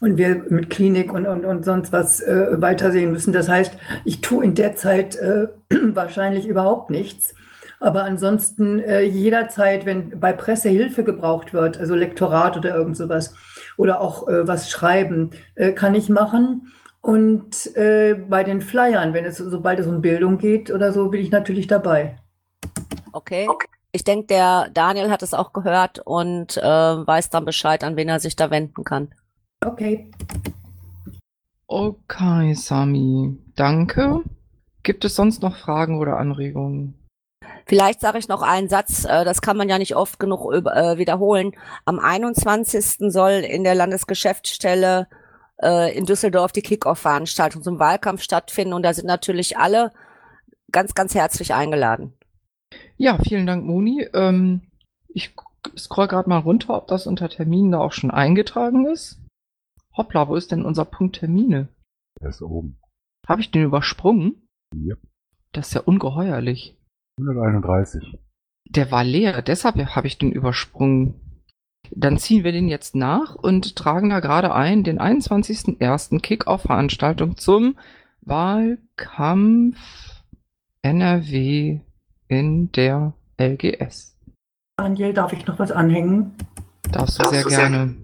und 0.00 0.16
wir 0.16 0.44
mit 0.48 0.68
Klinik 0.68 1.12
und, 1.12 1.26
und, 1.26 1.44
und 1.44 1.64
sonst 1.64 1.92
was 1.92 2.20
äh, 2.20 2.60
weitersehen 2.60 3.12
müssen. 3.12 3.32
Das 3.32 3.48
heißt, 3.48 3.74
ich 4.04 4.20
tue 4.20 4.44
in 4.44 4.54
der 4.54 4.74
Zeit 4.76 5.16
äh, 5.16 5.48
wahrscheinlich 5.70 6.46
überhaupt 6.46 6.90
nichts. 6.90 7.34
Aber 7.82 8.04
ansonsten 8.04 8.78
äh, 8.78 9.02
jederzeit, 9.02 9.86
wenn 9.86 10.20
bei 10.20 10.32
Presse 10.32 10.68
Hilfe 10.68 11.02
gebraucht 11.02 11.52
wird, 11.52 11.78
also 11.78 11.96
Lektorat 11.96 12.56
oder 12.56 12.76
irgend 12.76 12.96
sowas, 12.96 13.34
oder 13.76 14.00
auch 14.00 14.28
äh, 14.28 14.46
was 14.46 14.70
schreiben, 14.70 15.30
äh, 15.56 15.72
kann 15.72 15.96
ich 15.96 16.08
machen. 16.08 16.72
Und 17.00 17.74
äh, 17.74 18.14
bei 18.14 18.44
den 18.44 18.60
Flyern, 18.60 19.14
wenn 19.14 19.24
es 19.24 19.38
sobald 19.38 19.80
es 19.80 19.88
um 19.88 20.00
Bildung 20.00 20.38
geht 20.38 20.70
oder 20.70 20.92
so, 20.92 21.08
bin 21.08 21.20
ich 21.20 21.32
natürlich 21.32 21.66
dabei. 21.66 22.16
Okay. 23.12 23.48
Ich 23.90 24.04
denke, 24.04 24.26
der 24.28 24.68
Daniel 24.72 25.10
hat 25.10 25.24
es 25.24 25.34
auch 25.34 25.52
gehört 25.52 25.98
und 26.04 26.56
äh, 26.58 26.62
weiß 26.62 27.30
dann 27.30 27.44
Bescheid, 27.44 27.82
an 27.82 27.96
wen 27.96 28.08
er 28.08 28.20
sich 28.20 28.36
da 28.36 28.52
wenden 28.52 28.84
kann. 28.84 29.12
Okay. 29.66 30.08
Okay, 31.66 32.54
Sami. 32.54 33.36
Danke. 33.56 34.20
Gibt 34.84 35.04
es 35.04 35.16
sonst 35.16 35.42
noch 35.42 35.56
Fragen 35.56 35.98
oder 35.98 36.18
Anregungen? 36.18 37.01
Vielleicht 37.66 38.00
sage 38.00 38.18
ich 38.18 38.28
noch 38.28 38.42
einen 38.42 38.68
Satz, 38.68 39.04
äh, 39.04 39.24
das 39.24 39.42
kann 39.42 39.56
man 39.56 39.68
ja 39.68 39.78
nicht 39.78 39.96
oft 39.96 40.18
genug 40.18 40.52
äh, 40.52 40.98
wiederholen. 40.98 41.52
Am 41.84 41.98
21. 41.98 43.12
soll 43.12 43.32
in 43.32 43.64
der 43.64 43.74
Landesgeschäftsstelle 43.74 45.08
äh, 45.62 45.96
in 45.96 46.06
Düsseldorf 46.06 46.52
die 46.52 46.62
Kick-Off-Veranstaltung 46.62 47.62
zum 47.62 47.78
Wahlkampf 47.78 48.22
stattfinden 48.22 48.74
und 48.74 48.82
da 48.82 48.94
sind 48.94 49.06
natürlich 49.06 49.56
alle 49.58 49.92
ganz, 50.70 50.94
ganz 50.94 51.14
herzlich 51.14 51.54
eingeladen. 51.54 52.14
Ja, 52.96 53.18
vielen 53.18 53.46
Dank, 53.46 53.64
Moni. 53.64 54.08
Ähm, 54.14 54.62
ich 55.08 55.34
scroll 55.76 56.08
gerade 56.08 56.28
mal 56.28 56.38
runter, 56.38 56.76
ob 56.76 56.88
das 56.88 57.06
unter 57.06 57.28
Terminen 57.28 57.72
da 57.72 57.78
auch 57.78 57.92
schon 57.92 58.10
eingetragen 58.10 58.86
ist. 58.86 59.20
Hoppla, 59.96 60.28
wo 60.28 60.36
ist 60.36 60.52
denn 60.52 60.64
unser 60.64 60.84
Punkt 60.84 61.16
Termine? 61.16 61.68
Er 62.20 62.30
ist 62.30 62.42
oben. 62.42 62.78
Habe 63.26 63.40
ich 63.40 63.50
den 63.50 63.64
übersprungen? 63.64 64.48
Yep. 64.74 64.98
Das 65.52 65.68
ist 65.68 65.74
ja 65.74 65.82
ungeheuerlich. 65.82 66.78
131. 67.18 68.18
Der 68.68 68.90
war 68.90 69.04
leer, 69.04 69.42
deshalb 69.42 69.76
habe 69.76 70.06
ich 70.06 70.18
den 70.18 70.32
übersprungen. 70.32 71.14
Dann 71.90 72.18
ziehen 72.18 72.44
wir 72.44 72.52
den 72.52 72.68
jetzt 72.68 72.94
nach 72.94 73.34
und 73.34 73.76
tragen 73.76 74.10
da 74.10 74.20
gerade 74.20 74.54
ein 74.54 74.82
den 74.82 74.98
21.01. 74.98 76.20
Kick-Off-Veranstaltung 76.20 77.36
zum 77.36 77.76
Wahlkampf 78.22 79.76
NRW 80.82 81.80
in 82.28 82.72
der 82.72 83.12
LGS. 83.38 84.16
Daniel, 84.76 85.12
darf 85.12 85.32
ich 85.32 85.46
noch 85.46 85.58
was 85.58 85.70
anhängen? 85.70 86.32
Darfst 86.90 87.20
du 87.20 87.26
sehr 87.26 87.44
gerne. 87.44 87.96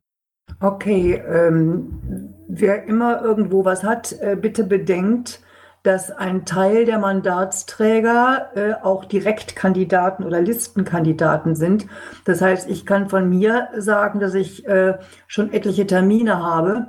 Okay, 0.60 1.14
ähm, 1.14 2.34
wer 2.48 2.84
immer 2.84 3.22
irgendwo 3.22 3.64
was 3.64 3.84
hat, 3.84 4.12
äh, 4.20 4.36
bitte 4.36 4.64
bedenkt, 4.64 5.40
dass 5.88 6.10
ein 6.10 6.44
Teil 6.44 6.84
der 6.84 6.98
Mandatsträger 6.98 8.50
äh, 8.54 8.74
auch 8.84 9.06
Direktkandidaten 9.06 10.22
oder 10.22 10.38
Listenkandidaten 10.38 11.54
sind. 11.54 11.86
Das 12.26 12.42
heißt, 12.42 12.68
ich 12.68 12.84
kann 12.84 13.08
von 13.08 13.26
mir 13.26 13.68
sagen, 13.74 14.20
dass 14.20 14.34
ich 14.34 14.66
äh, 14.66 14.98
schon 15.26 15.50
etliche 15.50 15.86
Termine 15.86 16.42
habe. 16.42 16.88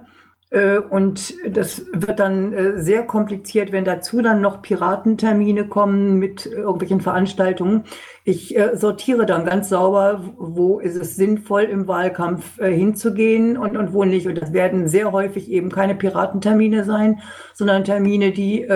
Äh, 0.51 0.79
und 0.79 1.35
das 1.47 1.85
wird 1.93 2.19
dann 2.19 2.53
äh, 2.53 2.81
sehr 2.81 3.03
kompliziert, 3.03 3.71
wenn 3.71 3.85
dazu 3.85 4.21
dann 4.21 4.41
noch 4.41 4.61
Piratentermine 4.61 5.67
kommen 5.67 6.17
mit 6.17 6.45
irgendwelchen 6.47 7.01
Veranstaltungen. 7.01 7.83
Ich 8.23 8.57
äh, 8.57 8.75
sortiere 8.75 9.25
dann 9.25 9.45
ganz 9.45 9.69
sauber, 9.69 10.23
wo 10.37 10.79
ist 10.79 10.95
es 10.95 11.15
sinnvoll, 11.15 11.63
im 11.63 11.87
Wahlkampf 11.87 12.57
hinzugehen 12.57 13.57
und, 13.57 13.77
und 13.77 13.93
wo 13.93 14.05
nicht. 14.05 14.27
Und 14.27 14.41
das 14.41 14.53
werden 14.53 14.87
sehr 14.87 15.11
häufig 15.11 15.49
eben 15.51 15.69
keine 15.69 15.95
Piratentermine 15.95 16.83
sein, 16.83 17.21
sondern 17.53 17.83
Termine, 17.83 18.31
die 18.31 18.67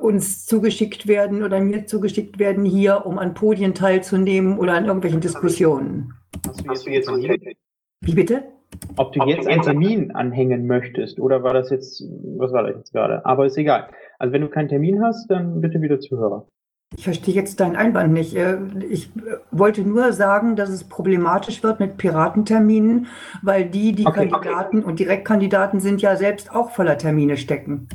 uns 0.00 0.44
zugeschickt 0.44 1.06
werden 1.06 1.44
oder 1.44 1.60
mir 1.60 1.86
zugeschickt 1.86 2.40
werden 2.40 2.64
hier, 2.64 3.06
um 3.06 3.18
an 3.18 3.32
Podien 3.32 3.74
teilzunehmen 3.74 4.58
oder 4.58 4.72
an 4.74 4.86
irgendwelchen 4.86 5.20
Diskussionen. 5.20 6.14
Hast 6.66 6.84
du 6.84 6.90
jetzt? 6.90 7.08
Wie 7.08 8.14
bitte? 8.14 8.42
Ob 8.96 9.12
du 9.12 9.24
jetzt 9.24 9.46
einen 9.46 9.62
Termin 9.62 10.10
anhängen 10.12 10.66
möchtest 10.66 11.20
oder 11.20 11.42
war 11.42 11.54
das 11.54 11.70
jetzt, 11.70 12.02
was 12.38 12.52
war 12.52 12.64
das 12.64 12.76
jetzt 12.76 12.92
gerade? 12.92 13.24
Aber 13.24 13.46
ist 13.46 13.56
egal. 13.56 13.88
Also 14.18 14.32
wenn 14.32 14.42
du 14.42 14.48
keinen 14.48 14.68
Termin 14.68 15.02
hast, 15.02 15.30
dann 15.30 15.60
bitte 15.60 15.80
wieder 15.80 16.00
Zuhörer. 16.00 16.46
Ich 16.94 17.04
verstehe 17.04 17.34
jetzt 17.34 17.58
deinen 17.60 17.76
Einwand 17.76 18.12
nicht. 18.12 18.36
Äh, 18.36 18.58
Ich 18.90 19.06
äh, 19.16 19.38
wollte 19.50 19.82
nur 19.82 20.12
sagen, 20.12 20.56
dass 20.56 20.68
es 20.68 20.84
problematisch 20.84 21.62
wird 21.62 21.80
mit 21.80 21.96
Piratenterminen, 21.96 23.06
weil 23.42 23.64
die, 23.64 23.92
die 23.92 24.06
Okay, 24.06 24.20
okay. 24.20 24.30
Kandidaten 24.30 24.82
und 24.84 24.98
Direktkandidaten 24.98 25.80
sind 25.80 26.02
ja 26.02 26.16
selbst 26.16 26.54
auch 26.54 26.70
voller 26.70 26.98
Termine 26.98 27.36
stecken. 27.36 27.88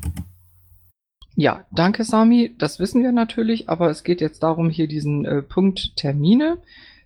Ja, 1.36 1.66
danke 1.72 2.04
Sami, 2.04 2.56
das 2.58 2.80
wissen 2.80 3.04
wir 3.04 3.12
natürlich, 3.12 3.70
aber 3.70 3.92
es 3.92 4.04
geht 4.04 4.22
jetzt 4.22 4.42
darum, 4.42 4.72
hier 4.72 4.88
diesen 4.88 5.24
äh, 5.26 5.44
Punkt 5.44 5.96
Termine 5.96 6.58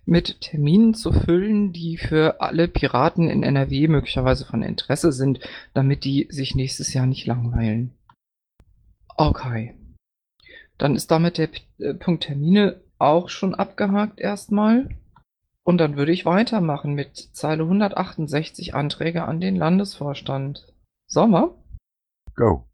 mit 0.04 0.40
Terminen 0.40 0.94
zu 0.94 1.12
füllen, 1.12 1.72
die 1.72 1.96
für 1.96 2.40
alle 2.40 2.68
Piraten 2.68 3.28
in 3.28 3.42
NRW 3.42 3.88
möglicherweise 3.88 4.44
von 4.44 4.62
Interesse 4.62 5.12
sind, 5.12 5.40
damit 5.74 6.04
die 6.04 6.26
sich 6.30 6.54
nächstes 6.54 6.92
Jahr 6.92 7.06
nicht 7.06 7.26
langweilen. 7.26 7.92
Okay. 9.16 9.74
Dann 10.78 10.96
ist 10.96 11.10
damit 11.10 11.38
der 11.38 11.48
P 11.48 11.60
äh, 11.78 11.94
Punkt 11.94 12.24
Termine 12.24 12.80
auch 12.98 13.28
schon 13.28 13.54
abgehakt 13.54 14.20
erstmal. 14.20 14.88
Und 15.64 15.78
dann 15.78 15.96
würde 15.96 16.12
ich 16.12 16.24
weitermachen 16.24 16.94
mit 16.94 17.16
Zeile 17.16 17.62
168 17.62 18.74
Anträge 18.74 19.24
an 19.24 19.40
den 19.40 19.54
Landesvorstand. 19.54 20.72
Sommer? 21.06 21.54
Go. 22.34 22.66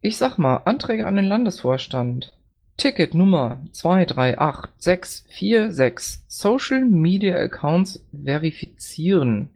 Ich 0.00 0.18
sag 0.18 0.36
mal, 0.36 0.58
Anträge 0.64 1.06
an 1.06 1.16
den 1.16 1.24
Landesvorstand. 1.24 2.32
Ticket 2.82 3.14
Nummer 3.14 3.62
238646. 3.70 6.18
Social 6.26 6.84
Media 6.84 7.36
Accounts 7.36 8.02
verifizieren. 8.24 9.50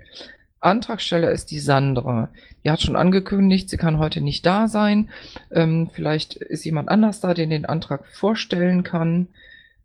Antragsteller 0.60 1.32
ist 1.32 1.50
die 1.50 1.58
Sandra. 1.58 2.28
Die 2.64 2.70
hat 2.70 2.82
schon 2.82 2.94
angekündigt, 2.94 3.68
sie 3.68 3.78
kann 3.78 3.98
heute 3.98 4.20
nicht 4.20 4.46
da 4.46 4.68
sein. 4.68 5.08
Ähm, 5.50 5.90
vielleicht 5.92 6.36
ist 6.36 6.64
jemand 6.64 6.88
anders 6.88 7.18
da, 7.18 7.34
den 7.34 7.50
den 7.50 7.66
Antrag 7.66 8.06
vorstellen 8.06 8.84
kann. 8.84 9.26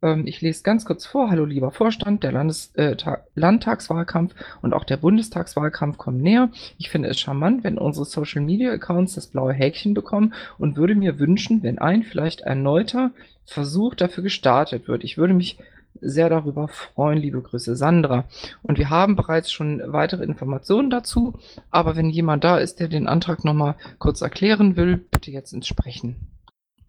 Ähm, 0.01 0.25
ich 0.25 0.41
lese 0.41 0.63
ganz 0.63 0.86
kurz 0.86 1.06
vor. 1.06 1.30
Hallo 1.30 1.45
lieber 1.45 1.71
Vorstand, 1.71 2.23
der 2.23 2.32
Landes 2.32 2.71
äh, 2.75 2.95
Ta 2.95 3.19
Landtagswahlkampf 3.36 4.34
und 4.62 4.73
auch 4.73 4.84
der 4.84 4.97
Bundestagswahlkampf 4.97 5.97
kommen 5.97 6.21
näher. 6.21 6.49
Ich 6.77 6.89
finde 6.89 7.10
es 7.10 7.19
charmant, 7.19 7.63
wenn 7.63 7.77
unsere 7.77 8.06
Social 8.06 8.41
Media 8.41 8.71
Accounts 8.71 9.15
das 9.15 9.27
blaue 9.27 9.54
Häkchen 9.54 9.93
bekommen 9.93 10.34
und 10.58 10.77
würde 10.77 10.95
mir 10.95 11.19
wünschen, 11.19 11.63
wenn 11.63 11.80
ein 11.80 12.04
vielleicht 12.04 12.41
erneuter 12.41 13.12
Versuch 13.45 13.95
dafür 13.95 14.23
gestartet 14.23 14.88
wird. 14.88 15.04
Ich 15.04 15.17
würde 15.17 15.34
mich 15.34 15.58
sehr 15.99 16.30
darüber 16.30 16.67
freuen. 16.67 17.19
Liebe 17.19 17.41
Grüße, 17.41 17.75
Sandra. 17.75 18.25
Und 18.63 18.77
wir 18.77 18.89
haben 18.89 19.15
bereits 19.15 19.51
schon 19.51 19.82
weitere 19.86 20.23
Informationen 20.23 20.89
dazu, 20.89 21.34
aber 21.69 21.95
wenn 21.95 22.10
jemand 22.10 22.43
da 22.43 22.58
ist, 22.58 22.80
der 22.80 22.88
den 22.88 23.08
Antrag 23.08 23.43
nochmal 23.43 23.75
kurz 23.99 24.21
erklären 24.21 24.75
will, 24.75 24.97
bitte 24.97 25.32
jetzt 25.32 25.54
ins 25.54 25.67
Sprechen. 25.67 26.15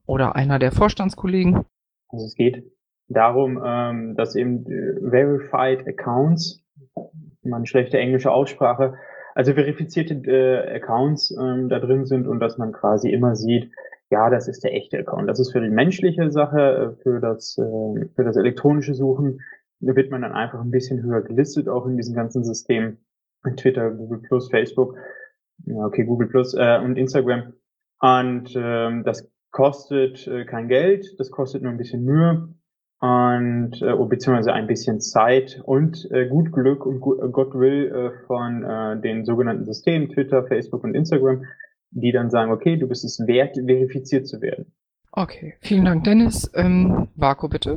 Oder 0.07 0.37
einer 0.37 0.59
der 0.59 0.73
Vorstandskollegen. 0.73 1.65
Also 2.09 2.27
es 2.27 2.35
geht 2.35 2.65
darum, 3.09 3.62
ähm, 3.65 4.17
dass 4.17 4.35
eben 4.35 4.67
äh, 4.67 5.11
Verified 5.11 5.87
Accounts, 5.87 6.62
man 7.43 7.67
schlechte 7.67 7.99
englische 7.99 8.31
Aussprache, 8.31 8.95
also 9.35 9.55
verifizierte 9.55 10.15
äh, 10.15 10.77
Accounts 10.77 11.35
ähm, 11.38 11.69
da 11.69 11.79
drin 11.79 12.05
sind 12.05 12.27
und 12.27 12.41
dass 12.41 12.59
man 12.59 12.73
quasi 12.73 13.11
immer 13.11 13.35
sieht, 13.35 13.71
ja, 14.12 14.29
das 14.31 14.46
ist 14.46 14.62
der 14.62 14.75
echte 14.75 14.98
Account. 14.98 15.29
Das 15.29 15.40
ist 15.40 15.53
für 15.53 15.61
die 15.61 15.70
menschliche 15.70 16.31
Sache, 16.31 16.61
äh, 16.98 17.03
für 17.03 17.18
das, 17.18 17.57
äh, 17.59 18.07
für 18.14 18.25
das 18.25 18.37
elektronische 18.37 18.94
Suchen 18.94 19.40
wird 19.81 20.11
man 20.11 20.22
dann 20.22 20.33
einfach 20.33 20.61
ein 20.61 20.70
bisschen 20.70 21.03
höher 21.03 21.22
gelistet, 21.22 21.68
auch 21.68 21.87
in 21.87 21.96
diesem 21.96 22.14
ganzen 22.14 22.44
System. 22.44 22.98
Twitter, 23.57 23.90
Google 23.90 24.20
Plus, 24.20 24.48
Facebook, 24.51 24.96
okay, 25.66 26.05
Google 26.05 26.29
Plus 26.29 26.55
äh, 26.55 26.79
und 26.79 26.96
Instagram. 26.96 27.55
Und 28.01 28.53
ähm, 28.55 29.03
das 29.03 29.29
kostet 29.51 30.27
äh, 30.29 30.44
kein 30.44 30.68
Geld, 30.68 31.18
das 31.18 31.31
kostet 31.31 31.62
nur 31.62 31.72
ein 31.72 31.79
bisschen 31.79 32.05
Mühe 32.05 32.48
und 33.01 33.83
äh, 33.83 33.96
beziehungsweise 34.09 34.53
ein 34.53 34.68
bisschen 34.68 35.01
Zeit 35.01 35.61
und 35.64 36.09
äh, 36.12 36.29
gut 36.29 36.53
Glück 36.53 36.87
und 36.87 37.01
Goodwill 37.01 37.88
äh, 37.92 38.27
von 38.27 38.62
äh, 38.62 39.01
den 39.01 39.25
sogenannten 39.25 39.64
Systemen 39.64 40.09
Twitter, 40.09 40.44
Facebook 40.44 40.85
und 40.85 40.94
Instagram, 40.94 41.44
die 41.93 42.13
dann 42.13 42.31
sagen, 42.31 42.53
okay, 42.53 42.77
du 42.77 42.89
bist 42.89 43.05
es 43.05 43.21
wert, 43.27 43.57
verifiziert 43.57 44.27
zu 44.27 44.41
werden. 44.41 44.73
Okay, 45.13 45.55
vielen 45.61 45.85
Dank, 45.85 46.05
Dennis. 46.05 46.51
Ähm, 46.55 47.09
Marco, 47.15 47.49
bitte. 47.49 47.77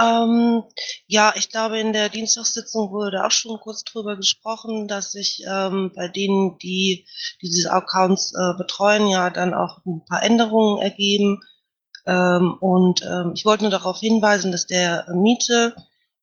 Ähm, 0.00 0.64
ja, 1.06 1.32
ich 1.36 1.50
glaube, 1.50 1.78
in 1.78 1.92
der 1.92 2.08
Dienstagssitzung 2.08 2.90
wurde 2.90 3.24
auch 3.24 3.30
schon 3.30 3.60
kurz 3.60 3.84
drüber 3.84 4.16
gesprochen, 4.16 4.88
dass 4.88 5.12
sich 5.12 5.44
ähm, 5.48 5.92
bei 5.94 6.08
denen, 6.08 6.58
die 6.58 7.06
diese 7.40 7.70
Accounts 7.72 8.32
äh, 8.34 8.56
betreuen, 8.58 9.06
ja 9.06 9.30
dann 9.30 9.54
auch 9.54 9.84
ein 9.86 10.04
paar 10.04 10.24
Änderungen 10.24 10.82
ergeben. 10.82 11.40
Ähm, 12.06 12.54
und 12.58 13.02
ähm, 13.02 13.32
ich 13.36 13.44
wollte 13.44 13.62
nur 13.62 13.70
darauf 13.70 14.00
hinweisen, 14.00 14.50
dass 14.50 14.66
der 14.66 15.06
Miete, 15.14 15.76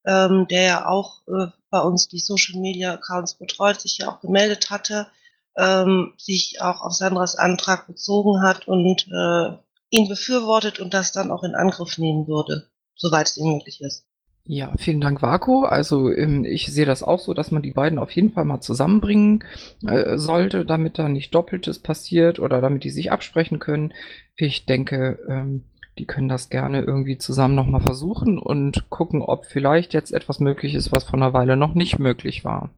ähm, 0.06 0.48
der 0.50 0.64
ja 0.64 0.86
auch 0.88 1.22
äh, 1.28 1.48
bei 1.70 1.80
uns 1.80 2.10
die 2.10 2.20
Social 2.20 2.60
Media 2.60 2.94
Accounts 2.94 3.36
betreut, 3.36 3.80
sich 3.80 4.00
ja 4.00 4.10
auch 4.10 4.20
gemeldet 4.20 4.70
hatte, 4.70 5.08
ähm, 5.58 6.14
sich 6.18 6.58
auch 6.62 6.82
auf 6.82 6.94
Sandras 6.94 7.36
Antrag 7.36 7.88
bezogen 7.88 8.42
hat 8.42 8.68
und 8.68 9.08
äh, 9.12 9.58
ihn 9.90 10.08
befürwortet 10.08 10.80
und 10.80 10.94
das 10.94 11.12
dann 11.12 11.32
auch 11.32 11.44
in 11.44 11.56
Angriff 11.56 11.98
nehmen 11.98 12.28
würde, 12.28 12.70
soweit 12.96 13.28
es 13.28 13.38
ihm 13.38 13.54
möglich 13.54 13.82
ist. 13.82 14.06
Ja, 14.46 14.74
vielen 14.78 15.02
Dank, 15.02 15.22
Vako. 15.22 15.66
Also 15.66 16.12
ähm, 16.12 16.46
ich 16.46 16.74
sehe 16.74 16.86
das 16.86 17.04
auch 17.04 17.20
so, 17.20 17.34
dass 17.34 17.52
man 17.52 17.62
die 17.62 17.72
beiden 17.72 18.00
auf 18.00 18.12
jeden 18.12 18.32
Fall 18.32 18.46
mal 18.46 18.60
zusammenbringen 18.60 19.44
äh, 19.86 20.18
sollte, 20.18 20.66
damit 20.66 20.98
da 20.98 21.08
nicht 21.08 21.36
Doppeltes 21.36 21.80
passiert 21.80 22.40
oder 22.40 22.60
damit 22.60 22.84
die 22.84 22.90
sich 22.90 23.12
absprechen 23.12 23.60
können. 23.60 23.94
Ich 24.36 24.66
denke, 24.66 25.20
ähm, 25.30 25.66
die 26.00 26.06
können 26.06 26.30
das 26.30 26.50
gerne 26.50 26.82
irgendwie 26.82 27.18
zusammen 27.18 27.54
nochmal 27.54 27.82
versuchen 27.82 28.40
und 28.40 28.90
gucken, 28.90 29.22
ob 29.22 29.46
vielleicht 29.46 29.94
jetzt 29.94 30.12
etwas 30.12 30.40
möglich 30.40 30.74
ist, 30.74 30.92
was 30.92 31.04
vor 31.04 31.16
einer 31.16 31.34
Weile 31.34 31.56
noch 31.56 31.76
nicht 31.76 32.00
möglich 32.00 32.44
war. 32.44 32.72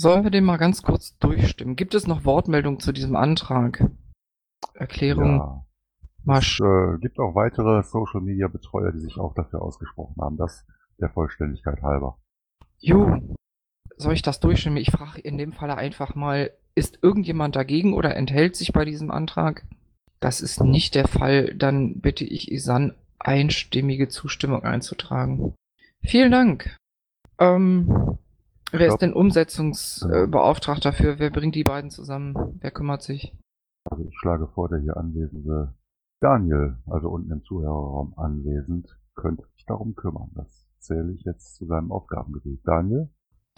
Sollen 0.00 0.24
wir 0.24 0.30
den 0.30 0.44
mal 0.44 0.56
ganz 0.56 0.82
kurz 0.82 1.18
durchstimmen? 1.18 1.76
Gibt 1.76 1.94
es 1.94 2.06
noch 2.06 2.24
Wortmeldungen 2.24 2.80
zu 2.80 2.90
diesem 2.90 3.16
Antrag? 3.16 3.90
Erklärung? 4.72 5.36
Ja. 5.36 5.66
Marsch. 6.24 6.58
Es 6.58 6.64
äh, 6.64 6.98
gibt 7.00 7.18
auch 7.18 7.34
weitere 7.34 7.82
Social 7.82 8.22
Media 8.22 8.48
Betreuer, 8.48 8.92
die 8.92 9.00
sich 9.00 9.18
auch 9.18 9.34
dafür 9.34 9.60
ausgesprochen 9.60 10.16
haben. 10.18 10.38
Das 10.38 10.64
der 11.00 11.10
Vollständigkeit 11.10 11.82
halber. 11.82 12.16
Jo, 12.78 13.20
soll 13.98 14.14
ich 14.14 14.22
das 14.22 14.40
durchstimmen? 14.40 14.78
Ich 14.78 14.90
frage 14.90 15.20
in 15.20 15.36
dem 15.36 15.52
Falle 15.52 15.76
einfach 15.76 16.14
mal, 16.14 16.50
ist 16.74 17.00
irgendjemand 17.02 17.54
dagegen 17.54 17.92
oder 17.92 18.16
enthält 18.16 18.56
sich 18.56 18.72
bei 18.72 18.86
diesem 18.86 19.10
Antrag? 19.10 19.66
Das 20.18 20.40
ist 20.40 20.62
nicht 20.64 20.94
der 20.94 21.08
Fall. 21.08 21.54
Dann 21.54 22.00
bitte 22.00 22.24
ich 22.24 22.50
Isan, 22.50 22.94
einstimmige 23.18 24.08
Zustimmung 24.08 24.62
einzutragen. 24.64 25.52
Vielen 26.02 26.32
Dank. 26.32 26.74
Ähm, 27.38 28.16
wer 28.72 28.88
ist 28.88 28.98
denn 28.98 29.12
Umsetzungsbeauftragter 29.12 30.90
dafür? 30.90 31.18
Wer 31.18 31.30
bringt 31.30 31.54
die 31.54 31.64
beiden 31.64 31.90
zusammen? 31.90 32.34
Wer 32.60 32.70
kümmert 32.70 33.02
sich? 33.02 33.34
Also 33.84 34.04
ich 34.04 34.14
schlage 34.18 34.48
vor, 34.48 34.68
der 34.68 34.80
hier 34.80 34.96
anwesende 34.96 35.74
Daniel, 36.20 36.76
also 36.86 37.08
unten 37.08 37.32
im 37.32 37.42
Zuhörerraum 37.44 38.14
anwesend, 38.18 38.88
könnte 39.14 39.44
sich 39.54 39.64
darum 39.66 39.94
kümmern. 39.94 40.30
Das 40.34 40.68
zähle 40.78 41.12
ich 41.12 41.22
jetzt 41.24 41.56
zu 41.56 41.66
seinem 41.66 41.90
Aufgabengebiet. 41.90 42.60
Daniel? 42.64 43.08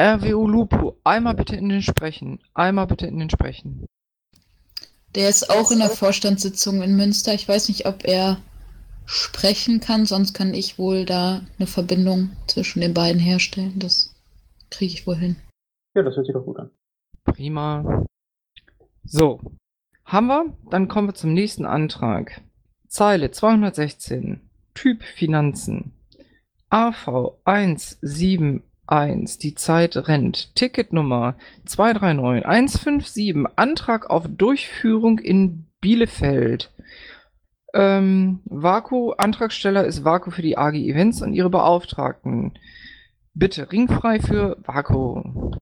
RWO 0.00 0.46
Lupo, 0.46 0.96
einmal 1.04 1.34
bitte 1.34 1.56
in 1.56 1.68
den 1.68 1.82
Sprechen. 1.82 2.40
Einmal 2.54 2.86
bitte 2.86 3.06
in 3.06 3.18
den 3.18 3.30
Sprechen. 3.30 3.86
Der 5.14 5.28
ist 5.28 5.50
auch 5.50 5.70
in 5.70 5.78
der 5.78 5.90
Vorstandssitzung 5.90 6.82
in 6.82 6.96
Münster. 6.96 7.34
Ich 7.34 7.46
weiß 7.46 7.68
nicht, 7.68 7.86
ob 7.86 8.04
er 8.04 8.38
sprechen 9.04 9.80
kann, 9.80 10.06
sonst 10.06 10.32
kann 10.32 10.54
ich 10.54 10.78
wohl 10.78 11.04
da 11.04 11.42
eine 11.58 11.66
Verbindung 11.66 12.30
zwischen 12.46 12.80
den 12.80 12.94
beiden 12.94 13.20
herstellen. 13.20 13.78
Das 13.78 14.11
kriege 14.72 14.94
ich 14.94 15.06
wohl 15.06 15.16
hin. 15.16 15.36
Ja, 15.94 16.02
das 16.02 16.16
hört 16.16 16.26
sich 16.26 16.34
doch 16.34 16.44
gut 16.44 16.58
an. 16.58 16.70
Prima. 17.24 18.04
So, 19.04 19.40
haben 20.04 20.26
wir? 20.26 20.56
Dann 20.70 20.88
kommen 20.88 21.08
wir 21.08 21.14
zum 21.14 21.32
nächsten 21.32 21.64
Antrag. 21.64 22.40
Zeile 22.88 23.30
216. 23.30 24.40
Typ 24.74 25.02
Finanzen. 25.02 25.92
AV 26.70 27.34
171. 27.44 29.38
Die 29.38 29.54
Zeit 29.54 30.08
rennt. 30.08 30.54
Ticketnummer 30.54 31.36
239 31.66 32.46
157. 32.46 33.46
Antrag 33.56 34.10
auf 34.10 34.26
Durchführung 34.28 35.18
in 35.18 35.66
Bielefeld. 35.80 36.70
Ähm, 37.74 38.40
Vaku, 38.44 39.12
Antragsteller 39.12 39.84
ist 39.84 40.04
Vaku 40.04 40.30
für 40.30 40.42
die 40.42 40.58
AG 40.58 40.74
Events 40.74 41.22
und 41.22 41.32
ihre 41.32 41.50
Beauftragten. 41.50 42.58
Bitte 43.34 43.70
ringfrei 43.70 44.20
für 44.20 44.56
Vaku. 44.64 45.52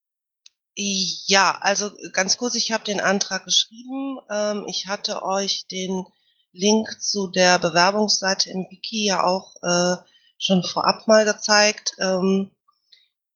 Ja, 0.77 1.59
also 1.61 1.91
ganz 2.13 2.37
kurz, 2.37 2.55
ich 2.55 2.73
habe 2.73 2.85
den 2.85 3.01
Antrag 3.01 3.45
geschrieben. 3.45 4.19
Ähm, 4.31 4.65
ich 4.67 4.87
hatte 4.87 5.23
euch 5.23 5.67
den 5.67 6.05
Link 6.53 7.01
zu 7.01 7.29
der 7.29 7.59
Bewerbungsseite 7.59 8.51
im 8.51 8.67
Wiki 8.71 9.05
ja 9.05 9.25
auch 9.25 9.57
äh, 9.63 9.97
schon 10.39 10.63
vorab 10.63 11.07
mal 11.07 11.25
gezeigt. 11.25 11.95
Ähm, 11.99 12.51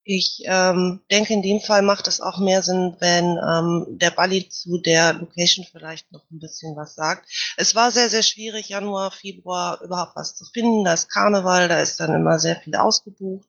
Ich 0.07 0.43
ähm, 0.45 1.01
denke, 1.11 1.33
in 1.33 1.41
dem 1.41 1.61
Fall 1.61 1.81
macht 1.81 2.09
es 2.09 2.21
auch 2.21 2.39
mehr 2.39 2.63
Sinn, 2.63 2.95
wenn 2.99 3.39
ähm, 3.39 3.87
der 3.99 4.11
Balli 4.11 4.51
zu 4.51 4.79
der 4.79 5.15
Location 5.15 5.65
vielleicht 5.65 6.13
noch 6.13 6.23
ein 6.31 6.41
bisschen 6.41 6.77
was 6.77 6.95
sagt. 6.95 7.27
Es 7.57 7.75
war 7.75 7.91
sehr, 7.91 8.11
sehr 8.11 8.23
schwierig, 8.23 8.69
Januar, 8.69 9.11
Februar 9.11 9.81
überhaupt 9.83 10.15
was 10.15 10.37
zu 10.37 10.45
finden. 10.45 10.85
Da 10.85 10.93
ist 10.93 11.11
Karneval, 11.11 11.69
da 11.69 11.81
ist 11.81 11.99
dann 12.01 12.15
immer 12.15 12.39
sehr 12.39 12.57
viel 12.57 12.77
ausgebucht. 12.77 13.49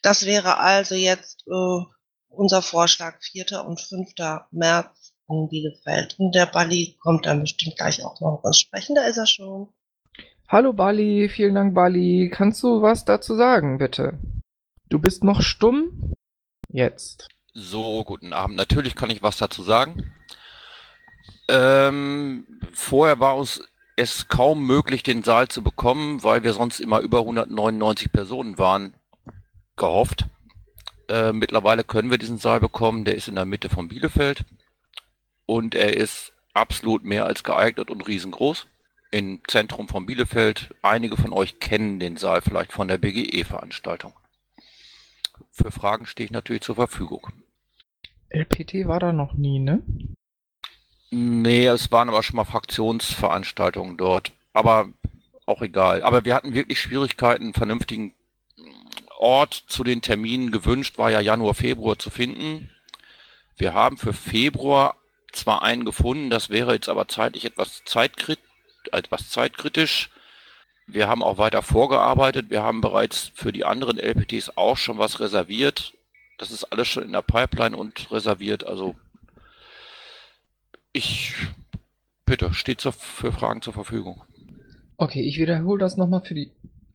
Das 0.00 0.26
wäre 0.26 0.58
also 0.58 0.94
jetzt 0.94 1.44
äh, 1.48 1.84
unser 2.28 2.62
Vorschlag, 2.62 3.20
4. 3.20 3.64
und 3.66 3.80
5. 3.80 4.10
März 4.52 5.12
in 5.28 5.48
Bielefeld. 5.48 6.14
Und 6.20 6.36
der 6.36 6.46
Balli 6.46 6.96
kommt 7.00 7.26
dann 7.26 7.40
bestimmt 7.40 7.76
gleich 7.76 8.04
auch 8.04 8.20
noch 8.20 8.40
was 8.44 8.60
sprechen. 8.60 8.94
Da 8.94 9.02
ist 9.02 9.16
er 9.16 9.26
schon. 9.26 9.68
Hallo 10.48 10.72
Bali, 10.72 11.28
vielen 11.28 11.56
Dank 11.56 11.74
Bali. 11.74 12.30
Kannst 12.32 12.62
du 12.62 12.80
was 12.80 13.04
dazu 13.04 13.34
sagen, 13.34 13.78
bitte? 13.78 14.18
Du 14.90 14.98
bist 14.98 15.22
noch 15.22 15.40
stumm? 15.40 16.14
Jetzt. 16.68 17.28
So, 17.54 18.02
guten 18.04 18.32
Abend. 18.32 18.56
Natürlich 18.56 18.96
kann 18.96 19.08
ich 19.08 19.22
was 19.22 19.36
dazu 19.36 19.62
sagen. 19.62 20.12
Ähm, 21.48 22.60
vorher 22.72 23.20
war 23.20 23.36
uns 23.36 23.62
es 23.94 24.26
kaum 24.26 24.66
möglich, 24.66 25.04
den 25.04 25.22
Saal 25.22 25.46
zu 25.46 25.62
bekommen, 25.62 26.24
weil 26.24 26.42
wir 26.42 26.54
sonst 26.54 26.80
immer 26.80 27.00
über 27.00 27.20
199 27.20 28.10
Personen 28.10 28.58
waren, 28.58 28.94
gehofft. 29.76 30.26
Äh, 31.08 31.32
mittlerweile 31.32 31.84
können 31.84 32.10
wir 32.10 32.18
diesen 32.18 32.38
Saal 32.38 32.58
bekommen. 32.58 33.04
Der 33.04 33.14
ist 33.14 33.28
in 33.28 33.36
der 33.36 33.44
Mitte 33.44 33.68
von 33.68 33.86
Bielefeld 33.86 34.44
und 35.46 35.76
er 35.76 35.96
ist 35.96 36.32
absolut 36.52 37.04
mehr 37.04 37.26
als 37.26 37.44
geeignet 37.44 37.90
und 37.90 38.08
riesengroß. 38.08 38.66
Im 39.12 39.40
Zentrum 39.46 39.86
von 39.86 40.06
Bielefeld. 40.06 40.74
Einige 40.82 41.16
von 41.16 41.32
euch 41.32 41.60
kennen 41.60 42.00
den 42.00 42.16
Saal 42.16 42.42
vielleicht 42.42 42.72
von 42.72 42.88
der 42.88 42.98
BGE-Veranstaltung. 42.98 44.14
Für 45.50 45.70
Fragen 45.70 46.06
stehe 46.06 46.26
ich 46.26 46.30
natürlich 46.30 46.62
zur 46.62 46.76
Verfügung. 46.76 47.26
LPT 48.30 48.86
war 48.86 49.00
da 49.00 49.12
noch 49.12 49.34
nie, 49.34 49.58
ne? 49.58 49.82
Nee, 51.10 51.66
es 51.66 51.90
waren 51.90 52.08
aber 52.08 52.22
schon 52.22 52.36
mal 52.36 52.44
Fraktionsveranstaltungen 52.44 53.96
dort. 53.96 54.32
Aber 54.52 54.88
auch 55.46 55.62
egal. 55.62 56.02
Aber 56.02 56.24
wir 56.24 56.34
hatten 56.34 56.54
wirklich 56.54 56.80
Schwierigkeiten, 56.80 57.44
einen 57.44 57.54
vernünftigen 57.54 58.14
Ort 59.18 59.52
zu 59.66 59.84
den 59.84 60.00
Terminen 60.00 60.50
gewünscht, 60.50 60.96
war 60.96 61.10
ja 61.10 61.20
Januar, 61.20 61.54
Februar 61.54 61.98
zu 61.98 62.08
finden. 62.08 62.70
Wir 63.56 63.74
haben 63.74 63.98
für 63.98 64.14
Februar 64.14 64.96
zwar 65.32 65.62
einen 65.62 65.84
gefunden, 65.84 66.30
das 66.30 66.48
wäre 66.48 66.72
jetzt 66.72 66.88
aber 66.88 67.06
zeitlich 67.08 67.44
etwas, 67.44 67.82
zeitkrit 67.84 68.38
etwas 68.92 69.28
zeitkritisch. 69.28 70.10
Wir 70.92 71.08
haben 71.08 71.22
auch 71.22 71.38
weiter 71.38 71.62
vorgearbeitet. 71.62 72.50
Wir 72.50 72.62
haben 72.62 72.80
bereits 72.80 73.30
für 73.34 73.52
die 73.52 73.64
anderen 73.64 73.98
LPTs 73.98 74.56
auch 74.56 74.76
schon 74.76 74.98
was 74.98 75.20
reserviert. 75.20 75.94
Das 76.38 76.50
ist 76.50 76.64
alles 76.64 76.88
schon 76.88 77.04
in 77.04 77.12
der 77.12 77.22
Pipeline 77.22 77.76
und 77.76 78.10
reserviert. 78.10 78.66
Also 78.66 78.94
ich 80.92 81.34
bitte, 82.24 82.52
steht 82.54 82.80
zur, 82.80 82.92
für 82.92 83.32
Fragen 83.32 83.62
zur 83.62 83.72
Verfügung. 83.72 84.22
Okay, 84.96 85.22
ich 85.22 85.38
wiederhole 85.38 85.80
das 85.80 85.96
nochmal 85.96 86.22
für 86.22 86.34
die 86.34 86.50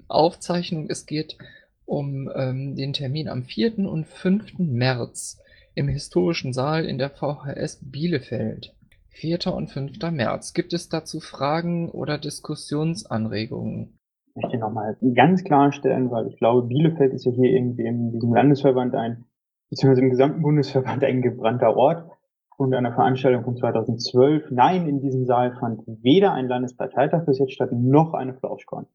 Aufzeichnung. 0.08 0.90
Es 0.90 1.06
geht 1.06 1.38
um 1.86 2.32
ähm, 2.36 2.76
den 2.76 2.94
Termin 2.94 3.30
am 3.30 3.46
4. 3.46 3.80
und 3.80 4.06
5. 4.06 4.60
März 4.60 5.40
im 5.76 5.88
historischen 5.88 6.54
Saal 6.54 6.86
in 6.86 6.98
der 6.98 7.10
VHS 7.10 7.80
Bielefeld. 7.82 8.74
4. 9.16 9.54
und 9.54 9.72
5. 9.72 10.12
März. 10.12 10.54
Gibt 10.54 10.74
es 10.74 10.90
dazu 10.90 11.22
Fragen 11.22 11.90
oder 11.90 12.18
Diskussionsanregungen? 12.18 13.98
Ich 14.28 14.36
möchte 14.36 14.58
nochmal 14.58 14.98
ganz 15.16 15.46
klarstellen, 15.46 16.12
weil 16.12 16.28
ich 16.28 16.38
glaube, 16.38 16.68
Bielefeld 16.68 17.14
ist 17.14 17.26
ja 17.26 17.32
hier 17.32 17.50
irgendwie 17.50 17.86
in 17.86 18.12
diesem 18.12 18.34
Landesverband 18.34 18.94
ein, 18.94 19.26
beziehungsweise 19.70 20.02
im 20.02 20.10
gesamten 20.10 20.42
Bundesverband 20.42 21.04
ein 21.06 21.22
gebrannter 21.22 21.78
Ort. 21.78 22.10
Und 22.58 22.74
einer 22.74 22.94
Veranstaltung 22.94 23.44
von 23.44 23.58
2012, 23.58 24.52
nein, 24.52 24.88
in 24.88 25.02
diesem 25.02 25.26
Saal 25.26 25.58
fand 25.60 25.82
weder 25.86 26.34
ein 26.34 26.48
Landesparteitag 26.48 27.26
bis 27.26 27.40
jetzt 27.40 27.54
statt, 27.54 27.70
noch 27.74 28.14
eine 28.14 28.34
Flauschkorn. 28.34 28.88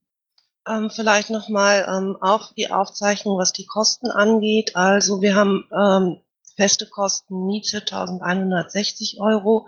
Ähm, 0.68 0.90
vielleicht 0.90 1.30
nochmal 1.30 1.86
ähm, 1.88 2.16
auf 2.20 2.52
die 2.56 2.70
Aufzeichnung, 2.70 3.38
was 3.38 3.52
die 3.52 3.66
Kosten 3.66 4.10
angeht. 4.10 4.76
Also 4.76 5.20
wir 5.20 5.34
haben 5.34 5.64
ähm, 5.72 6.20
feste 6.60 6.84
Kosten 6.86 7.46
Miete 7.46 7.78
1160 7.78 9.18
Euro, 9.18 9.66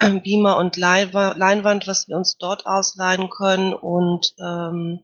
ähm, 0.00 0.22
Beamer 0.22 0.58
und 0.58 0.76
Leinwand, 0.76 1.88
was 1.88 2.06
wir 2.06 2.16
uns 2.16 2.38
dort 2.38 2.66
ausleihen 2.66 3.30
können 3.30 3.74
und 3.74 4.36
ähm, 4.38 5.00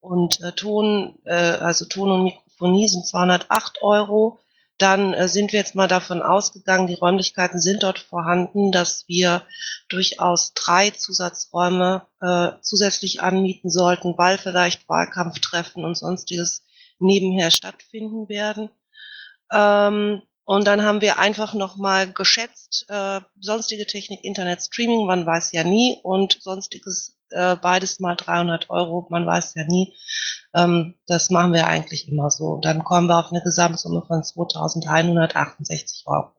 und 0.00 0.40
äh, 0.40 0.52
Ton, 0.52 1.18
äh, 1.26 1.34
also 1.34 1.84
Ton 1.84 2.10
und 2.10 2.24
Mikrofonie 2.24 2.88
sind 2.88 3.06
208 3.06 3.82
Euro. 3.82 4.40
Dann 4.78 5.12
äh, 5.12 5.28
sind 5.28 5.52
wir 5.52 5.60
jetzt 5.60 5.74
mal 5.74 5.86
davon 5.86 6.22
ausgegangen, 6.22 6.86
die 6.86 6.94
Räumlichkeiten 6.94 7.60
sind 7.60 7.82
dort 7.82 7.98
vorhanden, 7.98 8.72
dass 8.72 9.04
wir 9.08 9.42
durchaus 9.90 10.54
drei 10.54 10.92
Zusatzräume 10.92 12.06
äh, 12.22 12.52
zusätzlich 12.62 13.20
anmieten 13.20 13.68
sollten, 13.68 14.16
weil 14.16 14.38
vielleicht 14.38 14.88
Wahlkampftreffen 14.88 15.84
und 15.84 15.98
sonstiges 15.98 16.64
nebenher 16.98 17.50
stattfinden 17.50 18.30
werden. 18.30 18.70
Ähm, 19.52 20.22
und 20.44 20.66
dann 20.66 20.82
haben 20.82 21.00
wir 21.00 21.18
einfach 21.18 21.54
nochmal 21.54 22.12
geschätzt, 22.12 22.86
äh, 22.88 23.20
sonstige 23.38 23.86
Technik, 23.86 24.24
Internet, 24.24 24.62
Streaming, 24.62 25.06
man 25.06 25.24
weiß 25.24 25.52
ja 25.52 25.62
nie, 25.62 25.98
und 26.02 26.42
sonstiges 26.42 27.16
äh, 27.30 27.56
beides 27.56 28.00
mal 28.00 28.16
300 28.16 28.70
Euro, 28.70 29.06
man 29.10 29.26
weiß 29.26 29.54
ja 29.54 29.64
nie. 29.64 29.94
Ähm, 30.54 30.94
das 31.06 31.30
machen 31.30 31.52
wir 31.52 31.66
eigentlich 31.66 32.08
immer 32.08 32.30
so. 32.30 32.46
Und 32.54 32.64
dann 32.64 32.84
kommen 32.84 33.06
wir 33.08 33.18
auf 33.18 33.30
eine 33.30 33.42
Gesamtsumme 33.42 34.04
von 34.06 34.22
2168 34.22 36.04
Euro. 36.06 36.32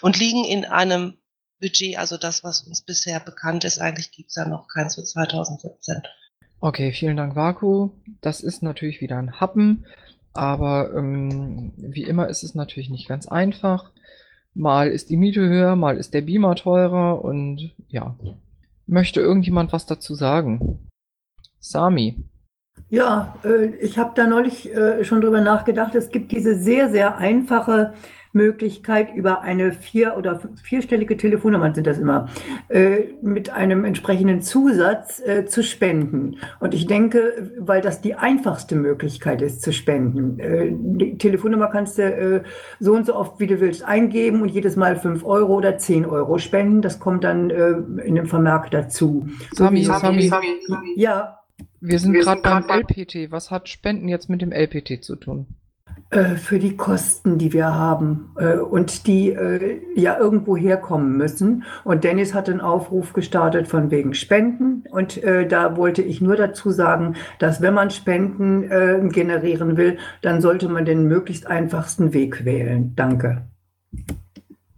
Und 0.00 0.18
liegen 0.18 0.44
in 0.44 0.64
einem 0.64 1.18
Budget, 1.60 1.98
also 1.98 2.16
das, 2.16 2.44
was 2.44 2.62
uns 2.62 2.82
bisher 2.82 3.20
bekannt 3.20 3.64
ist, 3.64 3.78
eigentlich 3.80 4.10
gibt 4.12 4.30
es 4.30 4.36
ja 4.36 4.46
noch 4.46 4.68
keins 4.68 4.96
für 4.96 5.04
2017. 5.04 6.02
Okay, 6.60 6.92
vielen 6.92 7.16
Dank, 7.16 7.34
Vaku. 7.34 7.90
Das 8.20 8.40
ist 8.40 8.62
natürlich 8.62 9.00
wieder 9.00 9.18
ein 9.18 9.40
Happen. 9.40 9.86
Aber 10.34 10.94
ähm, 10.94 11.72
wie 11.76 12.04
immer 12.04 12.28
ist 12.28 12.42
es 12.42 12.54
natürlich 12.54 12.90
nicht 12.90 13.08
ganz 13.08 13.28
einfach. 13.28 13.90
Mal 14.54 14.88
ist 14.88 15.10
die 15.10 15.16
Miete 15.16 15.40
höher, 15.40 15.76
mal 15.76 15.96
ist 15.96 16.14
der 16.14 16.22
Beamer 16.22 16.54
teurer 16.54 17.24
und 17.24 17.74
ja. 17.88 18.16
Möchte 18.86 19.20
irgendjemand 19.20 19.72
was 19.72 19.86
dazu 19.86 20.14
sagen? 20.14 20.90
Sami. 21.60 22.24
Ja, 22.88 23.36
äh, 23.44 23.66
ich 23.76 23.98
habe 23.98 24.12
da 24.14 24.26
neulich 24.26 24.74
äh, 24.74 25.04
schon 25.04 25.20
drüber 25.20 25.40
nachgedacht. 25.40 25.94
Es 25.94 26.10
gibt 26.10 26.32
diese 26.32 26.58
sehr, 26.58 26.90
sehr 26.90 27.16
einfache 27.16 27.94
Möglichkeit, 28.32 29.14
über 29.14 29.42
eine 29.42 29.72
vier- 29.72 30.16
oder 30.16 30.40
vierstellige 30.62 31.16
Telefonnummer 31.16 31.74
sind 31.74 31.86
das 31.86 31.98
immer, 31.98 32.28
äh, 32.68 33.08
mit 33.20 33.50
einem 33.50 33.84
entsprechenden 33.84 34.40
Zusatz 34.40 35.20
äh, 35.20 35.44
zu 35.44 35.62
spenden. 35.62 36.36
Und 36.58 36.72
ich 36.74 36.86
denke, 36.86 37.52
weil 37.58 37.82
das 37.82 38.00
die 38.00 38.14
einfachste 38.14 38.74
Möglichkeit 38.74 39.42
ist, 39.42 39.62
zu 39.62 39.72
spenden. 39.72 40.38
Äh, 40.38 40.72
die 40.72 41.18
Telefonnummer 41.18 41.68
kannst 41.68 41.98
du 41.98 42.02
äh, 42.02 42.42
so 42.80 42.94
und 42.94 43.06
so 43.06 43.14
oft, 43.14 43.38
wie 43.38 43.46
du 43.46 43.60
willst, 43.60 43.84
eingeben 43.84 44.40
und 44.40 44.48
jedes 44.48 44.76
Mal 44.76 44.96
fünf 44.96 45.24
Euro 45.24 45.54
oder 45.54 45.76
zehn 45.76 46.06
Euro 46.06 46.38
spenden. 46.38 46.80
Das 46.80 46.98
kommt 46.98 47.24
dann 47.24 47.50
äh, 47.50 47.72
in 48.04 48.14
dem 48.14 48.26
Vermerk 48.26 48.70
dazu. 48.70 49.28
Sami, 49.52 49.84
so 49.84 49.92
Sami, 49.92 50.28
Sami, 50.28 50.48
Ja. 50.96 51.38
Wir 51.80 51.98
sind 51.98 52.14
gerade 52.14 52.40
beim 52.40 52.64
LPT. 52.68 53.30
Was 53.30 53.50
hat 53.50 53.68
Spenden 53.68 54.08
jetzt 54.08 54.30
mit 54.30 54.40
dem 54.40 54.52
LPT 54.52 55.02
zu 55.02 55.16
tun? 55.16 55.46
Äh, 56.12 56.36
für 56.36 56.58
die 56.58 56.76
Kosten, 56.76 57.38
die 57.38 57.54
wir 57.54 57.74
haben 57.74 58.34
äh, 58.36 58.56
und 58.56 59.06
die 59.06 59.30
äh, 59.30 59.80
ja 59.94 60.18
irgendwo 60.18 60.58
herkommen 60.58 61.16
müssen. 61.16 61.64
Und 61.84 62.04
Dennis 62.04 62.34
hat 62.34 62.50
einen 62.50 62.60
Aufruf 62.60 63.14
gestartet 63.14 63.66
von 63.66 63.90
wegen 63.90 64.12
Spenden. 64.12 64.84
Und 64.90 65.22
da 65.24 65.76
wollte 65.76 66.02
ich 66.02 66.20
nur 66.20 66.36
dazu 66.36 66.70
sagen, 66.70 67.14
dass 67.38 67.62
wenn 67.62 67.74
man 67.74 67.90
Spenden 67.90 69.10
generieren 69.10 69.76
will, 69.76 69.98
dann 70.20 70.40
sollte 70.40 70.68
man 70.68 70.84
den 70.84 71.06
möglichst 71.06 71.46
einfachsten 71.46 72.12
Weg 72.12 72.44
wählen. 72.44 72.94
Danke. 72.94 73.46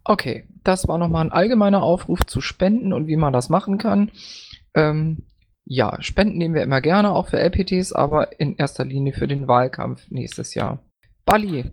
Okay, 0.05 0.45
das 0.63 0.87
war 0.87 0.99
nochmal 0.99 1.25
ein 1.25 1.33
allgemeiner 1.33 1.83
Aufruf 1.83 2.25
zu 2.27 2.41
Spenden 2.41 2.93
und 2.93 3.07
wie 3.07 3.17
man 3.17 3.33
das 3.33 3.49
machen 3.49 3.79
kann. 3.79 4.11
Ähm, 4.75 5.25
ja, 5.65 5.97
Spenden 6.01 6.39
nehmen 6.39 6.55
wir 6.55 6.63
immer 6.63 6.81
gerne, 6.81 7.13
auch 7.13 7.29
für 7.29 7.39
LPTs, 7.39 7.93
aber 7.93 8.39
in 8.39 8.57
erster 8.57 8.85
Linie 8.85 9.15
für 9.15 9.27
den 9.27 9.49
Wahlkampf 9.49 10.11
nächstes 10.11 10.55
Jahr. 10.55 10.81
Bali. 11.25 11.73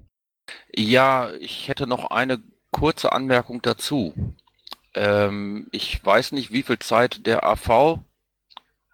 Ja, 0.73 1.31
ich 1.39 1.67
hätte 1.67 1.87
noch 1.87 2.11
eine 2.11 2.41
kurze 2.71 3.11
Anmerkung 3.11 3.61
dazu. 3.61 4.13
Ähm, 4.93 5.67
ich 5.71 6.03
weiß 6.03 6.31
nicht, 6.33 6.51
wie 6.51 6.63
viel 6.63 6.79
Zeit 6.79 7.25
der 7.25 7.43
AV 7.43 7.99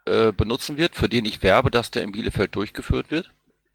äh, 0.05 0.31
benutzen 0.31 0.77
wird, 0.77 0.95
für 0.95 1.09
den 1.09 1.25
ich 1.25 1.43
werbe, 1.43 1.71
dass 1.71 1.91
der 1.91 2.03
in 2.03 2.11
Bielefeld 2.11 2.55
durchgeführt 2.55 3.11
wird. 3.11 3.31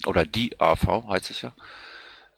Oder 0.07 0.25
die 0.25 0.61
AV 0.61 1.09
heißt 1.09 1.31
es 1.31 1.43
ja. 1.43 1.53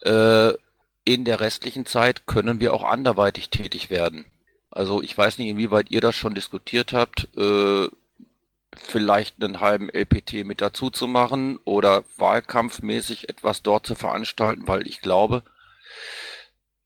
Äh, 0.03 0.57
in 1.05 1.25
der 1.25 1.41
restlichen 1.41 1.87
Zeit 1.87 2.27
können 2.27 2.61
wir 2.61 2.73
auch 2.73 2.85
anderweitig 2.85 3.51
tätig 3.51 3.91
werden. 3.91 4.25
Also 4.71 5.03
ich 5.03 5.17
weiß 5.17 5.39
nicht, 5.39 5.49
inwieweit 5.49 5.91
ihr 5.91 6.01
das 6.01 6.17
schon 6.17 6.35
diskutiert 6.35 6.93
habt. 6.93 7.29
Äh, 7.37 7.89
vielleicht 8.77 9.43
einen 9.43 9.61
halben 9.61 9.89
LPT 9.89 10.45
mit 10.45 10.61
dazu 10.61 10.91
zu 10.91 11.07
machen 11.07 11.59
oder 11.65 12.05
wahlkampfmäßig 12.17 13.29
etwas 13.29 13.63
dort 13.63 13.87
zu 13.87 13.95
veranstalten, 13.95 14.67
weil 14.67 14.87
ich 14.87 15.01
glaube, 15.01 15.43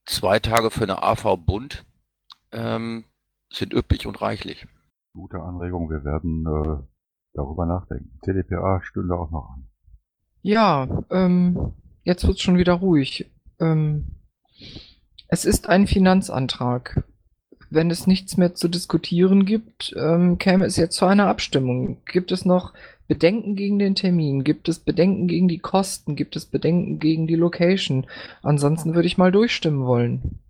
zwei 0.07 0.39
Tage 0.39 0.71
für 0.71 0.85
eine 0.85 1.03
AV 1.03 1.37
Bund 1.37 1.85
ähm, 2.53 3.05
sind 3.51 3.73
üppig 3.73 4.07
und 4.07 4.21
reichlich. 4.21 4.67
Gute 5.13 5.41
Anregung, 5.41 5.91
wir 5.91 6.05
werden 6.05 6.47
äh, 6.47 6.83
darüber 7.35 7.67
nachdenken. 7.67 8.19
CDPA 8.25 8.81
stünde 8.83 9.15
auch 9.15 9.31
noch 9.31 9.51
an. 9.55 9.69
Ja, 10.43 11.05
ähm, 11.11 11.73
jetzt 12.05 12.27
wird's 12.27 12.43
schon 12.43 12.59
wieder 12.59 12.75
ruhig. 12.75 13.31
Ähm, 13.59 14.17
es 15.29 15.45
ist 15.45 15.69
ein 15.69 15.87
Finanzantrag. 15.87 17.05
Wenn 17.71 17.91
es 17.91 18.07
nichts 18.07 18.37
mehr 18.37 18.55
zu 18.55 18.69
diskutieren 18.69 19.45
gibt, 19.45 19.95
ähm, 19.97 20.39
käme 20.39 20.65
es 20.65 20.77
jetzt 20.77 20.97
zu 20.97 21.05
einer 21.05 21.29
Abstimmung. 21.29 22.03
Gibt 22.07 22.33
es 22.33 22.45
noch 22.45 22.73
Bedenken 23.09 23.57
gegen 23.57 23.79
den 23.79 23.95
Termin? 23.95 24.45
Gibt 24.45 24.69
es 24.69 24.79
Bedenken 24.79 25.29
gegen 25.29 25.49
die 25.49 25.59
Kosten? 25.59 26.17
Gibt 26.17 26.37
es 26.37 26.47
Bedenken 26.47 26.99
gegen 26.99 27.27
die 27.27 27.35
Location? 27.35 28.07
Ansonsten 28.43 28.95
würde 28.95 29.07
ich 29.07 29.19
mal 29.19 29.33
durchstimmen 29.33 29.85
wollen. 29.87 30.41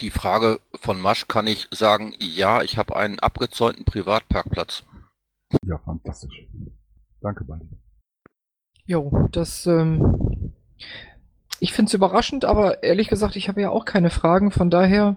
Die 0.00 0.10
Frage 0.10 0.60
von 0.74 1.00
Masch 1.00 1.28
kann 1.28 1.46
ich 1.46 1.68
sagen, 1.70 2.14
ja, 2.18 2.62
ich 2.62 2.78
habe 2.78 2.96
einen 2.96 3.20
abgezäunten 3.20 3.84
Privatparkplatz. 3.84 4.84
Ja, 5.64 5.78
fantastisch. 5.78 6.46
Danke, 7.20 7.44
Buddy. 7.44 7.66
Jo, 8.86 9.28
das, 9.30 9.66
ähm, 9.66 10.52
ich 11.60 11.72
finde 11.72 11.88
es 11.88 11.94
überraschend, 11.94 12.44
aber 12.44 12.82
ehrlich 12.82 13.08
gesagt, 13.08 13.36
ich 13.36 13.48
habe 13.48 13.62
ja 13.62 13.70
auch 13.70 13.84
keine 13.84 14.10
Fragen, 14.10 14.50
von 14.50 14.68
daher, 14.68 15.14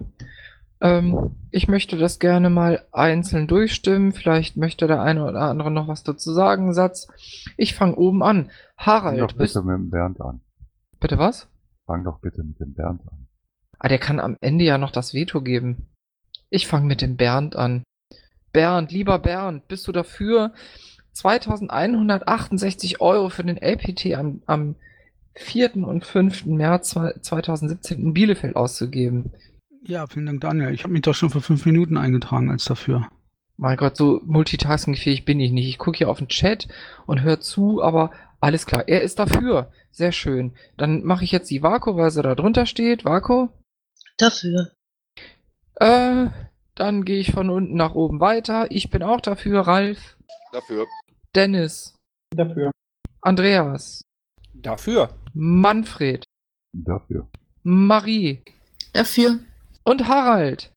ähm, 0.80 1.32
ich 1.50 1.68
möchte 1.68 1.96
das 1.96 2.18
gerne 2.18 2.50
mal 2.50 2.84
einzeln 2.92 3.46
durchstimmen. 3.46 4.12
Vielleicht 4.12 4.56
möchte 4.56 4.86
der 4.86 5.02
eine 5.02 5.24
oder 5.24 5.40
andere 5.42 5.70
noch 5.70 5.88
was 5.88 6.02
dazu 6.02 6.32
sagen, 6.32 6.72
Satz. 6.74 7.08
Ich 7.56 7.74
fange 7.74 7.96
oben 7.96 8.22
an. 8.22 8.50
Harald, 8.76 9.18
Fang 9.18 9.28
doch 9.28 9.36
bitte 9.36 9.62
mit 9.62 9.74
dem 9.74 9.90
Bernd 9.90 10.20
an. 10.20 10.40
bitte 11.00 11.18
was? 11.18 11.48
Fang 11.86 12.04
doch 12.04 12.20
bitte 12.20 12.42
mit 12.42 12.60
dem 12.60 12.74
Bernd 12.74 13.02
an. 13.10 13.26
Ah, 13.78 13.88
der 13.88 13.98
kann 13.98 14.20
am 14.20 14.36
Ende 14.40 14.64
ja 14.64 14.78
noch 14.78 14.90
das 14.90 15.14
Veto 15.14 15.40
geben. 15.40 15.88
Ich 16.50 16.66
fange 16.66 16.86
mit 16.86 17.00
dem 17.00 17.16
Bernd 17.16 17.56
an. 17.56 17.82
Bernd, 18.52 18.92
lieber 18.92 19.18
Bernd, 19.18 19.68
bist 19.68 19.86
du 19.86 19.92
dafür, 19.92 20.52
2168 21.12 23.00
Euro 23.00 23.28
für 23.28 23.44
den 23.44 23.56
LPT 23.56 24.14
am, 24.14 24.42
am 24.46 24.76
4. 25.34 25.76
und 25.76 26.04
5. 26.04 26.46
März 26.46 26.90
2017 27.20 28.00
in 28.00 28.14
Bielefeld 28.14 28.56
auszugeben? 28.56 29.32
Ja, 29.88 30.06
vielen 30.06 30.26
Dank, 30.26 30.42
Daniel. 30.42 30.74
Ich 30.74 30.82
habe 30.84 30.92
mich 30.92 31.00
doch 31.00 31.14
schon 31.14 31.30
für 31.30 31.40
fünf 31.40 31.64
Minuten 31.64 31.96
eingetragen 31.96 32.50
als 32.50 32.66
dafür. 32.66 33.08
Mein 33.56 33.78
Gott, 33.78 33.96
so 33.96 34.20
multitaskingfähig 34.26 35.24
bin 35.24 35.40
ich 35.40 35.50
nicht. 35.50 35.66
Ich 35.66 35.78
gucke 35.78 35.96
hier 35.96 36.10
auf 36.10 36.18
den 36.18 36.28
Chat 36.28 36.68
und 37.06 37.22
höre 37.22 37.40
zu, 37.40 37.82
aber 37.82 38.12
alles 38.38 38.66
klar, 38.66 38.86
er 38.86 39.00
ist 39.00 39.18
dafür. 39.18 39.72
Sehr 39.90 40.12
schön. 40.12 40.54
Dann 40.76 41.04
mache 41.04 41.24
ich 41.24 41.32
jetzt 41.32 41.50
die 41.50 41.62
Vako, 41.62 41.96
weil 41.96 42.10
sie 42.10 42.20
da 42.20 42.34
drunter 42.34 42.66
steht. 42.66 43.06
Vako? 43.06 43.48
Dafür. 44.18 44.72
Äh, 45.76 46.26
dann 46.74 47.06
gehe 47.06 47.18
ich 47.18 47.32
von 47.32 47.48
unten 47.48 47.74
nach 47.74 47.94
oben 47.94 48.20
weiter. 48.20 48.70
Ich 48.70 48.90
bin 48.90 49.02
auch 49.02 49.22
dafür. 49.22 49.62
Ralf, 49.62 50.18
Dafür. 50.52 50.86
Dennis, 51.34 51.94
Dafür. 52.36 52.72
Andreas, 53.22 54.02
Dafür. 54.52 55.18
Manfred, 55.32 56.24
Dafür. 56.74 57.26
Marie 57.62 58.44
Dafür. 58.92 59.40
Und 59.88 60.06
Harald. 60.06 60.70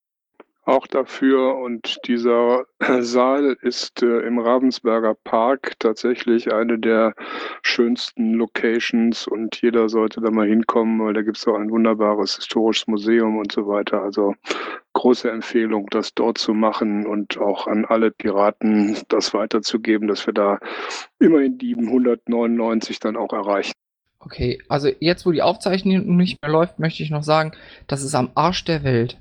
Auch 0.63 0.87
dafür 0.87 1.57
und 1.57 1.99
dieser 2.05 2.65
Saal 2.99 3.57
ist 3.61 4.03
äh, 4.03 4.19
im 4.19 4.39
Ravensberger 4.39 5.15
Park 5.15 5.73
tatsächlich 5.79 6.53
eine 6.53 6.79
der 6.79 7.15
schönsten 7.61 8.35
Locations 8.35 9.27
und 9.27 9.61
jeder 9.61 9.89
sollte 9.89 10.21
da 10.21 10.31
mal 10.31 10.47
hinkommen, 10.47 11.03
weil 11.03 11.13
da 11.13 11.23
gibt 11.23 11.37
es 11.37 11.47
auch 11.47 11.55
ein 11.55 11.71
wunderbares 11.71 12.35
historisches 12.35 12.87
Museum 12.87 13.37
und 13.37 13.51
so 13.51 13.67
weiter. 13.67 14.01
Also 14.01 14.35
große 14.93 15.29
Empfehlung, 15.29 15.87
das 15.89 16.13
dort 16.13 16.37
zu 16.37 16.53
machen 16.53 17.05
und 17.05 17.37
auch 17.37 17.67
an 17.67 17.83
alle 17.83 18.11
Piraten 18.11 18.97
das 19.09 19.33
weiterzugeben, 19.33 20.07
dass 20.07 20.25
wir 20.25 20.33
da 20.33 20.59
immerhin 21.19 21.57
die 21.57 21.75
199 21.75 22.99
dann 22.99 23.17
auch 23.17 23.33
erreichen. 23.33 23.73
Okay, 24.23 24.61
also 24.69 24.89
jetzt, 24.99 25.25
wo 25.25 25.31
die 25.31 25.41
Aufzeichnung 25.41 26.15
nicht 26.15 26.41
mehr 26.41 26.51
läuft, 26.51 26.77
möchte 26.77 27.01
ich 27.01 27.09
noch 27.09 27.23
sagen, 27.23 27.53
das 27.87 28.03
ist 28.03 28.13
am 28.13 28.29
Arsch 28.35 28.63
der 28.63 28.83
Welt. 28.83 29.17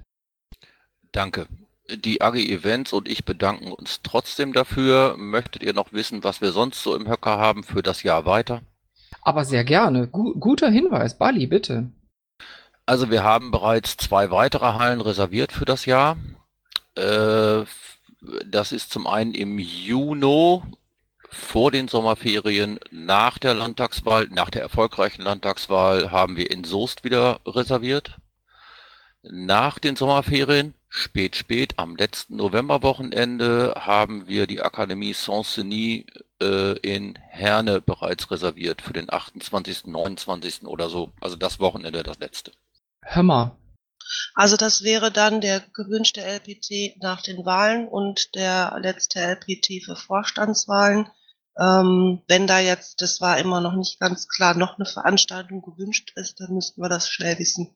Danke. 1.10 1.46
Die 1.90 2.20
AG 2.20 2.36
Events 2.36 2.92
und 2.92 3.08
ich 3.08 3.24
bedanken 3.24 3.72
uns 3.72 4.00
trotzdem 4.02 4.52
dafür. 4.52 5.16
Möchtet 5.16 5.62
ihr 5.62 5.72
noch 5.72 5.92
wissen, 5.92 6.22
was 6.22 6.40
wir 6.40 6.52
sonst 6.52 6.82
so 6.82 6.94
im 6.94 7.08
Höcker 7.08 7.38
haben 7.38 7.64
für 7.64 7.82
das 7.82 8.02
Jahr 8.02 8.26
weiter? 8.26 8.60
Aber 9.22 9.44
sehr 9.44 9.64
gerne. 9.64 10.06
Gu 10.06 10.34
guter 10.38 10.70
Hinweis, 10.70 11.16
Bali, 11.16 11.46
bitte. 11.46 11.90
Also 12.86 13.10
wir 13.10 13.24
haben 13.24 13.50
bereits 13.50 13.96
zwei 13.96 14.30
weitere 14.30 14.74
Hallen 14.74 15.00
reserviert 15.00 15.50
für 15.50 15.64
das 15.64 15.86
Jahr. 15.86 16.16
Äh, 16.94 17.64
das 18.46 18.72
ist 18.72 18.90
zum 18.92 19.06
einen 19.06 19.32
im 19.32 19.58
Juni 19.58 20.62
vor 21.30 21.70
den 21.70 21.88
Sommerferien 21.88 22.78
nach 22.90 23.38
der 23.38 23.54
Landtagswahl, 23.54 24.28
nach 24.30 24.50
der 24.50 24.62
erfolgreichen 24.62 25.22
Landtagswahl 25.22 26.10
haben 26.10 26.36
wir 26.36 26.50
in 26.50 26.64
Soest 26.64 27.04
wieder 27.04 27.40
reserviert. 27.46 28.16
Nach 29.22 29.78
den 29.78 29.96
Sommerferien, 29.96 30.74
spät, 30.88 31.36
spät, 31.36 31.74
am 31.78 31.96
letzten 31.96 32.36
Novemberwochenende 32.36 33.74
haben 33.76 34.26
wir 34.28 34.46
die 34.46 34.60
Akademie 34.60 35.12
Saint-Denis 35.12 36.04
äh, 36.40 36.78
in 36.78 37.16
Herne 37.28 37.80
bereits 37.80 38.30
reserviert 38.30 38.82
für 38.82 38.92
den 38.92 39.12
28., 39.12 39.86
29. 39.86 40.64
oder 40.64 40.88
so. 40.88 41.12
Also 41.20 41.36
das 41.36 41.60
Wochenende, 41.60 42.02
das 42.02 42.18
letzte. 42.18 42.52
Hör 43.02 43.22
mal. 43.22 43.56
Also 44.34 44.56
das 44.56 44.82
wäre 44.82 45.12
dann 45.12 45.40
der 45.40 45.60
gewünschte 45.74 46.22
LPT 46.22 47.00
nach 47.00 47.22
den 47.22 47.44
Wahlen 47.44 47.86
und 47.86 48.34
der 48.34 48.76
letzte 48.80 49.20
LPT 49.20 49.84
für 49.84 49.96
Vorstandswahlen. 49.96 51.08
Ähm, 51.58 52.22
wenn 52.28 52.46
da 52.46 52.60
jetzt, 52.60 53.00
das 53.02 53.20
war 53.20 53.38
immer 53.38 53.60
noch 53.60 53.74
nicht 53.74 54.00
ganz 54.00 54.28
klar, 54.28 54.54
noch 54.54 54.78
eine 54.78 54.86
Veranstaltung 54.86 55.62
gewünscht 55.62 56.12
ist, 56.16 56.40
dann 56.40 56.54
müssten 56.54 56.80
wir 56.80 56.88
das 56.88 57.08
schnell 57.08 57.38
wissen. 57.38 57.74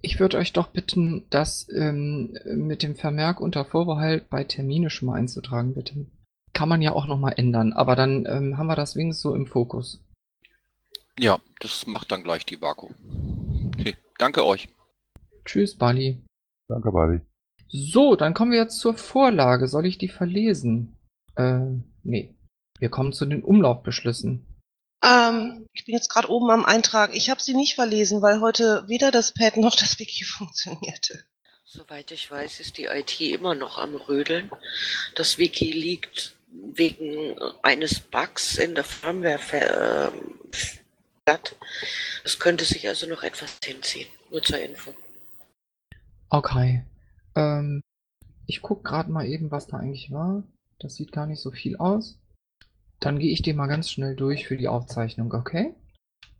Ich 0.00 0.20
würde 0.20 0.36
euch 0.36 0.52
doch 0.52 0.68
bitten, 0.68 1.26
das 1.30 1.66
ähm, 1.74 2.36
mit 2.44 2.82
dem 2.82 2.94
Vermerk 2.94 3.40
unter 3.40 3.64
Vorbehalt 3.64 4.28
bei 4.28 4.44
Termine 4.44 4.90
schon 4.90 5.06
mal 5.06 5.16
einzutragen, 5.16 5.74
bitte. 5.74 6.06
Kann 6.52 6.68
man 6.68 6.82
ja 6.82 6.92
auch 6.92 7.06
noch 7.06 7.18
mal 7.18 7.32
ändern, 7.32 7.72
aber 7.72 7.96
dann 7.96 8.26
ähm, 8.26 8.58
haben 8.58 8.66
wir 8.66 8.76
das 8.76 8.96
wenigstens 8.96 9.22
so 9.22 9.34
im 9.34 9.46
Fokus. 9.46 10.00
Ja, 11.18 11.38
das 11.60 11.86
macht 11.86 12.12
dann 12.12 12.22
gleich 12.22 12.44
die 12.44 12.60
Vaku. 12.60 12.90
Okay, 13.68 13.96
danke 14.18 14.44
euch. 14.44 14.68
Tschüss, 15.44 15.76
Bali. 15.76 16.22
Danke, 16.68 16.90
Buddy. 16.90 17.20
So, 17.68 18.14
dann 18.14 18.34
kommen 18.34 18.52
wir 18.52 18.58
jetzt 18.58 18.78
zur 18.78 18.94
Vorlage. 18.94 19.68
Soll 19.68 19.86
ich 19.86 19.98
die 19.98 20.08
verlesen? 20.08 20.96
Äh, 21.36 21.60
nee. 22.02 22.34
Wir 22.78 22.88
kommen 22.88 23.12
zu 23.12 23.26
den 23.26 23.42
Umlaufbeschlüssen. 23.42 24.46
Ähm, 25.04 25.66
ich 25.72 25.84
bin 25.84 25.94
jetzt 25.94 26.08
gerade 26.08 26.30
oben 26.30 26.50
am 26.50 26.64
Eintrag. 26.64 27.14
Ich 27.14 27.30
habe 27.30 27.40
sie 27.40 27.54
nicht 27.54 27.74
verlesen, 27.74 28.22
weil 28.22 28.40
heute 28.40 28.84
weder 28.88 29.10
das 29.10 29.32
Pad 29.32 29.56
noch 29.56 29.76
das 29.76 29.98
Wiki 29.98 30.24
funktionierte. 30.24 31.24
Soweit 31.64 32.10
ich 32.10 32.30
weiß, 32.30 32.60
ist 32.60 32.78
die 32.78 32.84
IT 32.84 33.20
immer 33.20 33.54
noch 33.54 33.78
am 33.78 33.96
Rödeln. 33.96 34.50
Das 35.14 35.38
Wiki 35.38 35.72
liegt 35.72 36.36
wegen 36.48 37.36
eines 37.62 38.00
Bugs 38.00 38.58
in 38.58 38.74
der 38.74 38.84
Firmware 38.84 40.12
ähm, 40.12 40.38
flat. 40.52 41.56
Es 42.22 42.38
könnte 42.38 42.64
sich 42.64 42.86
also 42.86 43.06
noch 43.06 43.22
etwas 43.22 43.58
hinziehen. 43.62 44.08
Nur 44.30 44.42
zur 44.42 44.60
Info. 44.60 44.94
Okay. 46.28 46.84
Ähm, 47.34 47.82
ich 48.46 48.62
guck 48.62 48.84
gerade 48.84 49.10
mal 49.10 49.26
eben, 49.26 49.50
was 49.50 49.66
da 49.66 49.78
eigentlich 49.78 50.12
war. 50.12 50.44
Das 50.78 50.94
sieht 50.94 51.12
gar 51.12 51.26
nicht 51.26 51.40
so 51.40 51.50
viel 51.50 51.76
aus. 51.76 52.18
Dann 53.04 53.18
gehe 53.18 53.32
ich 53.32 53.42
den 53.42 53.56
mal 53.56 53.66
ganz 53.66 53.90
schnell 53.90 54.16
durch 54.16 54.46
für 54.46 54.56
die 54.56 54.68
Aufzeichnung, 54.68 55.34
okay? 55.34 55.74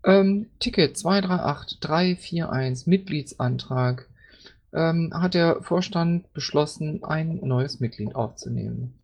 Ähm, 0.02 0.46
Ticket 0.60 0.96
238341, 0.96 2.86
Mitgliedsantrag. 2.86 4.08
Ähm, 4.72 5.12
hat 5.12 5.34
der 5.34 5.62
Vorstand 5.62 6.32
beschlossen, 6.32 7.04
ein 7.04 7.38
neues 7.42 7.80
Mitglied 7.80 8.14
aufzunehmen. 8.14 8.94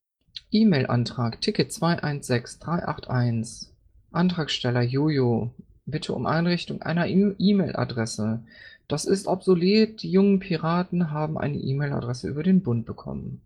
E-Mail-Antrag, 0.50 1.42
Ticket 1.42 1.70
216381. 1.70 3.68
Antragsteller 4.10 4.82
Jojo. 4.82 5.52
Bitte 5.84 6.14
um 6.14 6.24
Einrichtung 6.24 6.80
einer 6.80 7.08
E- 7.08 7.34
E-Mail-Adresse. 7.38 8.42
Das 8.88 9.04
ist 9.04 9.26
obsolet. 9.26 10.02
Die 10.02 10.10
jungen 10.10 10.38
Piraten 10.38 11.10
haben 11.10 11.36
eine 11.36 11.58
E-Mail-Adresse 11.58 12.26
über 12.26 12.42
den 12.42 12.62
Bund 12.62 12.86
bekommen. 12.86 13.42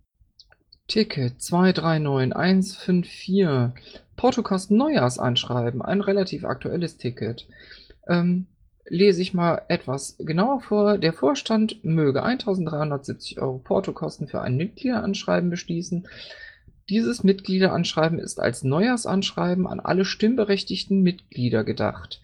Ticket 0.86 1.40
239154. 1.40 4.03
Portokosten 4.16 4.76
Neujahrsanschreiben. 4.76 5.82
Ein 5.82 6.00
relativ 6.00 6.44
aktuelles 6.44 6.96
Ticket. 6.96 7.46
Ähm, 8.06 8.46
lese 8.86 9.22
ich 9.22 9.34
mal 9.34 9.62
etwas 9.68 10.16
genauer 10.18 10.60
vor. 10.60 10.98
Der 10.98 11.12
Vorstand 11.12 11.84
möge 11.84 12.22
1370 12.22 13.40
Euro 13.40 13.58
Portokosten 13.58 14.28
für 14.28 14.40
ein 14.40 14.56
Mitgliederanschreiben 14.56 15.50
beschließen. 15.50 16.06
Dieses 16.90 17.24
Mitgliederanschreiben 17.24 18.18
ist 18.18 18.40
als 18.40 18.62
Neujahrsanschreiben 18.62 19.66
an 19.66 19.80
alle 19.80 20.04
stimmberechtigten 20.04 21.02
Mitglieder 21.02 21.64
gedacht. 21.64 22.20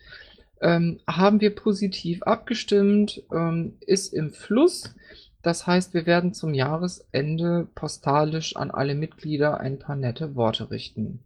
Ähm, 0.61 1.01
haben 1.07 1.41
wir 1.41 1.55
positiv 1.55 2.23
abgestimmt, 2.23 3.23
ähm, 3.33 3.79
ist 3.81 4.13
im 4.13 4.31
Fluss. 4.31 4.95
Das 5.43 5.67
heißt, 5.67 5.95
wir 5.95 6.05
werden 6.05 6.35
zum 6.35 6.53
Jahresende 6.53 7.67
postalisch 7.75 8.57
an 8.57 8.71
alle 8.71 8.95
Mitglieder 8.95 9.59
ein 9.59 9.79
paar 9.79 9.97
nette 9.97 10.35
Worte 10.35 10.71
richten. 10.71 11.21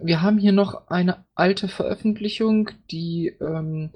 Wir 0.00 0.22
haben 0.22 0.38
hier 0.38 0.52
noch 0.52 0.88
eine 0.88 1.24
alte 1.34 1.66
Veröffentlichung, 1.66 2.70
die 2.90 3.34
ähm, 3.40 3.90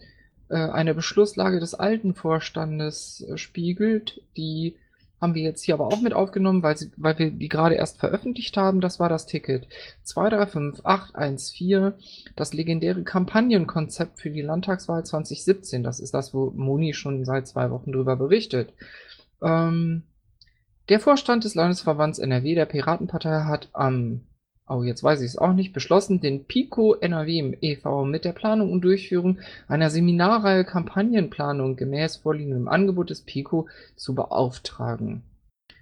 äh, 0.48 0.56
eine 0.56 0.94
Beschlusslage 0.94 1.60
des 1.60 1.74
alten 1.74 2.14
Vorstandes 2.14 3.24
äh, 3.28 3.38
spiegelt. 3.38 4.20
Die 4.36 4.74
haben 5.20 5.34
wir 5.36 5.42
jetzt 5.42 5.62
hier 5.62 5.74
aber 5.74 5.86
auch 5.86 6.00
mit 6.00 6.12
aufgenommen, 6.12 6.64
weil, 6.64 6.76
sie, 6.76 6.90
weil 6.96 7.16
wir 7.18 7.30
die 7.30 7.48
gerade 7.48 7.76
erst 7.76 8.00
veröffentlicht 8.00 8.56
haben. 8.56 8.80
Das 8.80 8.98
war 8.98 9.08
das 9.08 9.26
Ticket 9.26 9.68
235814, 10.02 11.92
das 12.34 12.52
legendäre 12.52 13.04
Kampagnenkonzept 13.04 14.18
für 14.18 14.30
die 14.30 14.42
Landtagswahl 14.42 15.04
2017. 15.04 15.84
Das 15.84 16.00
ist 16.00 16.12
das, 16.12 16.34
wo 16.34 16.50
Moni 16.50 16.94
schon 16.94 17.24
seit 17.24 17.46
zwei 17.46 17.70
Wochen 17.70 17.92
drüber 17.92 18.16
berichtet. 18.16 18.72
Ähm, 19.40 20.02
der 20.88 20.98
Vorstand 20.98 21.44
des 21.44 21.54
Landesverbands 21.54 22.18
NRW 22.18 22.56
der 22.56 22.66
Piratenpartei 22.66 23.44
hat 23.44 23.68
am 23.72 24.22
oh, 24.68 24.82
jetzt 24.82 25.02
weiß 25.02 25.20
ich 25.20 25.26
es 25.26 25.38
auch 25.38 25.52
nicht, 25.52 25.72
beschlossen, 25.72 26.20
den 26.20 26.44
PICO 26.44 26.94
NRW 26.94 27.56
e.V. 27.60 28.04
mit 28.04 28.24
der 28.24 28.32
Planung 28.32 28.72
und 28.72 28.82
Durchführung 28.82 29.38
einer 29.68 29.90
Seminarreihe 29.90 30.64
Kampagnenplanung 30.64 31.76
gemäß 31.76 32.16
vorliegendem 32.16 32.68
Angebot 32.68 33.10
des 33.10 33.22
PICO 33.22 33.68
zu 33.96 34.14
beauftragen. 34.14 35.22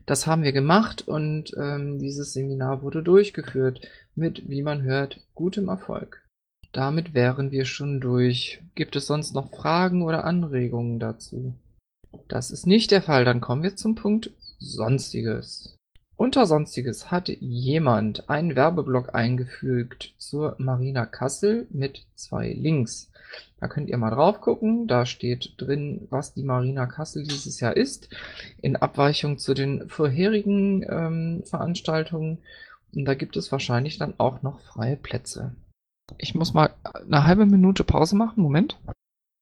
Das 0.07 0.27
haben 0.27 0.43
wir 0.43 0.53
gemacht 0.53 1.07
und 1.07 1.53
ähm, 1.57 1.99
dieses 1.99 2.33
Seminar 2.33 2.83
wurde 2.83 3.03
durchgeführt 3.03 3.81
mit, 4.15 4.49
wie 4.49 4.63
man 4.63 4.83
hört, 4.83 5.21
gutem 5.35 5.69
Erfolg. 5.69 6.27
Damit 6.73 7.15
wären 7.15 7.51
wir 7.51 7.65
schon 7.65 8.01
durch. 8.01 8.63
Gibt 8.75 8.97
es 8.97 9.07
sonst 9.07 9.35
noch 9.35 9.51
Fragen 9.51 10.03
oder 10.03 10.25
Anregungen 10.25 10.99
dazu? 10.99 11.55
Das 12.29 12.51
ist 12.51 12.67
nicht 12.67 12.91
der 12.91 13.03
Fall. 13.03 13.25
Dann 13.25 13.41
kommen 13.41 13.63
wir 13.63 13.77
zum 13.77 13.95
Punkt 13.95 14.31
Sonstiges. 14.59 15.77
Unter 16.21 16.45
Sonstiges 16.45 17.11
hat 17.11 17.31
jemand 17.31 18.29
einen 18.29 18.55
Werbeblock 18.55 19.15
eingefügt 19.15 20.15
zur 20.19 20.55
Marina 20.59 21.07
Kassel 21.07 21.67
mit 21.71 22.07
zwei 22.15 22.53
Links. 22.53 23.11
Da 23.59 23.69
könnt 23.69 23.89
ihr 23.89 23.97
mal 23.97 24.11
drauf 24.11 24.43
gucken. 24.43 24.87
Da 24.87 25.07
steht 25.07 25.55
drin, 25.57 26.07
was 26.11 26.35
die 26.35 26.43
Marina 26.43 26.85
Kassel 26.85 27.23
dieses 27.23 27.59
Jahr 27.61 27.75
ist, 27.75 28.11
in 28.61 28.77
Abweichung 28.77 29.39
zu 29.39 29.55
den 29.55 29.89
vorherigen 29.89 30.85
ähm, 30.87 31.43
Veranstaltungen. 31.47 32.41
Und 32.95 33.07
da 33.07 33.15
gibt 33.15 33.39
es 33.39 33.51
wahrscheinlich 33.51 33.97
dann 33.97 34.13
auch 34.19 34.43
noch 34.43 34.61
freie 34.61 34.97
Plätze. 34.97 35.57
Ich 36.19 36.35
muss 36.35 36.53
mal 36.53 36.75
eine 36.93 37.25
halbe 37.25 37.47
Minute 37.47 37.83
Pause 37.83 38.15
machen. 38.15 38.43
Moment. 38.43 38.79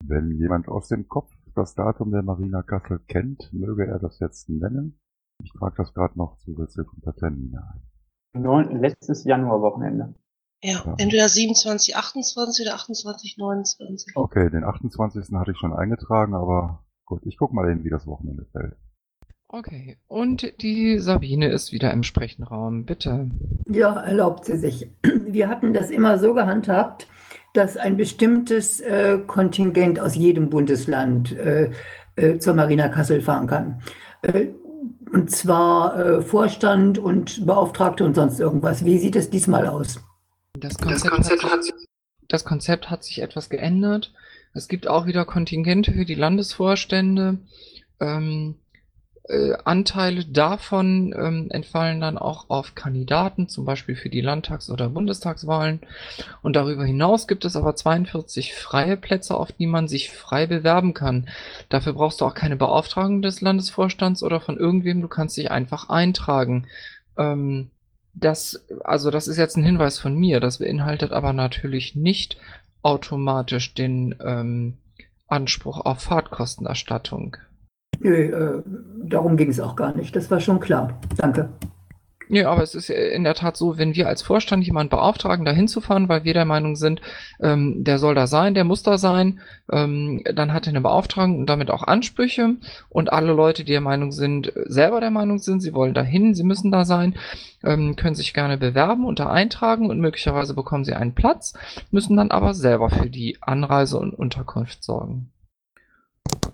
Wenn 0.05 0.31
jemand 0.31 0.69
aus 0.69 0.87
dem 0.87 1.09
Kopf 1.09 1.33
das 1.57 1.75
Datum 1.75 2.13
der 2.13 2.23
Marina 2.23 2.63
Kassel 2.63 3.01
kennt, 3.09 3.53
möge 3.53 3.85
er 3.85 3.99
das 3.99 4.21
jetzt 4.21 4.49
nennen. 4.49 4.97
Ich 5.43 5.53
trage 5.53 5.75
das 5.77 5.95
gerade 5.95 6.19
noch 6.19 6.37
zusätzlich 6.39 6.87
unter 6.95 7.15
Termine 7.15 7.63
ein. 7.73 8.43
Neun, 8.43 8.81
letztes 8.81 9.25
Januarwochenende. 9.25 10.15
Ja, 10.63 10.83
ja, 10.85 10.95
entweder 10.99 11.29
27, 11.29 11.97
28 11.97 12.67
oder 12.67 12.75
28, 12.75 13.37
29. 13.39 14.17
Okay, 14.17 14.51
den 14.51 14.65
28. 14.65 15.33
hatte 15.35 15.53
ich 15.53 15.59
schon 15.59 15.73
eingetragen, 15.73 16.35
aber 16.35 16.85
gut, 17.05 17.23
ich 17.25 17.39
gucke 17.39 17.55
mal 17.55 17.71
eben, 17.71 17.85
wie 17.85 17.91
das 17.91 18.07
Wochenende 18.07 18.45
fällt. 18.53 18.77
Okay, 19.51 19.97
und 20.09 20.61
die 20.61 20.99
Sabine 20.99 21.49
ist 21.49 21.73
wieder 21.73 21.91
im 21.93 22.03
Sprechenraum, 22.03 22.85
bitte. 22.85 23.31
Ja, 23.67 23.99
erlaubt 23.99 24.45
sie 24.45 24.59
sich. 24.59 24.91
Wir 25.03 25.49
hatten 25.49 25.73
das 25.73 25.91
immer 25.91 26.19
so 26.19 26.35
gehandhabt, 26.35 27.07
dass 27.55 27.77
ein 27.77 27.97
bestimmtes 27.97 28.81
äh, 28.81 29.19
Kontingent 29.27 30.01
aus 30.01 30.17
jedem 30.17 30.51
Bundesland 30.51 31.33
äh, 31.33 31.71
äh, 32.17 32.39
zur 32.39 32.55
Marina 32.55 32.89
Kassel 32.89 33.23
fahren 33.23 33.47
kann. 33.47 33.81
Und 35.13 35.31
zwar 35.31 35.99
äh, 35.99 36.23
Vorstand 36.23 36.99
und 36.99 37.47
Beauftragte 37.47 38.05
und 38.05 38.15
sonst 38.15 38.41
irgendwas. 38.41 38.85
Wie 38.85 38.99
sieht 38.99 39.17
es 39.17 39.31
diesmal 39.31 39.67
aus? 39.67 40.01
Das 40.59 40.77
Konzept, 40.79 41.05
das 41.05 41.11
Konzept, 41.11 41.45
hat, 41.45 41.65
sich, 41.65 41.75
das 42.29 42.45
Konzept 42.45 42.91
hat 42.91 43.05
sich 43.05 43.23
etwas 43.23 43.49
geändert. 43.49 44.13
Es 44.55 44.69
gibt 44.69 44.89
auch 44.89 45.07
wieder 45.07 45.25
Kontingente 45.25 45.93
für 45.93 46.05
die 46.05 46.15
Landesvorstände. 46.15 47.39
Ähm, 48.01 48.57
äh, 49.29 49.53
Anteile 49.65 50.25
davon 50.25 51.15
ähm, 51.17 51.49
entfallen 51.51 52.01
dann 52.01 52.19
auch 52.19 52.49
auf 52.49 52.75
Kandidaten, 52.75 53.49
zum 53.49 53.65
Beispiel 53.65 53.95
für 53.95 54.09
die 54.09 54.23
Landtags- 54.23 54.71
oder 54.71 54.89
Bundestagswahlen. 54.89 55.81
Und 56.43 56.57
darüber 56.57 56.85
hinaus 56.85 57.29
gibt 57.29 57.45
es 57.45 57.55
aber 57.55 57.77
42 57.77 58.55
freie 58.55 58.97
Plätze, 58.97 59.37
auf 59.37 59.53
die 59.53 59.67
man 59.67 59.87
sich 59.87 60.11
frei 60.11 60.47
bewerben 60.47 60.95
kann. 60.95 61.29
Dafür 61.69 61.93
brauchst 61.93 62.21
du 62.21 62.25
auch 62.25 62.35
keine 62.35 62.57
Beauftragung 62.57 63.23
des 63.23 63.41
Landesvorstands 63.41 64.23
oder 64.23 64.41
von 64.41 64.57
irgendwem, 64.57 65.03
du 65.03 65.09
kannst 65.09 65.37
dich 65.37 65.51
einfach 65.51 65.89
eintragen. 65.89 66.67
Ähm, 67.17 67.71
das, 68.15 68.65
also 68.83 69.11
das 69.11 69.29
ist 69.29 69.37
jetzt 69.37 69.57
ein 69.57 69.65
Hinweis 69.65 69.99
von 69.99 70.17
mir, 70.17 70.41
das 70.41 70.59
beinhaltet 70.59 71.13
aber 71.13 71.33
natürlich 71.33 71.95
nicht 71.95 72.37
automatisch 72.83 73.75
den 73.75 74.15
ähm, 74.25 74.79
Anspruch 75.27 75.85
auf 75.85 76.01
Fahrtkostenerstattung. 76.01 77.37
Nö, 78.01 78.15
äh, 78.15 78.63
darum 79.05 79.37
ging 79.37 79.51
es 79.51 79.61
auch 79.61 79.77
gar 79.77 79.97
nicht. 79.97 80.15
Das 80.15 80.31
war 80.31 80.41
schon 80.41 80.61
klar. 80.61 80.99
Danke. 81.17 81.49
Ja, 82.31 82.51
aber 82.51 82.63
es 82.63 82.75
ist 82.75 82.91
in 82.91 83.25
der 83.25 83.35
Tat 83.35 83.57
so, 83.57 83.79
wenn 83.79 83.95
wir 83.95 84.07
als 84.07 84.21
Vorstand 84.21 84.65
jemanden 84.65 84.91
beauftragen, 84.91 85.47
da 85.47 85.53
hinzufahren, 85.53 86.11
weil 86.11 86.25
wir 86.25 86.35
der 86.35 86.45
Meinung 86.45 86.77
sind, 86.77 87.01
ähm, 87.41 87.85
der 87.85 87.99
soll 87.99 88.15
da 88.15 88.27
sein, 88.27 88.53
der 88.53 88.65
muss 88.65 88.83
da 88.83 88.99
sein, 88.99 89.41
ähm, 89.73 90.23
dann 90.35 90.53
hat 90.53 90.67
er 90.67 90.71
eine 90.71 90.83
Beauftragung 90.83 91.39
und 91.39 91.47
damit 91.47 91.71
auch 91.71 91.83
Ansprüche 91.85 92.57
und 92.91 93.13
alle 93.13 93.33
Leute, 93.33 93.65
die 93.65 93.73
der 93.73 93.81
Meinung 93.81 94.13
sind, 94.13 94.53
selber 94.67 95.01
der 95.01 95.11
Meinung 95.11 95.39
sind, 95.39 95.61
sie 95.61 95.73
wollen 95.73 95.95
dahin, 95.95 96.35
sie 96.35 96.45
müssen 96.45 96.71
da 96.71 96.85
sein, 96.85 97.17
ähm, 97.65 97.97
können 97.97 98.15
sich 98.15 98.35
gerne 98.35 98.59
bewerben 98.59 99.07
und 99.07 99.21
da 99.21 99.31
eintragen 99.31 99.89
und 99.89 99.99
möglicherweise 99.99 100.53
bekommen 100.53 100.85
sie 100.85 100.95
einen 100.95 101.15
Platz, 101.15 101.55
müssen 101.91 102.17
dann 102.17 102.31
aber 102.31 102.53
selber 102.53 102.91
für 102.91 103.09
die 103.09 103.39
Anreise 103.41 103.99
und 103.99 104.13
Unterkunft 104.13 104.85
sorgen. 104.85 105.31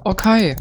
Okay, 0.04 0.54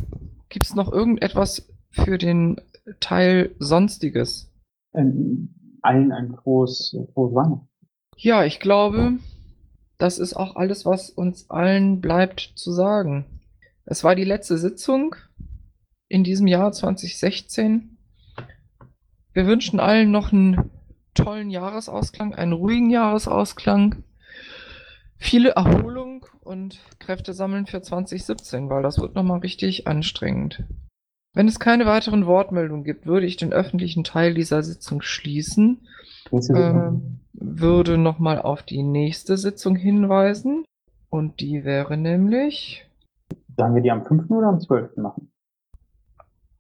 Gibt 0.54 0.68
es 0.68 0.76
noch 0.76 0.94
irgendetwas 0.94 1.68
für 1.90 2.20
den 2.20 2.62
Teil 3.00 3.56
Sonstiges? 3.58 4.54
Ähm, 4.94 5.80
allen 5.82 6.12
ein 6.12 6.36
frohes, 6.36 6.96
frohes 7.16 7.34
Weihnachten. 7.34 7.68
Ja, 8.18 8.46
ich 8.46 8.60
glaube, 8.60 9.14
das 9.98 10.20
ist 10.20 10.36
auch 10.36 10.56
alles, 10.56 10.86
was 10.86 11.10
uns 11.10 11.50
allen 11.50 12.02
bleibt 12.02 12.54
zu 12.54 12.72
sagen. 12.72 13.42
Es 13.86 14.04
war 14.04 14.14
die 14.14 14.26
letzte 14.26 14.60
Sitzung 14.60 15.16
in 16.08 16.24
diesem 16.24 16.46
Jahr 16.46 16.72
2016. 16.72 17.98
Wir 19.34 19.48
wünschen 19.48 19.80
allen 19.80 20.12
noch 20.12 20.32
einen 20.32 20.70
tollen 21.16 21.50
Jahresausklang, 21.50 22.36
einen 22.36 22.54
ruhigen 22.54 22.92
Jahresausklang, 22.92 24.04
viele 25.18 25.50
Erholung 25.56 26.13
und 26.44 26.80
Kräfte 27.00 27.34
sammeln 27.34 27.66
für 27.66 27.82
2017, 27.82 28.70
weil 28.70 28.84
das 28.84 29.00
wird 29.00 29.16
nochmal 29.16 29.40
richtig 29.40 29.88
anstrengend. 29.88 30.64
Wenn 31.34 31.48
es 31.48 31.60
keine 31.60 31.86
weiteren 31.86 32.28
Wortmeldungen 32.28 32.84
gibt, 32.84 33.08
würde 33.08 33.26
ich 33.26 33.38
den 33.38 33.54
öffentlichen 33.54 34.04
Teil 34.04 34.36
dieser 34.36 34.62
Sitzung 34.62 35.02
schließen, 35.02 35.88
äh, 36.32 36.92
würde 37.34 37.98
nochmal 37.98 38.40
auf 38.40 38.62
die 38.62 38.84
nächste 38.84 39.38
Sitzung 39.38 39.76
hinweisen 39.76 40.64
und 41.10 41.40
die 41.40 41.64
wäre 41.64 41.98
nämlich... 41.98 42.88
Sollen 43.58 43.76
wir 43.76 43.82
die 43.82 43.92
am 43.92 44.06
5. 44.06 44.30
oder 44.30 44.48
am 44.48 44.60
12. 44.60 44.98
machen? 44.98 45.32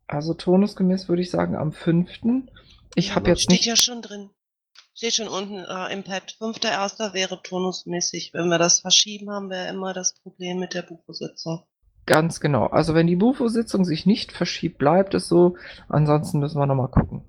Also 0.08 0.34
turnusgemäß 0.34 1.08
würde 1.08 1.22
ich 1.22 1.32
sagen 1.32 1.56
am 1.56 1.72
5. 1.72 2.10
Ich 2.96 3.16
habe 3.16 3.30
jetzt 3.30 3.44
Steht 3.44 3.52
nicht... 3.52 3.66
ja 3.66 3.76
schon 3.76 4.02
drin. 4.02 4.30
Steht 5.04 5.16
schon 5.16 5.28
unten 5.28 5.58
äh, 5.58 5.92
im 5.92 6.04
Pad. 6.04 6.38
5.1. 6.40 7.14
wäre 7.14 7.42
turnusmäßig. 7.44 8.32
Wenn 8.34 8.48
wir 8.48 8.58
das 8.58 8.80
verschieben, 8.80 9.30
haben 9.32 9.50
wir 9.50 9.68
immer 9.68 9.92
das 9.92 10.14
Problem 10.14 10.60
mit 10.60 10.74
der 10.74 10.84
Bufo-Sitzung. 10.84 11.64
Ganz 12.06 12.40
genau. 12.40 12.68
Also 12.68 12.96
wenn 12.96 13.08
die 13.08 13.18
Bufo-Sitzung 13.18 13.84
sich 13.84 14.06
nicht 14.06 14.32
verschiebt, 14.32 14.78
bleibt 14.78 15.14
es 15.14 15.28
so. 15.28 15.58
Ansonsten 15.90 16.40
müssen 16.40 16.58
wir 16.58 16.68
nochmal 16.68 16.88
gucken. 16.88 17.22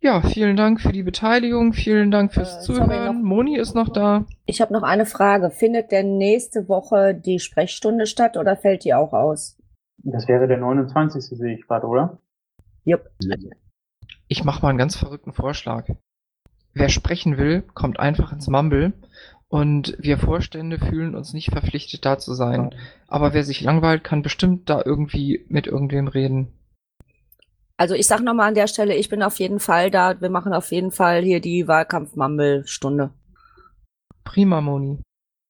Ja, 0.00 0.20
vielen 0.22 0.56
Dank 0.56 0.80
für 0.80 0.90
die 0.90 1.04
Beteiligung, 1.04 1.72
vielen 1.72 2.10
Dank 2.10 2.34
fürs 2.34 2.56
Äh, 2.56 2.60
Zuhören. 2.62 3.22
Moni 3.22 3.56
ist 3.56 3.76
noch 3.76 3.90
da. 3.90 4.26
Ich 4.44 4.60
habe 4.60 4.72
noch 4.72 4.82
eine 4.82 5.06
Frage. 5.06 5.50
Findet 5.50 5.92
denn 5.92 6.16
nächste 6.18 6.68
Woche 6.68 7.14
die 7.14 7.38
Sprechstunde 7.38 8.06
statt 8.06 8.36
oder 8.36 8.56
fällt 8.56 8.82
die 8.82 8.92
auch 8.92 9.12
aus? 9.12 9.56
Das 9.98 10.26
wäre 10.26 10.48
der 10.48 10.58
29. 10.58 11.26
sehe 11.38 11.54
ich 11.54 11.64
gerade, 11.68 11.86
oder? 11.86 12.18
Jupp. 12.82 13.08
Ich 14.26 14.42
mache 14.42 14.62
mal 14.62 14.70
einen 14.70 14.78
ganz 14.78 14.96
verrückten 14.96 15.32
Vorschlag. 15.32 15.86
Wer 16.78 16.90
sprechen 16.90 17.38
will, 17.38 17.62
kommt 17.72 17.98
einfach 17.98 18.34
ins 18.34 18.48
Mumble 18.48 18.92
und 19.48 19.96
wir 19.98 20.18
Vorstände 20.18 20.78
fühlen 20.78 21.14
uns 21.14 21.32
nicht 21.32 21.50
verpflichtet, 21.50 22.04
da 22.04 22.18
zu 22.18 22.34
sein. 22.34 22.74
Aber 23.08 23.32
wer 23.32 23.44
sich 23.44 23.62
langweilt, 23.62 24.04
kann 24.04 24.20
bestimmt 24.20 24.68
da 24.68 24.82
irgendwie 24.84 25.46
mit 25.48 25.66
irgendwem 25.66 26.06
reden. 26.06 26.52
Also 27.78 27.94
ich 27.94 28.06
sag 28.06 28.20
nochmal 28.20 28.48
an 28.48 28.54
der 28.54 28.66
Stelle, 28.66 28.94
ich 28.94 29.08
bin 29.08 29.22
auf 29.22 29.38
jeden 29.38 29.58
Fall 29.58 29.90
da. 29.90 30.20
Wir 30.20 30.28
machen 30.28 30.52
auf 30.52 30.70
jeden 30.70 30.90
Fall 30.90 31.22
hier 31.22 31.40
die 31.40 31.66
Wahlkampf-Mammel-Stunde. 31.66 33.14
Prima, 34.24 34.60
Moni. 34.60 35.00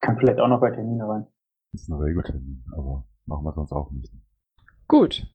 Kann 0.03 0.19
vielleicht 0.21 0.39
auch 0.39 0.47
noch 0.47 0.61
bei 0.61 0.71
Termine 0.71 1.09
rein. 1.09 1.27
Ist 1.73 1.89
ein 1.89 2.01
Regeltermin, 2.01 2.65
aber 2.71 3.05
machen 3.27 3.45
wir 3.45 3.53
sonst 3.53 3.73
auch 3.73 3.91
nicht. 3.91 4.13
Gut. 4.87 5.27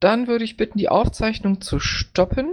Dann 0.00 0.26
würde 0.26 0.42
ich 0.42 0.56
bitten, 0.56 0.78
die 0.78 0.88
Aufzeichnung 0.88 1.60
zu 1.60 1.78
stoppen. 1.78 2.52